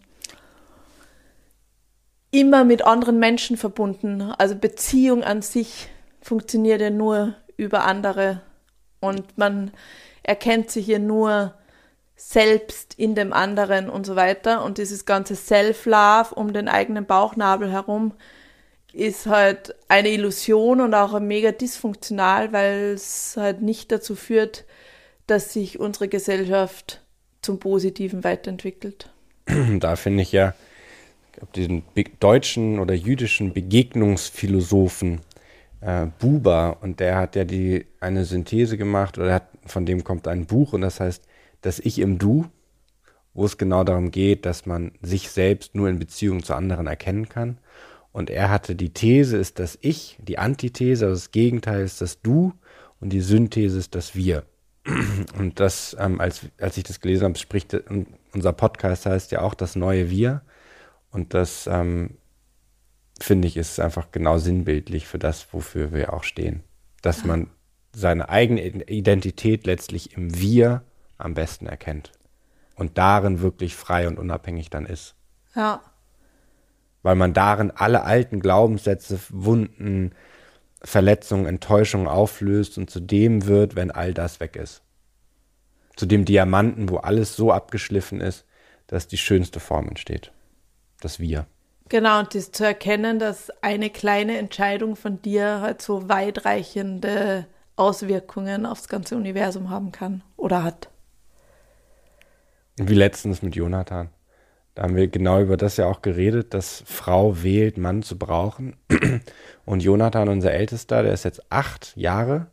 immer 2.31 2.65
mit 2.65 2.85
anderen 2.85 3.19
Menschen 3.19 3.57
verbunden. 3.57 4.23
Also 4.39 4.55
Beziehung 4.55 5.25
an 5.25 5.43
sich 5.43 5.89
funktioniert 6.21 6.81
ja 6.81 6.91
nur 6.91 7.35
über 7.57 7.85
andere 7.85 8.41
und 9.01 9.37
man 9.37 9.73
erkennt 10.23 10.71
sich 10.71 10.87
ja 10.87 10.99
nur 10.99 11.55
selbst 12.17 12.95
in 12.99 13.15
dem 13.15 13.33
anderen 13.33 13.89
und 13.89 14.05
so 14.05 14.15
weiter. 14.15 14.63
Und 14.63 14.79
dieses 14.79 15.07
ganze 15.07 15.35
Self-Love 15.35 16.35
um 16.35 16.53
den 16.53 16.69
eigenen 16.69 17.07
Bauchnabel 17.07 17.73
herum 17.73 18.13
ist 18.93 19.27
halt 19.27 19.75
eine 19.89 20.11
Illusion 20.11 20.81
und 20.81 20.95
auch 20.95 21.19
mega 21.21 21.53
dysfunktional, 21.53 22.53
weil 22.53 22.93
es 22.95 23.37
halt 23.37 23.63
nicht 23.63 23.91
dazu 23.93 24.17
führt, 24.17 24.65
dass 25.27 25.53
sich 25.53 25.79
unsere 25.79 26.09
Gesellschaft 26.09 27.01
zum 27.41 27.59
Positiven 27.59 28.25
weiterentwickelt. 28.25 29.11
Da 29.81 29.97
finde 29.97 30.23
ich 30.23 30.33
ja, 30.33 30.55
diesen 31.55 31.83
deutschen 32.21 32.79
oder 32.79 32.95
jüdischen 32.95 33.53
Begegnungsphilosophen 33.53 35.21
äh, 35.81 36.07
Buber 36.19 36.79
und 36.81 37.01
der 37.01 37.17
hat 37.17 37.37
ja 37.37 37.45
die 37.45 37.87
eine 38.01 38.25
Synthese 38.25 38.77
gemacht 38.77 39.19
oder 39.19 39.35
hat, 39.35 39.49
von 39.67 39.87
dem 39.87 40.05
kommt 40.05 40.29
ein 40.29 40.47
Buch 40.47 40.73
und 40.73 40.83
das 40.83 41.01
heißt 41.01 41.25
das 41.63 41.79
Ich 41.79 41.99
im 41.99 42.19
Du, 42.19 42.47
wo 43.35 43.45
es 43.45 43.59
genau 43.59 43.85
darum 43.85 44.11
geht, 44.11 44.47
dass 44.47 44.67
man 44.67 44.93
sich 45.03 45.31
selbst 45.31 45.75
nur 45.75 45.89
in 45.89 45.99
Beziehung 45.99 46.43
zu 46.43 46.55
anderen 46.55 46.87
erkennen 46.87 47.29
kann. 47.29 47.59
Und 48.13 48.29
er 48.29 48.51
hatte 48.51 48.75
die 48.75 48.93
These 48.93 49.37
ist 49.37 49.59
das 49.59 49.79
Ich, 49.83 50.19
die 50.21 50.39
Antithese, 50.39 51.07
also 51.07 51.17
das 51.17 51.31
Gegenteil 51.31 51.85
ist 51.85 52.01
das 52.01 52.21
Du 52.23 52.53
und 53.01 53.13
die 53.13 53.21
Synthese 53.21 53.79
ist 53.79 53.95
das 53.95 54.15
Wir. 54.17 54.45
Und 55.39 55.61
das, 55.61 55.95
ähm, 56.01 56.21
als, 56.21 56.47
als 56.59 56.77
ich 56.79 56.85
das 56.85 57.01
gelesen 57.01 57.25
habe, 57.25 57.39
spricht 57.39 57.77
unser 58.33 58.53
Podcast 58.55 59.05
heißt 59.05 59.31
ja 59.31 59.43
auch 59.43 59.55
das 59.55 59.77
neue 59.77 60.11
Wir. 60.11 60.43
Und 61.11 61.35
das 61.35 61.67
ähm, 61.67 62.17
finde 63.21 63.49
ich 63.49 63.57
ist 63.57 63.81
einfach 63.81 64.11
genau 64.13 64.39
sinnbildlich 64.39 65.07
für 65.07 65.19
das, 65.19 65.53
wofür 65.53 65.93
wir 65.93 66.13
auch 66.13 66.25
stehen. 66.25 66.63
Dass 67.03 67.25
man 67.25 67.51
seine 67.95 68.29
eigene 68.29 68.63
Identität 68.63 69.67
letztlich 69.67 70.17
im 70.17 70.39
Wir 70.39 70.83
am 71.19 71.35
besten 71.35 71.67
erkennt 71.67 72.13
und 72.77 72.99
darin 72.99 73.41
wirklich 73.41 73.75
frei 73.75 74.07
und 74.09 74.19
unabhängig 74.19 74.71
dann 74.71 74.87
ist. 74.87 75.15
Ja. 75.55 75.83
Weil 77.03 77.17
man 77.17 77.35
darin 77.35 77.71
alle 77.71 78.05
alten 78.05 78.41
Glaubenssätze, 78.41 79.19
Wunden, 79.31 80.13
Verletzungen, 80.83 81.47
Enttäuschungen 81.47 82.07
auflöst 82.07 82.79
und 82.79 82.91
zu 82.91 83.01
dem 83.01 83.47
wird, 83.47 83.75
wenn 83.77 83.91
all 83.91 84.15
das 84.15 84.41
weg 84.41 84.57
ist. 84.57 84.83
Zu 85.97 86.07
dem 86.07 86.25
Diamanten, 86.25 86.89
wo 86.89 86.99
alles 86.99 87.37
so 87.37 87.53
abgeschliffen 87.53 88.21
ist, 88.21 88.47
dass 88.87 89.09
die 89.09 89.19
schönste 89.19 89.61
Form 89.61 89.89
entsteht 89.89 90.33
das 91.01 91.21
Wir. 91.21 91.47
Genau, 91.89 92.21
und 92.21 92.35
das 92.35 92.53
zu 92.53 92.65
erkennen, 92.65 93.19
dass 93.19 93.51
eine 93.63 93.91
kleine 93.91 94.39
Entscheidung 94.39 94.95
von 94.95 95.21
dir 95.23 95.61
halt 95.61 95.83
so 95.83 96.09
weitreichende 96.09 97.47
Auswirkungen 97.75 98.65
aufs 98.67 98.89
ganze 98.89 99.17
Universum 99.17 99.71
haben 99.71 99.91
kann 99.91 100.23
oder 100.37 100.63
hat. 100.63 100.89
Wie 102.77 102.95
letztens 102.95 103.43
mit 103.43 103.57
Jonathan. 103.57 104.11
Da 104.75 104.85
haben 104.85 104.95
wir 104.95 105.09
genau 105.09 105.41
über 105.41 105.57
das 105.57 105.77
ja 105.77 105.87
auch 105.87 106.01
geredet, 106.01 106.55
dass 106.55 106.85
Frau 106.87 107.43
wählt, 107.43 107.77
Mann 107.77 108.03
zu 108.03 108.17
brauchen. 108.17 108.77
Und 109.65 109.83
Jonathan, 109.83 110.29
unser 110.29 110.53
Ältester, 110.53 111.03
der 111.03 111.13
ist 111.13 111.25
jetzt 111.25 111.43
acht 111.51 111.97
Jahre 111.97 112.47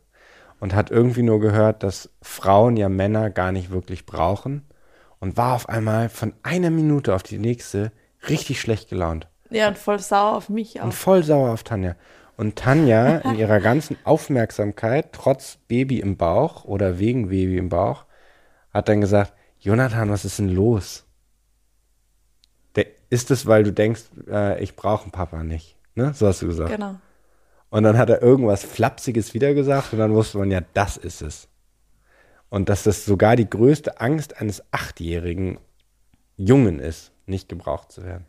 und 0.60 0.74
hat 0.74 0.90
irgendwie 0.90 1.22
nur 1.22 1.40
gehört, 1.40 1.82
dass 1.82 2.10
Frauen 2.20 2.76
ja 2.76 2.88
Männer 2.88 3.30
gar 3.30 3.52
nicht 3.52 3.70
wirklich 3.70 4.06
brauchen 4.06 4.66
und 5.20 5.36
war 5.36 5.54
auf 5.54 5.68
einmal 5.68 6.08
von 6.08 6.34
einer 6.42 6.70
Minute 6.70 7.14
auf 7.14 7.22
die 7.22 7.38
nächste 7.38 7.92
richtig 8.28 8.60
schlecht 8.60 8.88
gelaunt. 8.88 9.28
Ja, 9.50 9.68
und 9.68 9.78
voll 9.78 9.98
sauer 9.98 10.36
auf 10.36 10.48
mich 10.48 10.80
auch. 10.80 10.86
Und 10.86 10.94
voll 10.94 11.22
sauer 11.22 11.50
auf 11.50 11.62
Tanja. 11.62 11.96
Und 12.36 12.56
Tanja 12.56 13.18
in 13.24 13.36
ihrer 13.36 13.60
ganzen 13.60 13.96
Aufmerksamkeit, 14.04 15.12
trotz 15.12 15.58
Baby 15.68 16.00
im 16.00 16.16
Bauch 16.16 16.64
oder 16.64 16.98
wegen 16.98 17.28
Baby 17.28 17.56
im 17.58 17.68
Bauch, 17.68 18.04
hat 18.72 18.88
dann 18.88 19.00
gesagt, 19.00 19.32
Jonathan, 19.58 20.10
was 20.10 20.24
ist 20.24 20.38
denn 20.38 20.48
los? 20.48 21.04
Der, 22.76 22.86
ist 23.10 23.30
es, 23.30 23.46
weil 23.46 23.64
du 23.64 23.72
denkst, 23.72 24.02
äh, 24.28 24.62
ich 24.62 24.76
brauche 24.76 25.04
einen 25.04 25.12
Papa 25.12 25.42
nicht? 25.42 25.76
Ne? 25.94 26.12
So 26.14 26.26
hast 26.26 26.42
du 26.42 26.46
gesagt. 26.46 26.70
Genau. 26.70 26.96
Und 27.70 27.82
dann 27.82 27.98
hat 27.98 28.08
er 28.08 28.22
irgendwas 28.22 28.62
Flapsiges 28.62 29.34
wieder 29.34 29.52
gesagt 29.52 29.92
und 29.92 29.98
dann 29.98 30.14
wusste 30.14 30.38
man 30.38 30.50
ja, 30.50 30.60
das 30.74 30.96
ist 30.96 31.22
es. 31.22 31.48
Und 32.50 32.68
dass 32.68 32.84
das 32.84 33.04
sogar 33.04 33.36
die 33.36 33.50
größte 33.50 34.00
Angst 34.00 34.40
eines 34.40 34.62
achtjährigen 34.72 35.58
Jungen 36.36 36.78
ist 36.78 37.12
nicht 37.28 37.48
gebraucht 37.48 37.92
zu 37.92 38.04
werden. 38.04 38.24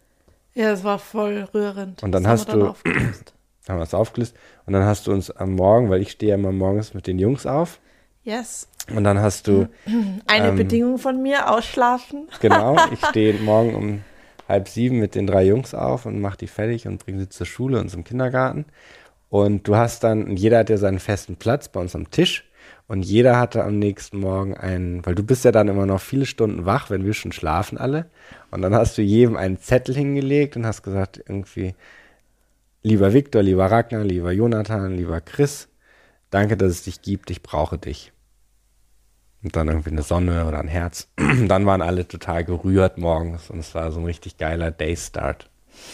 Ja, 0.54 0.72
es 0.72 0.84
war 0.84 1.00
voll 1.00 1.48
rührend. 1.54 2.04
Und 2.04 2.12
dann 2.12 2.24
das 2.24 2.32
hast 2.32 2.50
haben 2.50 2.62
wir 2.62 2.76
du, 2.84 2.92
dann 2.92 3.14
haben 3.70 3.78
wir 3.78 3.84
es 3.84 3.94
aufgelöst. 3.94 4.36
Und 4.66 4.74
dann 4.74 4.84
hast 4.84 5.08
du 5.08 5.12
uns 5.12 5.32
am 5.32 5.54
Morgen, 5.56 5.90
weil 5.90 6.02
ich 6.02 6.12
stehe 6.12 6.32
ja 6.32 6.36
immer 6.36 6.52
morgens 6.52 6.94
mit 6.94 7.08
den 7.08 7.20
Jungs 7.20 7.46
auf. 7.46 7.80
Yes. 8.24 8.68
Und 8.94 9.04
dann 9.04 9.20
hast 9.20 9.48
du. 9.48 9.68
Eine 10.28 10.50
ähm, 10.50 10.56
Bedingung 10.56 10.98
von 10.98 11.22
mir, 11.22 11.52
ausschlafen. 11.52 12.28
Genau, 12.42 12.78
ich 12.92 13.04
stehe 13.06 13.34
morgen 13.36 13.76
um 13.76 14.02
halb 14.48 14.68
sieben 14.68 15.00
mit 15.00 15.16
den 15.16 15.28
drei 15.28 15.46
Jungs 15.46 15.74
auf 15.74 16.06
und 16.06 16.20
mache 16.20 16.38
die 16.38 16.48
fertig 16.48 16.88
und 16.88 17.06
bringe 17.06 17.20
sie 17.20 17.30
zur 17.30 17.46
Schule 17.46 17.80
und 17.80 17.90
zum 17.90 18.04
Kindergarten. 18.04 18.66
Und 19.30 19.68
du 19.68 19.76
hast 19.76 20.04
dann, 20.04 20.36
jeder 20.36 20.60
hat 20.60 20.70
ja 20.72 20.78
seinen 20.78 21.00
festen 21.00 21.36
Platz 21.36 21.70
bei 21.70 21.80
uns 21.80 21.96
am 21.96 22.10
Tisch. 22.10 22.49
Und 22.90 23.04
jeder 23.04 23.38
hatte 23.38 23.64
am 23.64 23.78
nächsten 23.78 24.20
Morgen 24.20 24.58
einen, 24.58 25.06
weil 25.06 25.14
du 25.14 25.22
bist 25.22 25.46
ja 25.46 25.52
dann 25.52 25.68
immer 25.68 25.86
noch 25.86 26.02
viele 26.02 26.26
Stunden 26.26 26.66
wach, 26.66 26.90
wenn 26.90 27.06
wir 27.06 27.14
schon 27.14 27.32
schlafen 27.32 27.78
alle. 27.78 28.10
Und 28.50 28.64
dann 28.64 28.74
hast 28.74 28.98
du 28.98 29.04
jedem 29.04 29.38
einen 29.38 29.60
Zettel 29.60 29.94
hingelegt 29.94 30.58
und 30.58 30.66
hast 30.66 30.82
gesagt, 30.82 31.24
irgendwie, 31.28 31.76
lieber 32.82 33.14
Viktor, 33.14 33.44
lieber 33.44 33.70
Ragnar, 33.70 34.04
lieber 34.04 34.32
Jonathan, 34.32 34.98
lieber 34.98 35.22
Chris, 35.22 35.70
danke, 36.32 36.58
dass 36.58 36.72
es 36.72 36.84
dich 36.84 37.04
gibt, 37.04 37.30
ich 37.30 37.44
brauche 37.44 37.78
dich. 37.78 38.12
Und 39.44 39.56
dann 39.56 39.68
irgendwie 39.68 39.92
eine 39.92 40.02
Sonne 40.02 40.48
oder 40.48 40.60
ein 40.60 40.68
Herz. 40.68 41.10
dann 41.48 41.68
waren 41.68 41.84
alle 41.84 42.08
total 42.08 42.44
gerührt 42.44 42.98
morgens 42.98 43.52
und 43.52 43.60
es 43.60 43.76
war 43.76 43.92
so 43.92 44.00
ein 44.00 44.06
richtig 44.06 44.38
geiler 44.38 44.72
Daystart. 44.72 45.48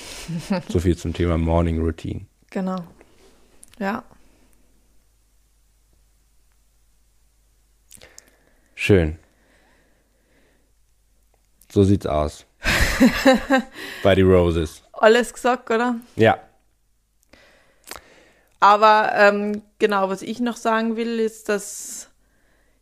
so 0.70 0.80
viel 0.80 0.96
zum 0.96 1.12
Thema 1.12 1.38
Morning 1.38 1.78
Routine. 1.78 2.22
Genau. 2.52 2.78
Ja. 3.80 4.06
Schön. 8.86 9.18
So 11.72 11.84
sieht's 11.84 12.06
aus. 12.06 12.46
Bei 14.04 14.14
die 14.14 14.22
Roses. 14.22 14.84
Alles 14.94 15.34
gesagt, 15.34 15.72
oder? 15.72 15.96
Ja. 16.16 16.38
Aber 18.60 19.12
ähm, 19.16 19.64
genau, 19.80 20.10
was 20.10 20.22
ich 20.22 20.40
noch 20.40 20.56
sagen 20.56 20.98
will, 20.98 21.20
ist, 21.20 21.50
dass 21.50 22.12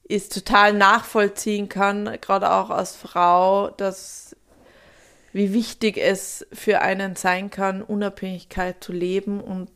ich 0.03 0.27
total 0.27 0.73
nachvollziehen 0.73 1.69
kann, 1.69 2.17
gerade 2.19 2.51
auch 2.51 2.69
als 2.69 2.97
Frau, 2.97 3.69
dass 3.69 4.35
wie 5.31 5.53
wichtig 5.53 5.97
es 5.97 6.45
für 6.51 6.81
einen 6.81 7.15
sein 7.15 7.49
kann, 7.49 7.81
Unabhängigkeit 7.81 8.83
zu 8.83 8.91
leben 8.91 9.39
und 9.39 9.69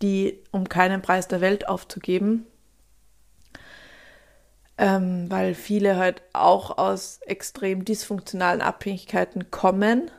die 0.00 0.42
um 0.50 0.66
keinen 0.66 1.02
Preis 1.02 1.28
der 1.28 1.42
Welt 1.42 1.68
aufzugeben 1.68 2.46
ähm, 4.78 5.30
weil 5.30 5.54
viele 5.54 5.96
halt 5.96 6.22
auch 6.32 6.78
aus 6.78 7.20
extrem 7.26 7.84
dysfunktionalen 7.84 8.60
Abhängigkeiten 8.60 9.50
kommen 9.50 10.10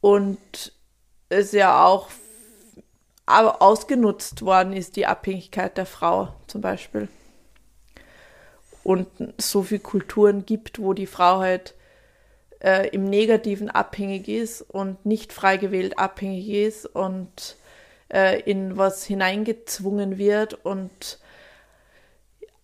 und 0.00 0.72
es 1.28 1.52
ja 1.52 1.84
auch 1.84 2.10
aber 3.26 3.62
ausgenutzt 3.62 4.42
worden 4.42 4.74
ist, 4.74 4.96
die 4.96 5.06
Abhängigkeit 5.06 5.76
der 5.78 5.86
Frau 5.86 6.34
zum 6.46 6.60
Beispiel. 6.60 7.08
Und 8.82 9.08
so 9.38 9.62
viele 9.62 9.80
Kulturen 9.80 10.44
gibt, 10.44 10.78
wo 10.78 10.92
die 10.92 11.06
Frau 11.06 11.38
halt 11.38 11.74
äh, 12.60 12.88
im 12.88 13.04
Negativen 13.04 13.70
abhängig 13.70 14.28
ist 14.28 14.60
und 14.60 15.06
nicht 15.06 15.32
frei 15.32 15.56
gewählt 15.56 15.98
abhängig 15.98 16.50
ist 16.50 16.84
und 16.84 17.56
äh, 18.12 18.40
in 18.42 18.76
was 18.76 19.04
hineingezwungen 19.04 20.18
wird 20.18 20.52
und 20.64 21.18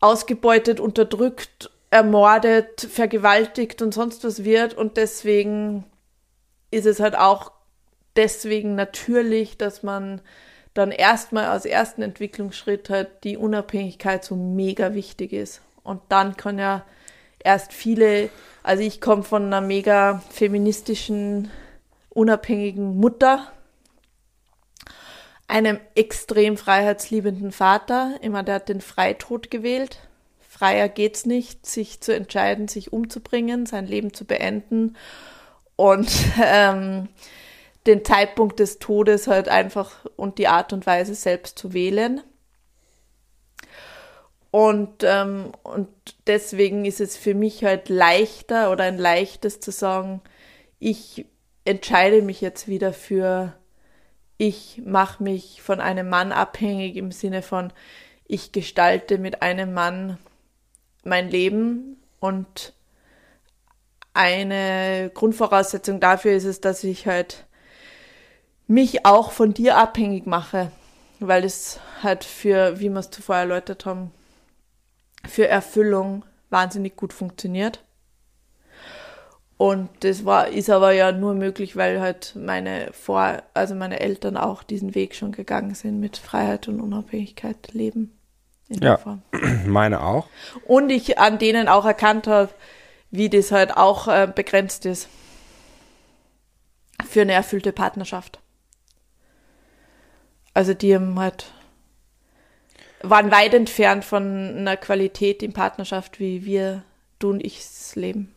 ausgebeutet, 0.00 0.80
unterdrückt, 0.80 1.70
ermordet, 1.90 2.80
vergewaltigt 2.80 3.82
und 3.82 3.92
sonst 3.92 4.24
was 4.24 4.44
wird. 4.44 4.74
Und 4.74 4.96
deswegen 4.96 5.84
ist 6.70 6.86
es 6.86 7.00
halt 7.00 7.16
auch 7.16 7.52
deswegen 8.16 8.74
natürlich, 8.74 9.58
dass 9.58 9.82
man 9.82 10.20
dann 10.74 10.92
erstmal 10.92 11.46
als 11.46 11.64
ersten 11.64 12.02
Entwicklungsschritt 12.02 12.90
halt 12.90 13.24
die 13.24 13.36
Unabhängigkeit 13.36 14.24
so 14.24 14.36
mega 14.36 14.94
wichtig 14.94 15.32
ist. 15.32 15.62
Und 15.82 16.00
dann 16.08 16.36
kann 16.36 16.58
ja 16.58 16.84
erst 17.40 17.72
viele, 17.72 18.30
also 18.62 18.82
ich 18.82 19.00
komme 19.00 19.22
von 19.22 19.46
einer 19.46 19.60
mega 19.60 20.22
feministischen, 20.30 21.50
unabhängigen 22.10 22.96
Mutter, 22.98 23.50
einem 25.50 25.80
extrem 25.94 26.56
freiheitsliebenden 26.56 27.52
Vater. 27.52 28.14
Immer 28.22 28.42
der 28.42 28.56
hat 28.56 28.68
den 28.68 28.80
Freitod 28.80 29.50
gewählt. 29.50 29.98
Freier 30.48 30.88
geht's 30.88 31.26
nicht, 31.26 31.66
sich 31.66 32.00
zu 32.00 32.14
entscheiden, 32.14 32.68
sich 32.68 32.92
umzubringen, 32.92 33.66
sein 33.66 33.86
Leben 33.86 34.14
zu 34.14 34.24
beenden 34.24 34.96
und 35.76 36.10
ähm, 36.42 37.08
den 37.86 38.04
Zeitpunkt 38.04 38.60
des 38.60 38.78
Todes 38.78 39.26
halt 39.26 39.48
einfach 39.48 40.04
und 40.16 40.38
die 40.38 40.48
Art 40.48 40.72
und 40.72 40.86
Weise 40.86 41.14
selbst 41.14 41.58
zu 41.58 41.72
wählen. 41.72 42.22
Und, 44.50 45.04
ähm, 45.04 45.52
und 45.62 45.88
deswegen 46.26 46.84
ist 46.84 47.00
es 47.00 47.16
für 47.16 47.34
mich 47.34 47.64
halt 47.64 47.88
leichter 47.88 48.70
oder 48.70 48.84
ein 48.84 48.98
leichtes 48.98 49.60
zu 49.60 49.70
sagen, 49.70 50.20
ich 50.78 51.26
entscheide 51.64 52.22
mich 52.22 52.40
jetzt 52.40 52.66
wieder 52.68 52.92
für 52.92 53.54
ich 54.40 54.80
mache 54.86 55.22
mich 55.22 55.60
von 55.60 55.80
einem 55.80 56.08
Mann 56.08 56.32
abhängig 56.32 56.96
im 56.96 57.12
Sinne 57.12 57.42
von, 57.42 57.74
ich 58.26 58.52
gestalte 58.52 59.18
mit 59.18 59.42
einem 59.42 59.74
Mann 59.74 60.16
mein 61.04 61.28
Leben 61.28 62.02
und 62.20 62.72
eine 64.14 65.10
Grundvoraussetzung 65.12 66.00
dafür 66.00 66.32
ist 66.32 66.46
es, 66.46 66.62
dass 66.62 66.84
ich 66.84 67.06
halt 67.06 67.44
mich 68.66 69.04
auch 69.04 69.30
von 69.30 69.52
dir 69.52 69.76
abhängig 69.76 70.24
mache, 70.24 70.72
weil 71.18 71.44
es 71.44 71.78
halt 72.02 72.24
für, 72.24 72.80
wie 72.80 72.88
wir 72.88 72.96
es 72.96 73.10
zuvor 73.10 73.36
erläutert 73.36 73.84
haben, 73.84 74.10
für 75.28 75.48
Erfüllung 75.48 76.24
wahnsinnig 76.48 76.96
gut 76.96 77.12
funktioniert. 77.12 77.84
Und 79.60 79.90
das 80.00 80.24
war, 80.24 80.48
ist 80.48 80.70
aber 80.70 80.92
ja 80.92 81.12
nur 81.12 81.34
möglich, 81.34 81.76
weil 81.76 82.00
halt 82.00 82.32
meine 82.34 82.88
Vor-, 82.92 83.42
also 83.52 83.74
meine 83.74 84.00
Eltern 84.00 84.38
auch 84.38 84.62
diesen 84.62 84.94
Weg 84.94 85.14
schon 85.14 85.32
gegangen 85.32 85.74
sind 85.74 86.00
mit 86.00 86.16
Freiheit 86.16 86.66
und 86.66 86.80
Unabhängigkeit 86.80 87.74
leben. 87.74 88.18
In 88.70 88.80
ja, 88.80 88.96
Form. 88.96 89.20
meine 89.66 90.02
auch. 90.02 90.28
Und 90.66 90.88
ich 90.88 91.18
an 91.18 91.38
denen 91.38 91.68
auch 91.68 91.84
erkannt 91.84 92.26
habe, 92.26 92.48
wie 93.10 93.28
das 93.28 93.52
halt 93.52 93.76
auch 93.76 94.08
äh, 94.08 94.32
begrenzt 94.34 94.86
ist 94.86 95.10
für 97.06 97.20
eine 97.20 97.32
erfüllte 97.32 97.72
Partnerschaft. 97.72 98.40
Also 100.54 100.72
die 100.72 100.94
haben 100.94 101.20
halt 101.20 101.52
waren 103.02 103.30
weit 103.30 103.52
entfernt 103.52 104.06
von 104.06 104.56
einer 104.56 104.78
Qualität 104.78 105.42
in 105.42 105.52
Partnerschaft, 105.52 106.18
wie 106.18 106.46
wir, 106.46 106.82
du 107.18 107.28
und 107.28 107.44
ich 107.44 107.62
leben. 107.94 108.34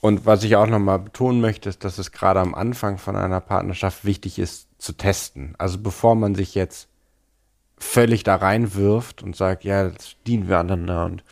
Und 0.00 0.24
was 0.24 0.44
ich 0.44 0.56
auch 0.56 0.66
nochmal 0.66 0.98
betonen 0.98 1.40
möchte, 1.40 1.68
ist, 1.68 1.84
dass 1.84 1.98
es 1.98 2.10
gerade 2.10 2.40
am 2.40 2.54
Anfang 2.54 2.96
von 2.98 3.16
einer 3.16 3.40
Partnerschaft 3.40 4.04
wichtig 4.04 4.38
ist, 4.38 4.68
zu 4.78 4.94
testen. 4.94 5.54
Also 5.58 5.78
bevor 5.78 6.14
man 6.14 6.34
sich 6.34 6.54
jetzt 6.54 6.88
völlig 7.76 8.24
da 8.24 8.36
reinwirft 8.36 9.22
und 9.22 9.36
sagt, 9.36 9.64
ja, 9.64 9.86
jetzt 9.86 10.16
dienen 10.26 10.48
wir 10.48 10.58
aneinander 10.58 11.06
und 11.06 11.24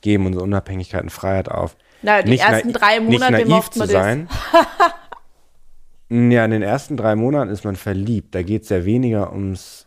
geben 0.00 0.26
unsere 0.26 0.44
Unabhängigkeit 0.44 1.02
und 1.02 1.10
Freiheit 1.10 1.50
auf. 1.50 1.76
Na, 2.02 2.22
die 2.22 2.30
nicht 2.30 2.42
ersten 2.42 2.72
drei 2.72 3.00
Monate 3.00 3.36
nicht 3.36 3.48
naiv 3.48 3.70
zu 3.70 3.86
sein. 3.86 4.28
ja, 6.08 6.44
in 6.44 6.50
den 6.50 6.62
ersten 6.62 6.96
drei 6.96 7.16
Monaten 7.16 7.50
ist 7.50 7.64
man 7.64 7.76
verliebt. 7.76 8.34
Da 8.34 8.42
geht 8.42 8.62
es 8.62 8.68
ja 8.68 8.84
weniger 8.84 9.32
ums, 9.32 9.86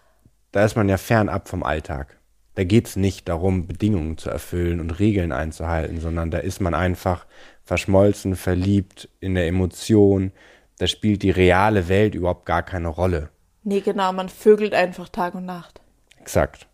da 0.52 0.64
ist 0.66 0.76
man 0.76 0.90
ja 0.90 0.98
fernab 0.98 1.48
vom 1.48 1.64
Alltag. 1.64 2.18
Da 2.56 2.66
geht 2.66 2.88
es 2.88 2.96
nicht 2.98 3.30
darum, 3.30 3.68
Bedingungen 3.68 4.18
zu 4.18 4.30
erfüllen 4.30 4.82
und 4.82 5.00
Regeln 5.00 5.32
einzuhalten, 5.32 6.02
sondern 6.02 6.32
da 6.32 6.40
ist 6.40 6.60
man 6.60 6.74
einfach 6.74 7.26
verschmolzen, 7.70 8.36
verliebt, 8.36 9.10
in 9.20 9.36
der 9.36 9.46
Emotion. 9.46 10.32
Da 10.80 10.88
spielt 10.88 11.22
die 11.22 11.30
reale 11.30 11.88
Welt 11.88 12.16
überhaupt 12.16 12.48
gar 12.48 12.64
keine 12.64 12.88
Rolle. 12.88 13.30
Nee, 13.64 13.82
genau, 13.82 14.12
man 14.12 14.28
vögelt 14.28 14.74
einfach 14.74 15.08
Tag 15.08 15.36
und 15.36 15.46
Nacht. 15.46 15.80
Exakt. 16.20 16.68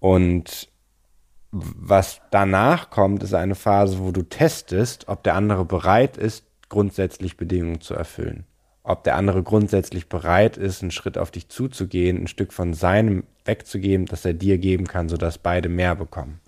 Und 0.00 0.70
was 1.50 2.22
danach 2.30 2.88
kommt, 2.88 3.22
ist 3.22 3.34
eine 3.34 3.54
Phase, 3.54 3.98
wo 3.98 4.10
du 4.10 4.22
testest, 4.22 5.08
ob 5.08 5.22
der 5.24 5.34
andere 5.34 5.66
bereit 5.66 6.16
ist, 6.16 6.46
grundsätzlich 6.70 7.36
Bedingungen 7.36 7.82
zu 7.82 7.92
erfüllen. 7.92 8.44
Ob 8.84 9.04
der 9.04 9.14
andere 9.16 9.42
grundsätzlich 9.42 10.08
bereit 10.08 10.56
ist, 10.56 10.80
einen 10.80 10.90
Schritt 10.90 11.18
auf 11.18 11.30
dich 11.30 11.50
zuzugehen, 11.50 12.16
ein 12.16 12.28
Stück 12.28 12.54
von 12.54 12.72
seinem 12.72 13.24
wegzugeben, 13.44 14.06
das 14.06 14.24
er 14.24 14.32
dir 14.32 14.56
geben 14.56 14.86
kann, 14.86 15.10
sodass 15.10 15.36
beide 15.36 15.68
mehr 15.68 15.94
bekommen. 15.94 16.40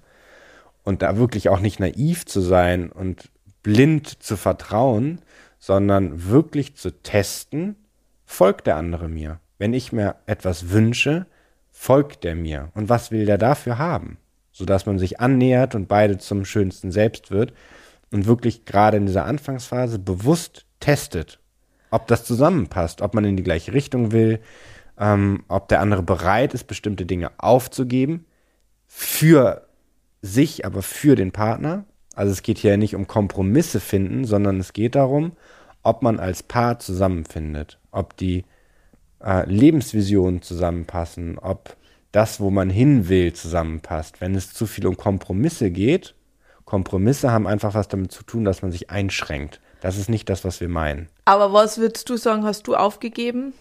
Und 0.82 1.02
da 1.02 1.18
wirklich 1.18 1.50
auch 1.50 1.61
nicht 1.61 1.78
naiv 1.78 2.24
zu 2.24 2.40
sein 2.40 2.90
und 2.90 3.28
blind 3.62 4.22
zu 4.22 4.36
vertrauen, 4.36 5.20
sondern 5.58 6.28
wirklich 6.28 6.76
zu 6.76 6.90
testen, 7.02 7.76
folgt 8.24 8.66
der 8.66 8.76
andere 8.76 9.08
mir. 9.08 9.40
Wenn 9.58 9.74
ich 9.74 9.92
mir 9.92 10.16
etwas 10.26 10.70
wünsche, 10.70 11.26
folgt 11.70 12.24
er 12.24 12.34
mir. 12.34 12.70
Und 12.74 12.88
was 12.88 13.11
will 13.11 13.26
der 13.26 13.38
dafür 13.38 13.78
haben? 13.78 14.18
Sodass 14.52 14.86
man 14.86 14.98
sich 14.98 15.20
annähert 15.20 15.74
und 15.74 15.88
beide 15.88 16.18
zum 16.18 16.44
schönsten 16.44 16.92
selbst 16.92 17.30
wird 17.30 17.52
und 18.11 18.26
wirklich 18.26 18.64
gerade 18.64 18.96
in 18.96 19.06
dieser 19.06 19.26
Anfangsphase 19.26 19.98
bewusst 19.98 20.66
testet, 20.80 21.40
ob 21.90 22.06
das 22.06 22.24
zusammenpasst, 22.24 23.02
ob 23.02 23.14
man 23.14 23.24
in 23.24 23.36
die 23.36 23.42
gleiche 23.42 23.72
Richtung 23.72 24.12
will, 24.12 24.40
ähm, 24.98 25.44
ob 25.48 25.68
der 25.68 25.80
andere 25.80 26.02
bereit 26.02 26.54
ist, 26.54 26.64
bestimmte 26.64 27.06
Dinge 27.06 27.32
aufzugeben, 27.38 28.26
für 28.86 29.66
sich, 30.22 30.64
aber 30.64 30.82
für 30.82 31.16
den 31.16 31.32
Partner 31.32 31.84
also 32.20 32.32
es 32.32 32.42
geht 32.42 32.58
hier 32.58 32.76
nicht 32.76 32.94
um 32.94 33.06
Kompromisse 33.06 33.80
finden, 33.80 34.26
sondern 34.26 34.60
es 34.60 34.74
geht 34.74 34.94
darum, 34.94 35.32
ob 35.82 36.02
man 36.02 36.20
als 36.20 36.42
Paar 36.42 36.78
zusammenfindet, 36.78 37.78
ob 37.92 38.14
die 38.18 38.44
äh, 39.24 39.48
Lebensvisionen 39.48 40.42
zusammenpassen, 40.42 41.38
ob 41.38 41.78
das, 42.12 42.38
wo 42.38 42.50
man 42.50 42.68
hin 42.68 43.08
will, 43.08 43.32
zusammenpasst. 43.32 44.20
Wenn 44.20 44.34
es 44.34 44.52
zu 44.52 44.66
viel 44.66 44.86
um 44.86 44.98
Kompromisse 44.98 45.70
geht, 45.70 46.14
Kompromisse 46.66 47.32
haben 47.32 47.46
einfach 47.46 47.72
was 47.72 47.88
damit 47.88 48.12
zu 48.12 48.22
tun, 48.22 48.44
dass 48.44 48.60
man 48.60 48.70
sich 48.70 48.90
einschränkt. 48.90 49.58
Das 49.80 49.96
ist 49.96 50.10
nicht 50.10 50.28
das, 50.28 50.44
was 50.44 50.60
wir 50.60 50.68
meinen. 50.68 51.08
Aber 51.24 51.54
was 51.54 51.78
würdest 51.78 52.10
du 52.10 52.18
sagen, 52.18 52.44
hast 52.44 52.66
du 52.66 52.76
aufgegeben? 52.76 53.54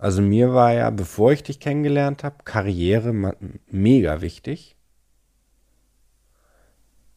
Also 0.00 0.22
mir 0.22 0.54
war 0.54 0.72
ja, 0.72 0.88
bevor 0.88 1.32
ich 1.32 1.42
dich 1.42 1.60
kennengelernt 1.60 2.24
habe, 2.24 2.36
Karriere 2.44 3.12
mega 3.66 4.22
wichtig. 4.22 4.74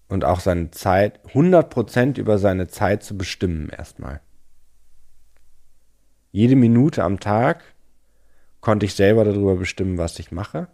Und 0.10 0.26
auch 0.26 0.42
seine 0.42 0.70
Zeit, 0.72 1.22
100% 1.30 2.20
über 2.20 2.38
seine 2.38 2.68
Zeit 2.68 3.02
zu 3.02 3.18
bestimmen 3.18 3.70
erstmal. 3.70 4.20
Jede 6.34 6.58
Minute 6.58 7.04
am 7.04 7.22
Tag 7.22 7.64
konnte 8.60 8.86
ich 8.86 8.96
selber 8.96 9.24
darüber 9.24 9.56
bestimmen, 9.56 9.98
was 9.98 10.20
ich 10.20 10.34
mache. 10.34 10.68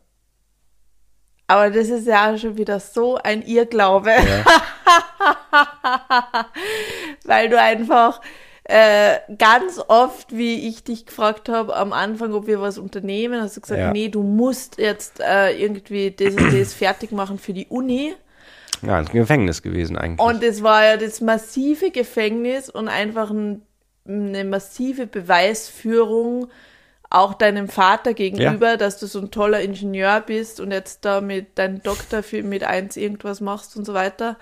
Aber 1.45 1.69
das 1.69 1.89
ist 1.89 2.07
ja 2.07 2.35
schon 2.39 2.57
wieder 2.57 2.79
so 2.79 3.17
ein 3.17 3.43
Irrglaube. 3.43 4.09
Ja. 4.09 4.45
Weil 7.25 7.49
du 7.49 7.61
einfach 7.61 8.19
äh, 8.71 9.19
ganz 9.39 9.81
oft, 9.87 10.37
wie 10.37 10.67
ich 10.67 10.83
dich 10.83 11.07
gefragt 11.07 11.49
habe 11.49 11.75
am 11.75 11.91
Anfang, 11.91 12.33
ob 12.33 12.45
wir 12.45 12.61
was 12.61 12.77
unternehmen, 12.77 13.41
hast 13.41 13.57
du 13.57 13.61
gesagt, 13.61 13.81
ja. 13.81 13.91
nee, 13.91 14.09
du 14.09 14.21
musst 14.21 14.77
jetzt 14.77 15.19
äh, 15.21 15.59
irgendwie 15.59 16.11
das 16.11 16.35
und 16.35 16.53
das 16.53 16.73
fertig 16.75 17.11
machen 17.11 17.39
für 17.39 17.53
die 17.53 17.65
Uni. 17.65 18.13
Ja, 18.83 18.99
ein 18.99 19.05
Gefängnis 19.05 19.63
gewesen 19.63 19.97
eigentlich. 19.97 20.19
Und 20.19 20.43
es 20.43 20.61
war 20.61 20.85
ja 20.85 20.97
das 20.97 21.19
massive 21.19 21.89
Gefängnis 21.89 22.69
und 22.69 22.87
einfach 22.89 23.31
ein, 23.31 23.63
eine 24.07 24.45
massive 24.45 25.07
Beweisführung 25.07 26.49
auch 27.09 27.33
deinem 27.33 27.69
Vater 27.69 28.13
gegenüber, 28.13 28.69
ja. 28.69 28.77
dass 28.77 28.99
du 28.99 29.07
so 29.07 29.19
ein 29.19 29.31
toller 29.31 29.61
Ingenieur 29.61 30.21
bist 30.21 30.59
und 30.59 30.69
jetzt 30.69 31.05
da 31.05 31.21
mit 31.21 31.57
deinem 31.57 31.81
Doktor 31.81 32.21
für, 32.21 32.43
mit 32.43 32.63
eins 32.63 32.97
irgendwas 32.97 33.41
machst 33.41 33.75
und 33.75 33.85
so 33.85 33.95
weiter. 33.95 34.37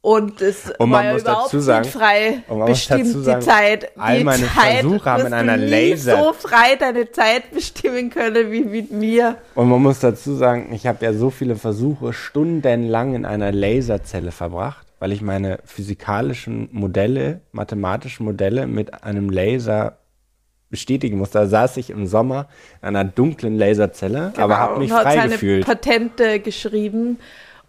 Und 0.00 0.40
es 0.40 0.70
und 0.78 0.92
war 0.92 1.04
ja 1.04 1.18
überhaupt 1.18 1.50
sagen, 1.50 1.82
nicht 1.82 1.92
frei 1.92 2.42
bestimmt, 2.66 3.06
sagen, 3.24 3.40
die 3.40 3.46
Zeit. 3.46 3.82
Die 3.96 4.00
all 4.00 4.24
meine 4.24 4.46
Zeit 4.46 4.80
Versuche 4.80 5.04
haben 5.04 5.26
in 5.26 5.32
einer 5.32 5.56
Laser... 5.56 6.18
so 6.18 6.32
frei 6.32 6.76
deine 6.78 7.10
Zeit 7.10 7.50
bestimmen 7.50 8.08
können 8.08 8.52
wie 8.52 8.62
mit 8.62 8.92
mir. 8.92 9.36
Und 9.56 9.68
man 9.68 9.82
muss 9.82 9.98
dazu 9.98 10.34
sagen, 10.34 10.72
ich 10.72 10.86
habe 10.86 11.04
ja 11.04 11.12
so 11.12 11.30
viele 11.30 11.56
Versuche 11.56 12.12
stundenlang 12.12 13.14
in 13.14 13.26
einer 13.26 13.50
Laserzelle 13.50 14.30
verbracht, 14.30 14.86
weil 15.00 15.10
ich 15.10 15.20
meine 15.20 15.58
physikalischen 15.64 16.68
Modelle, 16.70 17.40
mathematischen 17.50 18.24
Modelle 18.24 18.68
mit 18.68 19.02
einem 19.02 19.30
Laser 19.30 19.98
bestätigen 20.70 21.18
muss. 21.18 21.30
Da 21.30 21.46
saß 21.46 21.76
ich 21.78 21.90
im 21.90 22.06
Sommer 22.06 22.46
in 22.82 22.88
einer 22.88 23.04
dunklen 23.04 23.58
Laserzelle, 23.58 24.30
genau, 24.32 24.44
aber 24.44 24.58
habe 24.58 24.78
mich 24.78 24.92
frei 24.92 25.26
gefühlt. 25.26 25.66
Patente 25.66 26.38
geschrieben 26.38 27.18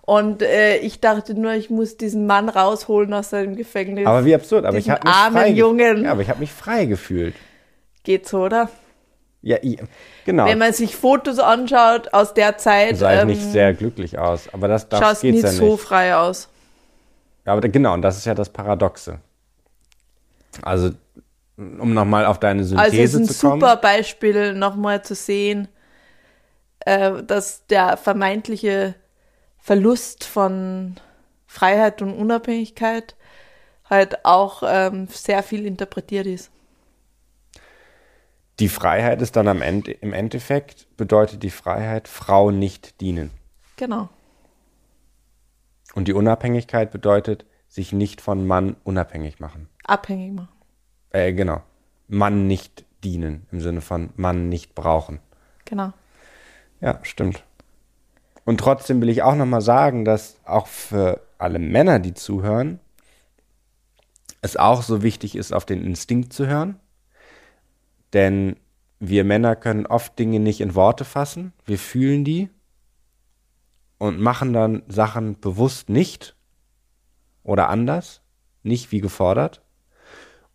und 0.09 0.41
äh, 0.41 0.77
ich 0.77 1.01
dachte 1.01 1.35
nur, 1.35 1.53
ich 1.53 1.69
muss 1.69 1.95
diesen 1.95 2.25
Mann 2.25 2.49
rausholen 2.49 3.13
aus 3.13 3.29
seinem 3.29 3.55
Gefängnis. 3.55 4.07
Aber 4.07 4.25
wie 4.25 4.33
absurd, 4.33 4.65
aber 4.65 4.75
ich 4.75 4.89
habe 4.89 5.05
mich 5.05 5.15
armen 5.15 5.37
frei 5.37 5.49
Jungen. 5.49 6.03
Ja, 6.03 6.13
aber 6.13 6.23
ich 6.23 6.29
habe 6.29 6.39
mich 6.39 6.51
frei 6.51 6.85
gefühlt. 6.85 7.35
Geht 8.01 8.27
so, 8.27 8.45
oder? 8.45 8.71
Ja, 9.43 9.57
genau. 10.25 10.47
Wenn 10.47 10.57
man 10.57 10.73
sich 10.73 10.95
Fotos 10.95 11.37
anschaut 11.37 12.11
aus 12.11 12.33
der 12.33 12.57
Zeit, 12.57 12.97
sah 12.97 13.21
ähm, 13.21 13.27
nicht 13.27 13.39
sehr 13.39 13.75
glücklich 13.75 14.17
aus, 14.17 14.51
aber 14.51 14.67
das, 14.67 14.89
das 14.89 14.99
schaust 14.99 15.21
geht's 15.21 15.35
nicht 15.35 15.43
ja 15.43 15.49
nicht 15.51 15.59
so 15.59 15.77
frei 15.77 16.15
aus. 16.15 16.49
Ja, 17.45 17.53
aber 17.53 17.69
genau, 17.69 17.93
und 17.93 18.01
das 18.01 18.17
ist 18.17 18.25
ja 18.25 18.33
das 18.33 18.49
Paradoxe. 18.49 19.19
Also 20.63 20.89
um 21.55 21.93
nochmal 21.93 22.25
auf 22.25 22.39
deine 22.39 22.63
Synthese 22.63 22.81
zu 22.81 22.87
kommen. 22.87 23.01
Also 23.01 23.17
es 23.17 23.29
ist 23.29 23.43
ein 23.43 23.59
super 23.59 23.75
Beispiel, 23.75 24.55
nochmal 24.55 25.03
zu 25.03 25.13
sehen, 25.13 25.67
äh, 26.79 27.21
dass 27.21 27.67
der 27.67 27.95
vermeintliche 27.95 28.95
Verlust 29.59 30.23
von 30.23 30.95
Freiheit 31.47 32.01
und 32.01 32.13
Unabhängigkeit 32.13 33.15
halt 33.89 34.23
auch 34.25 34.63
ähm, 34.65 35.07
sehr 35.07 35.43
viel 35.43 35.65
interpretiert 35.65 36.27
ist. 36.27 36.51
Die 38.59 38.69
Freiheit 38.69 39.21
ist 39.21 39.35
dann 39.35 39.47
am 39.47 39.61
Ende, 39.61 39.91
im 39.91 40.13
Endeffekt 40.13 40.87
bedeutet 40.97 41.43
die 41.43 41.49
Freiheit, 41.49 42.07
Frau 42.07 42.51
nicht 42.51 42.99
dienen. 42.99 43.31
Genau. 43.77 44.09
Und 45.95 46.07
die 46.07 46.13
Unabhängigkeit 46.13 46.91
bedeutet, 46.91 47.45
sich 47.67 47.93
nicht 47.93 48.19
von 48.19 48.45
Mann 48.45 48.75
unabhängig 48.83 49.39
machen. 49.39 49.69
Abhängig 49.85 50.33
machen. 50.33 50.49
Äh, 51.11 51.33
genau. 51.33 51.61
Mann 52.07 52.47
nicht 52.47 52.85
dienen, 53.03 53.47
im 53.51 53.61
Sinne 53.61 53.81
von 53.81 54.09
Mann 54.15 54.49
nicht 54.49 54.75
brauchen. 54.75 55.19
Genau. 55.65 55.93
Ja, 56.81 56.99
stimmt. 57.03 57.43
Und 58.45 58.59
trotzdem 58.59 59.01
will 59.01 59.09
ich 59.09 59.23
auch 59.23 59.35
nochmal 59.35 59.61
sagen, 59.61 60.05
dass 60.05 60.37
auch 60.45 60.67
für 60.67 61.21
alle 61.37 61.59
Männer, 61.59 61.99
die 61.99 62.13
zuhören, 62.13 62.79
es 64.41 64.57
auch 64.57 64.81
so 64.81 65.03
wichtig 65.03 65.35
ist, 65.35 65.53
auf 65.53 65.65
den 65.65 65.83
Instinkt 65.83 66.33
zu 66.33 66.47
hören. 66.47 66.79
Denn 68.13 68.55
wir 68.99 69.23
Männer 69.23 69.55
können 69.55 69.85
oft 69.85 70.17
Dinge 70.17 70.39
nicht 70.39 70.61
in 70.61 70.75
Worte 70.75 71.05
fassen. 71.05 71.53
Wir 71.65 71.77
fühlen 71.77 72.25
die 72.25 72.49
und 73.97 74.19
machen 74.19 74.53
dann 74.53 74.83
Sachen 74.87 75.39
bewusst 75.39 75.89
nicht 75.89 76.35
oder 77.43 77.69
anders, 77.69 78.21
nicht 78.63 78.91
wie 78.91 79.01
gefordert 79.01 79.61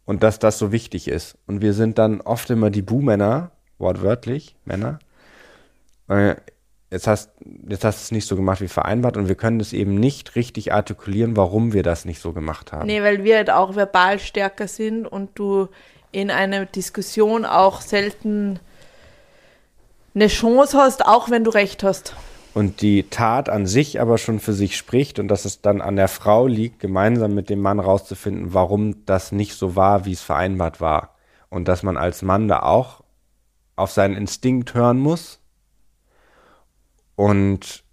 und 0.05 0.23
dass 0.23 0.39
das 0.39 0.59
so 0.59 0.73
wichtig 0.73 1.09
ist. 1.09 1.39
Und 1.47 1.63
wir 1.63 1.73
sind 1.75 1.99
dann 1.99 2.21
oft 2.21 2.51
immer 2.51 2.71
die 2.71 2.83
Bu-Männer, 2.83 3.53
wortwörtlich, 3.79 4.57
Männer. 4.65 4.99
Äh, 6.09 6.37
jetzt 6.95 7.07
hast, 7.07 7.31
jetzt 7.69 7.85
hast 7.85 7.99
du 7.99 8.03
es 8.05 8.11
nicht 8.13 8.27
so 8.27 8.37
gemacht 8.37 8.61
wie 8.61 8.69
vereinbart 8.69 9.17
und 9.17 9.29
wir 9.29 9.35
können 9.35 9.61
es 9.61 9.73
eben 9.73 9.95
nicht 9.95 10.37
richtig 10.37 10.73
artikulieren, 10.73 11.37
warum 11.37 11.73
wir 11.73 11.83
das 11.83 12.05
nicht 12.05 12.21
so 12.21 12.33
gemacht 12.33 12.73
haben. 12.73 12.87
Nee, 12.87 13.03
weil 13.03 13.25
wir 13.25 13.37
halt 13.37 13.51
auch 13.51 13.77
verbal 13.77 14.19
stärker 14.19 14.69
sind 14.69 15.07
und 15.07 15.31
du 15.35 15.69
in 16.13 16.31
einer 16.31 16.65
Diskussion 16.65 17.45
auch 17.45 17.81
selten 17.81 18.61
eine 20.15 20.29
Chance 20.29 20.79
hast, 20.79 21.05
auch 21.05 21.31
wenn 21.31 21.45
du 21.45 21.51
recht 21.51 21.83
hast 21.83 22.15
und 22.55 22.83
die 22.83 23.03
Tat 23.11 23.49
an 23.49 23.67
sich 23.67 24.01
aber 24.01 24.17
schon 24.17 24.39
für 24.39 24.53
sich 24.53 24.77
spricht 24.77 25.19
und 25.19 25.29
dass 25.29 25.45
es 25.45 25.61
dann 25.61 25.81
an 25.81 25.97
der 25.97 26.09
Frau 26.09 26.47
liegt, 26.47 26.79
gemeinsam 26.79 27.35
mit 27.35 27.51
dem 27.51 27.61
Mann 27.61 27.81
rauszufinden, 27.81 28.55
warum 28.55 29.05
das 29.07 29.33
nicht 29.33 29.55
so 29.55 29.75
war, 29.75 30.05
wie 30.07 30.13
es 30.13 30.23
vereinbart 30.23 30.81
war. 30.81 31.17
Und 31.51 31.67
dass 31.67 31.83
man 31.83 31.97
als 31.97 32.23
Mann 32.23 32.49
da 32.49 32.63
auch 32.63 33.03
auf 33.77 33.91
seinen 33.91 34.17
Instinkt 34.17 34.75
hören 34.75 34.99
muss. 34.99 35.41
Und 37.17 37.85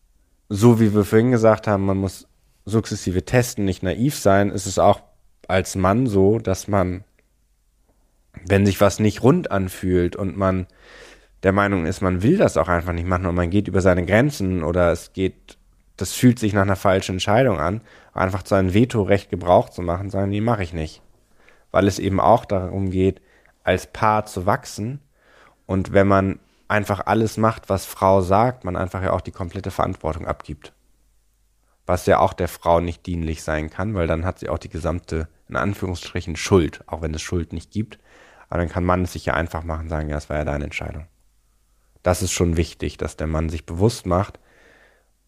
so 0.49 0.79
wie 0.79 0.93
wir 0.93 1.05
vorhin 1.05 1.31
gesagt 1.31 1.67
haben, 1.67 1.85
man 1.85 1.97
muss 1.97 2.27
sukzessive 2.65 3.23
testen, 3.23 3.65
nicht 3.65 3.83
naiv 3.83 4.17
sein, 4.17 4.49
ist 4.49 4.65
es 4.65 4.79
auch 4.79 5.01
als 5.47 5.75
Mann 5.75 6.07
so, 6.07 6.39
dass 6.39 6.67
man, 6.67 7.03
wenn 8.45 8.65
sich 8.65 8.81
was 8.81 8.99
nicht 8.99 9.23
rund 9.23 9.51
anfühlt 9.51 10.15
und 10.15 10.37
man 10.37 10.67
der 11.43 11.51
Meinung 11.51 11.85
ist, 11.85 12.01
man 12.01 12.21
will 12.21 12.37
das 12.37 12.57
auch 12.57 12.67
einfach 12.67 12.93
nicht 12.93 13.07
machen 13.07 13.25
und 13.25 13.35
man 13.35 13.49
geht 13.49 13.67
über 13.67 13.81
seine 13.81 14.05
Grenzen 14.05 14.63
oder 14.63 14.91
es 14.91 15.13
geht, 15.13 15.57
das 15.97 16.13
fühlt 16.13 16.37
sich 16.37 16.53
nach 16.53 16.61
einer 16.61 16.75
falschen 16.75 17.13
Entscheidung 17.13 17.59
an, 17.59 17.81
einfach 18.13 18.45
sein 18.45 18.73
Vetorecht 18.73 19.29
Gebrauch 19.29 19.69
zu 19.69 19.81
machen, 19.81 20.09
sagen, 20.09 20.29
nee, 20.29 20.41
mache 20.41 20.63
ich 20.63 20.73
nicht. 20.73 21.01
Weil 21.71 21.87
es 21.87 21.99
eben 21.99 22.19
auch 22.19 22.45
darum 22.45 22.91
geht, 22.91 23.21
als 23.63 23.87
Paar 23.87 24.25
zu 24.25 24.45
wachsen 24.45 24.99
und 25.65 25.93
wenn 25.93 26.07
man 26.07 26.39
einfach 26.71 27.05
alles 27.05 27.37
macht, 27.37 27.69
was 27.69 27.85
Frau 27.85 28.21
sagt, 28.21 28.63
man 28.63 28.75
einfach 28.75 29.03
ja 29.03 29.13
auch 29.13 29.21
die 29.21 29.31
komplette 29.31 29.71
Verantwortung 29.71 30.25
abgibt. 30.25 30.73
Was 31.85 32.05
ja 32.05 32.19
auch 32.19 32.33
der 32.33 32.47
Frau 32.47 32.79
nicht 32.79 33.05
dienlich 33.05 33.43
sein 33.43 33.69
kann, 33.69 33.93
weil 33.93 34.07
dann 34.07 34.25
hat 34.25 34.39
sie 34.39 34.49
auch 34.49 34.59
die 34.59 34.69
gesamte, 34.69 35.27
in 35.49 35.55
Anführungsstrichen, 35.55 36.35
Schuld, 36.35 36.81
auch 36.87 37.01
wenn 37.01 37.13
es 37.13 37.21
Schuld 37.21 37.53
nicht 37.53 37.71
gibt. 37.71 37.99
Aber 38.49 38.59
dann 38.59 38.69
kann 38.69 38.85
man 38.85 39.03
es 39.03 39.13
sich 39.13 39.25
ja 39.25 39.33
einfach 39.33 39.63
machen, 39.63 39.89
sagen, 39.89 40.09
ja, 40.09 40.15
das 40.15 40.29
war 40.29 40.37
ja 40.37 40.45
deine 40.45 40.65
Entscheidung 40.65 41.07
das 42.03 42.21
ist 42.21 42.31
schon 42.31 42.57
wichtig, 42.57 42.97
dass 42.97 43.17
der 43.17 43.27
Mann 43.27 43.49
sich 43.49 43.65
bewusst 43.65 44.05
macht 44.05 44.39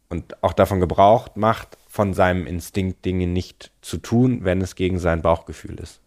und 0.10 0.42
auch 0.44 0.54
davon 0.54 0.80
Gebrauch 0.80 1.30
macht, 1.36 1.78
von 1.88 2.14
seinem 2.14 2.48
Instinkt 2.48 3.06
Dinge 3.06 3.28
nicht 3.28 3.72
zu 3.82 3.98
tun, 3.98 4.44
wenn 4.44 4.62
es 4.62 4.76
gegen 4.76 5.00
sein 5.00 5.22
Bauchgefühl 5.22 5.80
ist. 5.80 6.02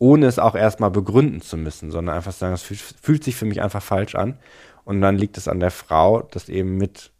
Ohne 0.00 0.26
es 0.26 0.38
auch 0.38 0.54
erstmal 0.54 0.90
begründen 0.90 1.42
zu 1.42 1.58
müssen, 1.58 1.90
sondern 1.90 2.16
einfach 2.16 2.32
sagen, 2.32 2.54
es 2.54 2.62
fühlt 2.62 3.22
sich 3.22 3.36
für 3.36 3.44
mich 3.44 3.60
einfach 3.60 3.82
falsch 3.82 4.14
an. 4.14 4.38
Und 4.84 5.02
dann 5.02 5.16
liegt 5.16 5.36
es 5.36 5.46
an 5.46 5.60
der 5.60 5.70
Frau, 5.70 6.22
das 6.22 6.48
eben 6.48 6.78
mit 6.78 7.12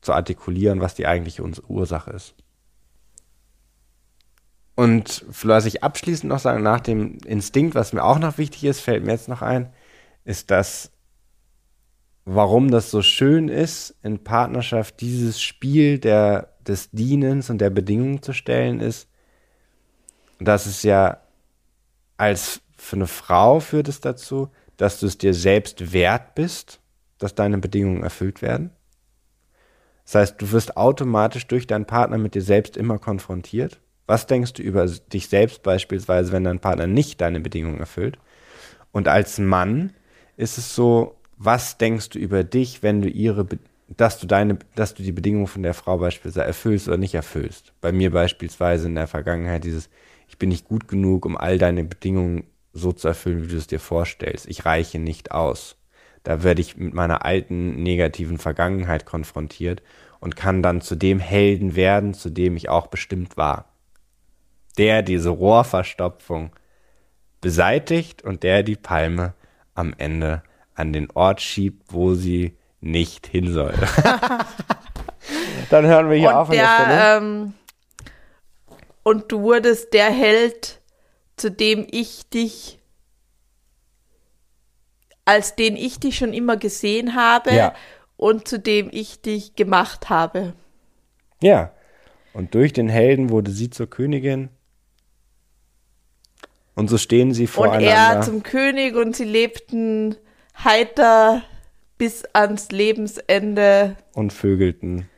zu 0.00 0.12
artikulieren, 0.12 0.80
was 0.80 0.94
die 0.94 1.06
eigentliche 1.06 1.42
Ursache 1.68 2.10
ist. 2.10 2.34
Und 4.74 5.24
was 5.28 5.66
ich 5.66 5.84
abschließend 5.84 6.28
noch 6.28 6.40
sagen, 6.40 6.64
nach 6.64 6.80
dem 6.80 7.18
Instinkt, 7.24 7.76
was 7.76 7.92
mir 7.92 8.02
auch 8.02 8.18
noch 8.18 8.38
wichtig 8.38 8.64
ist, 8.64 8.80
fällt 8.80 9.04
mir 9.04 9.12
jetzt 9.12 9.28
noch 9.28 9.40
ein, 9.40 9.72
ist, 10.24 10.50
dass 10.50 10.90
warum 12.24 12.72
das 12.72 12.90
so 12.90 13.02
schön 13.02 13.48
ist, 13.48 13.94
in 14.02 14.24
Partnerschaft 14.24 15.00
dieses 15.00 15.40
Spiel 15.40 16.00
der, 16.00 16.56
des 16.66 16.90
Dienens 16.90 17.50
und 17.50 17.58
der 17.58 17.70
Bedingungen 17.70 18.20
zu 18.20 18.32
stellen, 18.32 18.80
ist, 18.80 19.08
dass 20.40 20.66
es 20.66 20.82
ja 20.82 21.20
als 22.16 22.60
für 22.76 22.96
eine 22.96 23.06
Frau 23.06 23.60
führt 23.60 23.88
es 23.88 24.00
dazu, 24.00 24.50
dass 24.76 25.00
du 25.00 25.06
es 25.06 25.18
dir 25.18 25.34
selbst 25.34 25.92
wert 25.92 26.34
bist, 26.34 26.80
dass 27.18 27.34
deine 27.34 27.58
Bedingungen 27.58 28.02
erfüllt 28.02 28.42
werden. 28.42 28.70
Das 30.04 30.14
heißt, 30.14 30.42
du 30.42 30.52
wirst 30.52 30.76
automatisch 30.76 31.46
durch 31.46 31.66
deinen 31.66 31.86
Partner 31.86 32.18
mit 32.18 32.34
dir 32.34 32.42
selbst 32.42 32.76
immer 32.76 32.98
konfrontiert. 32.98 33.80
Was 34.06 34.26
denkst 34.26 34.52
du 34.52 34.62
über 34.62 34.86
dich 34.86 35.28
selbst 35.28 35.62
beispielsweise, 35.62 36.30
wenn 36.30 36.44
dein 36.44 36.60
Partner 36.60 36.86
nicht 36.86 37.20
deine 37.20 37.40
Bedingungen 37.40 37.80
erfüllt? 37.80 38.18
Und 38.92 39.08
als 39.08 39.38
Mann 39.38 39.92
ist 40.36 40.58
es 40.58 40.74
so, 40.74 41.16
was 41.38 41.76
denkst 41.76 42.10
du 42.10 42.18
über 42.18 42.44
dich, 42.44 42.82
wenn 42.82 43.02
du 43.02 43.08
ihre, 43.08 43.46
dass 43.88 44.20
du 44.20 44.26
deine, 44.26 44.58
dass 44.76 44.94
du 44.94 45.02
die 45.02 45.12
Bedingungen 45.12 45.48
von 45.48 45.64
der 45.64 45.74
Frau 45.74 45.98
beispielsweise 45.98 46.46
erfüllst 46.46 46.86
oder 46.86 46.98
nicht 46.98 47.14
erfüllst? 47.14 47.72
Bei 47.80 47.90
mir 47.90 48.12
beispielsweise 48.12 48.86
in 48.86 48.94
der 48.94 49.08
Vergangenheit 49.08 49.64
dieses, 49.64 49.90
ich 50.28 50.38
bin 50.38 50.48
nicht 50.48 50.66
gut 50.66 50.88
genug, 50.88 51.24
um 51.24 51.36
all 51.36 51.58
deine 51.58 51.84
Bedingungen 51.84 52.44
so 52.72 52.92
zu 52.92 53.08
erfüllen, 53.08 53.44
wie 53.44 53.48
du 53.48 53.56
es 53.56 53.66
dir 53.66 53.80
vorstellst. 53.80 54.46
Ich 54.48 54.64
reiche 54.64 54.98
nicht 54.98 55.32
aus. 55.32 55.76
Da 56.22 56.42
werde 56.42 56.60
ich 56.60 56.76
mit 56.76 56.92
meiner 56.92 57.24
alten 57.24 57.82
negativen 57.82 58.38
Vergangenheit 58.38 59.06
konfrontiert 59.06 59.82
und 60.20 60.36
kann 60.36 60.62
dann 60.62 60.80
zu 60.80 60.96
dem 60.96 61.20
Helden 61.20 61.76
werden, 61.76 62.14
zu 62.14 62.30
dem 62.30 62.56
ich 62.56 62.68
auch 62.68 62.88
bestimmt 62.88 63.36
war. 63.36 63.66
Der 64.76 65.02
diese 65.02 65.30
Rohrverstopfung 65.30 66.50
beseitigt 67.40 68.22
und 68.22 68.42
der 68.42 68.62
die 68.62 68.76
Palme 68.76 69.34
am 69.74 69.94
Ende 69.96 70.42
an 70.74 70.92
den 70.92 71.10
Ort 71.12 71.40
schiebt, 71.40 71.92
wo 71.92 72.14
sie 72.14 72.56
nicht 72.80 73.26
hin 73.26 73.52
soll. 73.52 73.74
Dann 75.70 75.86
hören 75.86 76.10
wir 76.10 76.16
hier 76.16 76.28
und 76.28 76.34
auf 76.34 76.50
an 76.50 76.56
der, 76.56 76.64
der 76.64 76.84
Stelle. 76.84 77.16
Ähm, 77.16 77.54
und 79.06 79.30
du 79.30 79.42
wurdest 79.42 79.92
der 79.92 80.10
Held, 80.10 80.80
zu 81.36 81.48
dem 81.48 81.86
ich 81.88 82.28
dich, 82.28 82.80
als 85.24 85.54
den 85.54 85.76
ich 85.76 86.00
dich 86.00 86.16
schon 86.16 86.32
immer 86.32 86.56
gesehen 86.56 87.14
habe 87.14 87.54
Ja. 87.54 87.72
und 88.16 88.48
zu 88.48 88.58
dem 88.58 88.88
ich 88.92 89.22
dich 89.22 89.54
gemacht 89.54 90.08
habe. 90.10 90.54
Ja. 91.40 91.72
Und 92.32 92.56
durch 92.56 92.72
den 92.72 92.88
Helden 92.88 93.30
wurde 93.30 93.52
sie 93.52 93.70
zur 93.70 93.88
Königin. 93.88 94.48
Und 96.74 96.88
so 96.90 96.98
stehen 96.98 97.32
sie 97.32 97.42
Und 97.44 97.48
voreinander. 97.48 98.16
er 98.16 98.20
zum 98.22 98.42
König 98.42 98.96
und 98.96 99.14
sie 99.14 99.24
lebten 99.24 100.16
heiter 100.64 101.44
bis 101.96 102.24
ans 102.32 102.72
Lebensende, 102.72 103.96
und 104.14 104.32
vögelten 104.32 105.08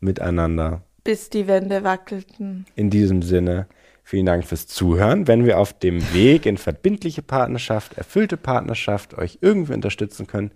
miteinander. 0.00 0.82
Bis 1.04 1.28
die 1.28 1.46
Wände 1.46 1.84
wackelten. 1.84 2.66
In 2.74 2.90
diesem 2.90 3.22
Sinne, 3.22 3.66
vielen 4.02 4.26
Dank 4.26 4.44
fürs 4.44 4.66
Zuhören. 4.66 5.28
Wenn 5.28 5.44
wir 5.44 5.58
auf 5.58 5.78
dem 5.78 6.00
Weg 6.14 6.46
in 6.46 6.56
verbindliche 6.56 7.22
Partnerschaft, 7.22 7.94
erfüllte 7.94 8.36
Partnerschaft 8.36 9.16
euch 9.16 9.38
irgendwie 9.42 9.74
unterstützen 9.74 10.26
können, 10.26 10.50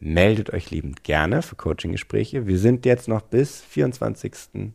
meldet 0.00 0.52
euch 0.52 0.70
liebend 0.70 1.04
gerne 1.04 1.42
für 1.42 1.54
Coaching-Gespräche. 1.54 2.46
Wir 2.46 2.58
sind 2.58 2.84
jetzt 2.86 3.06
noch 3.06 3.20
bis 3.20 3.62
24.11. 3.62 4.72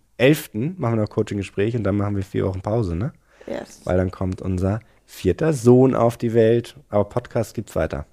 machen 0.77 0.95
wir 0.95 1.01
noch 1.01 1.09
Coaching-Gespräche 1.09 1.77
und 1.77 1.83
dann 1.83 1.97
machen 1.97 2.15
wir 2.15 2.23
vier 2.23 2.45
Wochen 2.45 2.61
Pause, 2.61 2.95
ne? 2.95 3.11
Yes. 3.45 3.81
Weil 3.85 3.97
dann 3.97 4.11
kommt 4.11 4.41
unser 4.41 4.79
vierter 5.05 5.53
Sohn 5.53 5.95
auf 5.95 6.17
die 6.17 6.33
Welt. 6.33 6.75
Aber 6.89 7.05
Podcast 7.05 7.55
gibt's 7.55 7.75
weiter. 7.75 8.05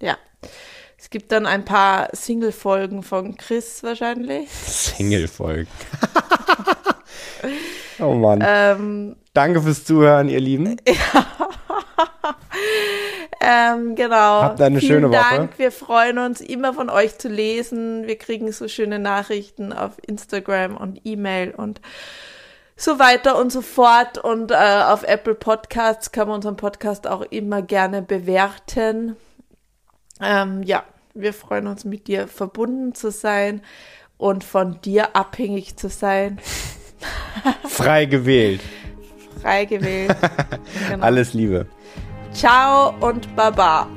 Ja. 0.00 0.18
Es 1.02 1.10
gibt 1.10 1.32
dann 1.32 1.46
ein 1.46 1.64
paar 1.64 2.10
Single-Folgen 2.12 3.02
von 3.02 3.36
Chris 3.36 3.82
wahrscheinlich. 3.82 4.48
Single-Folgen. 4.52 5.66
oh 7.98 8.14
Mann. 8.14 8.40
Ähm, 8.46 9.16
Danke 9.34 9.62
fürs 9.62 9.84
Zuhören, 9.84 10.28
ihr 10.28 10.38
Lieben. 10.38 10.76
ähm, 13.40 13.96
genau. 13.96 14.42
Habt 14.42 14.60
eine 14.60 14.78
Vielen 14.78 14.92
schöne 14.92 15.10
Woche. 15.10 15.24
Dank. 15.28 15.58
Wir 15.58 15.72
freuen 15.72 16.18
uns 16.18 16.40
immer 16.40 16.72
von 16.72 16.88
euch 16.88 17.18
zu 17.18 17.28
lesen. 17.28 18.06
Wir 18.06 18.16
kriegen 18.16 18.52
so 18.52 18.68
schöne 18.68 19.00
Nachrichten 19.00 19.72
auf 19.72 19.94
Instagram 20.06 20.76
und 20.76 21.00
E-Mail 21.02 21.50
und 21.50 21.80
so 22.76 23.00
weiter 23.00 23.40
und 23.40 23.50
so 23.50 23.60
fort. 23.60 24.18
Und 24.18 24.52
äh, 24.52 24.54
auf 24.54 25.02
Apple 25.02 25.34
Podcasts 25.34 26.12
kann 26.12 26.28
man 26.28 26.36
unseren 26.36 26.56
Podcast 26.56 27.08
auch 27.08 27.22
immer 27.22 27.60
gerne 27.60 28.02
bewerten. 28.02 29.16
Ähm, 30.20 30.62
ja, 30.62 30.84
wir 31.14 31.32
freuen 31.32 31.66
uns 31.66 31.84
mit 31.84 32.06
dir 32.06 32.28
verbunden 32.28 32.94
zu 32.94 33.10
sein 33.10 33.62
und 34.16 34.44
von 34.44 34.80
dir 34.80 35.16
abhängig 35.16 35.76
zu 35.76 35.88
sein. 35.88 36.38
Frei 37.68 38.06
gewählt. 38.06 38.60
Frei 39.40 39.64
gewählt. 39.64 40.16
Genau. 40.88 41.04
Alles 41.04 41.32
Liebe. 41.34 41.66
Ciao 42.32 42.94
und 43.00 43.34
Baba. 43.36 43.88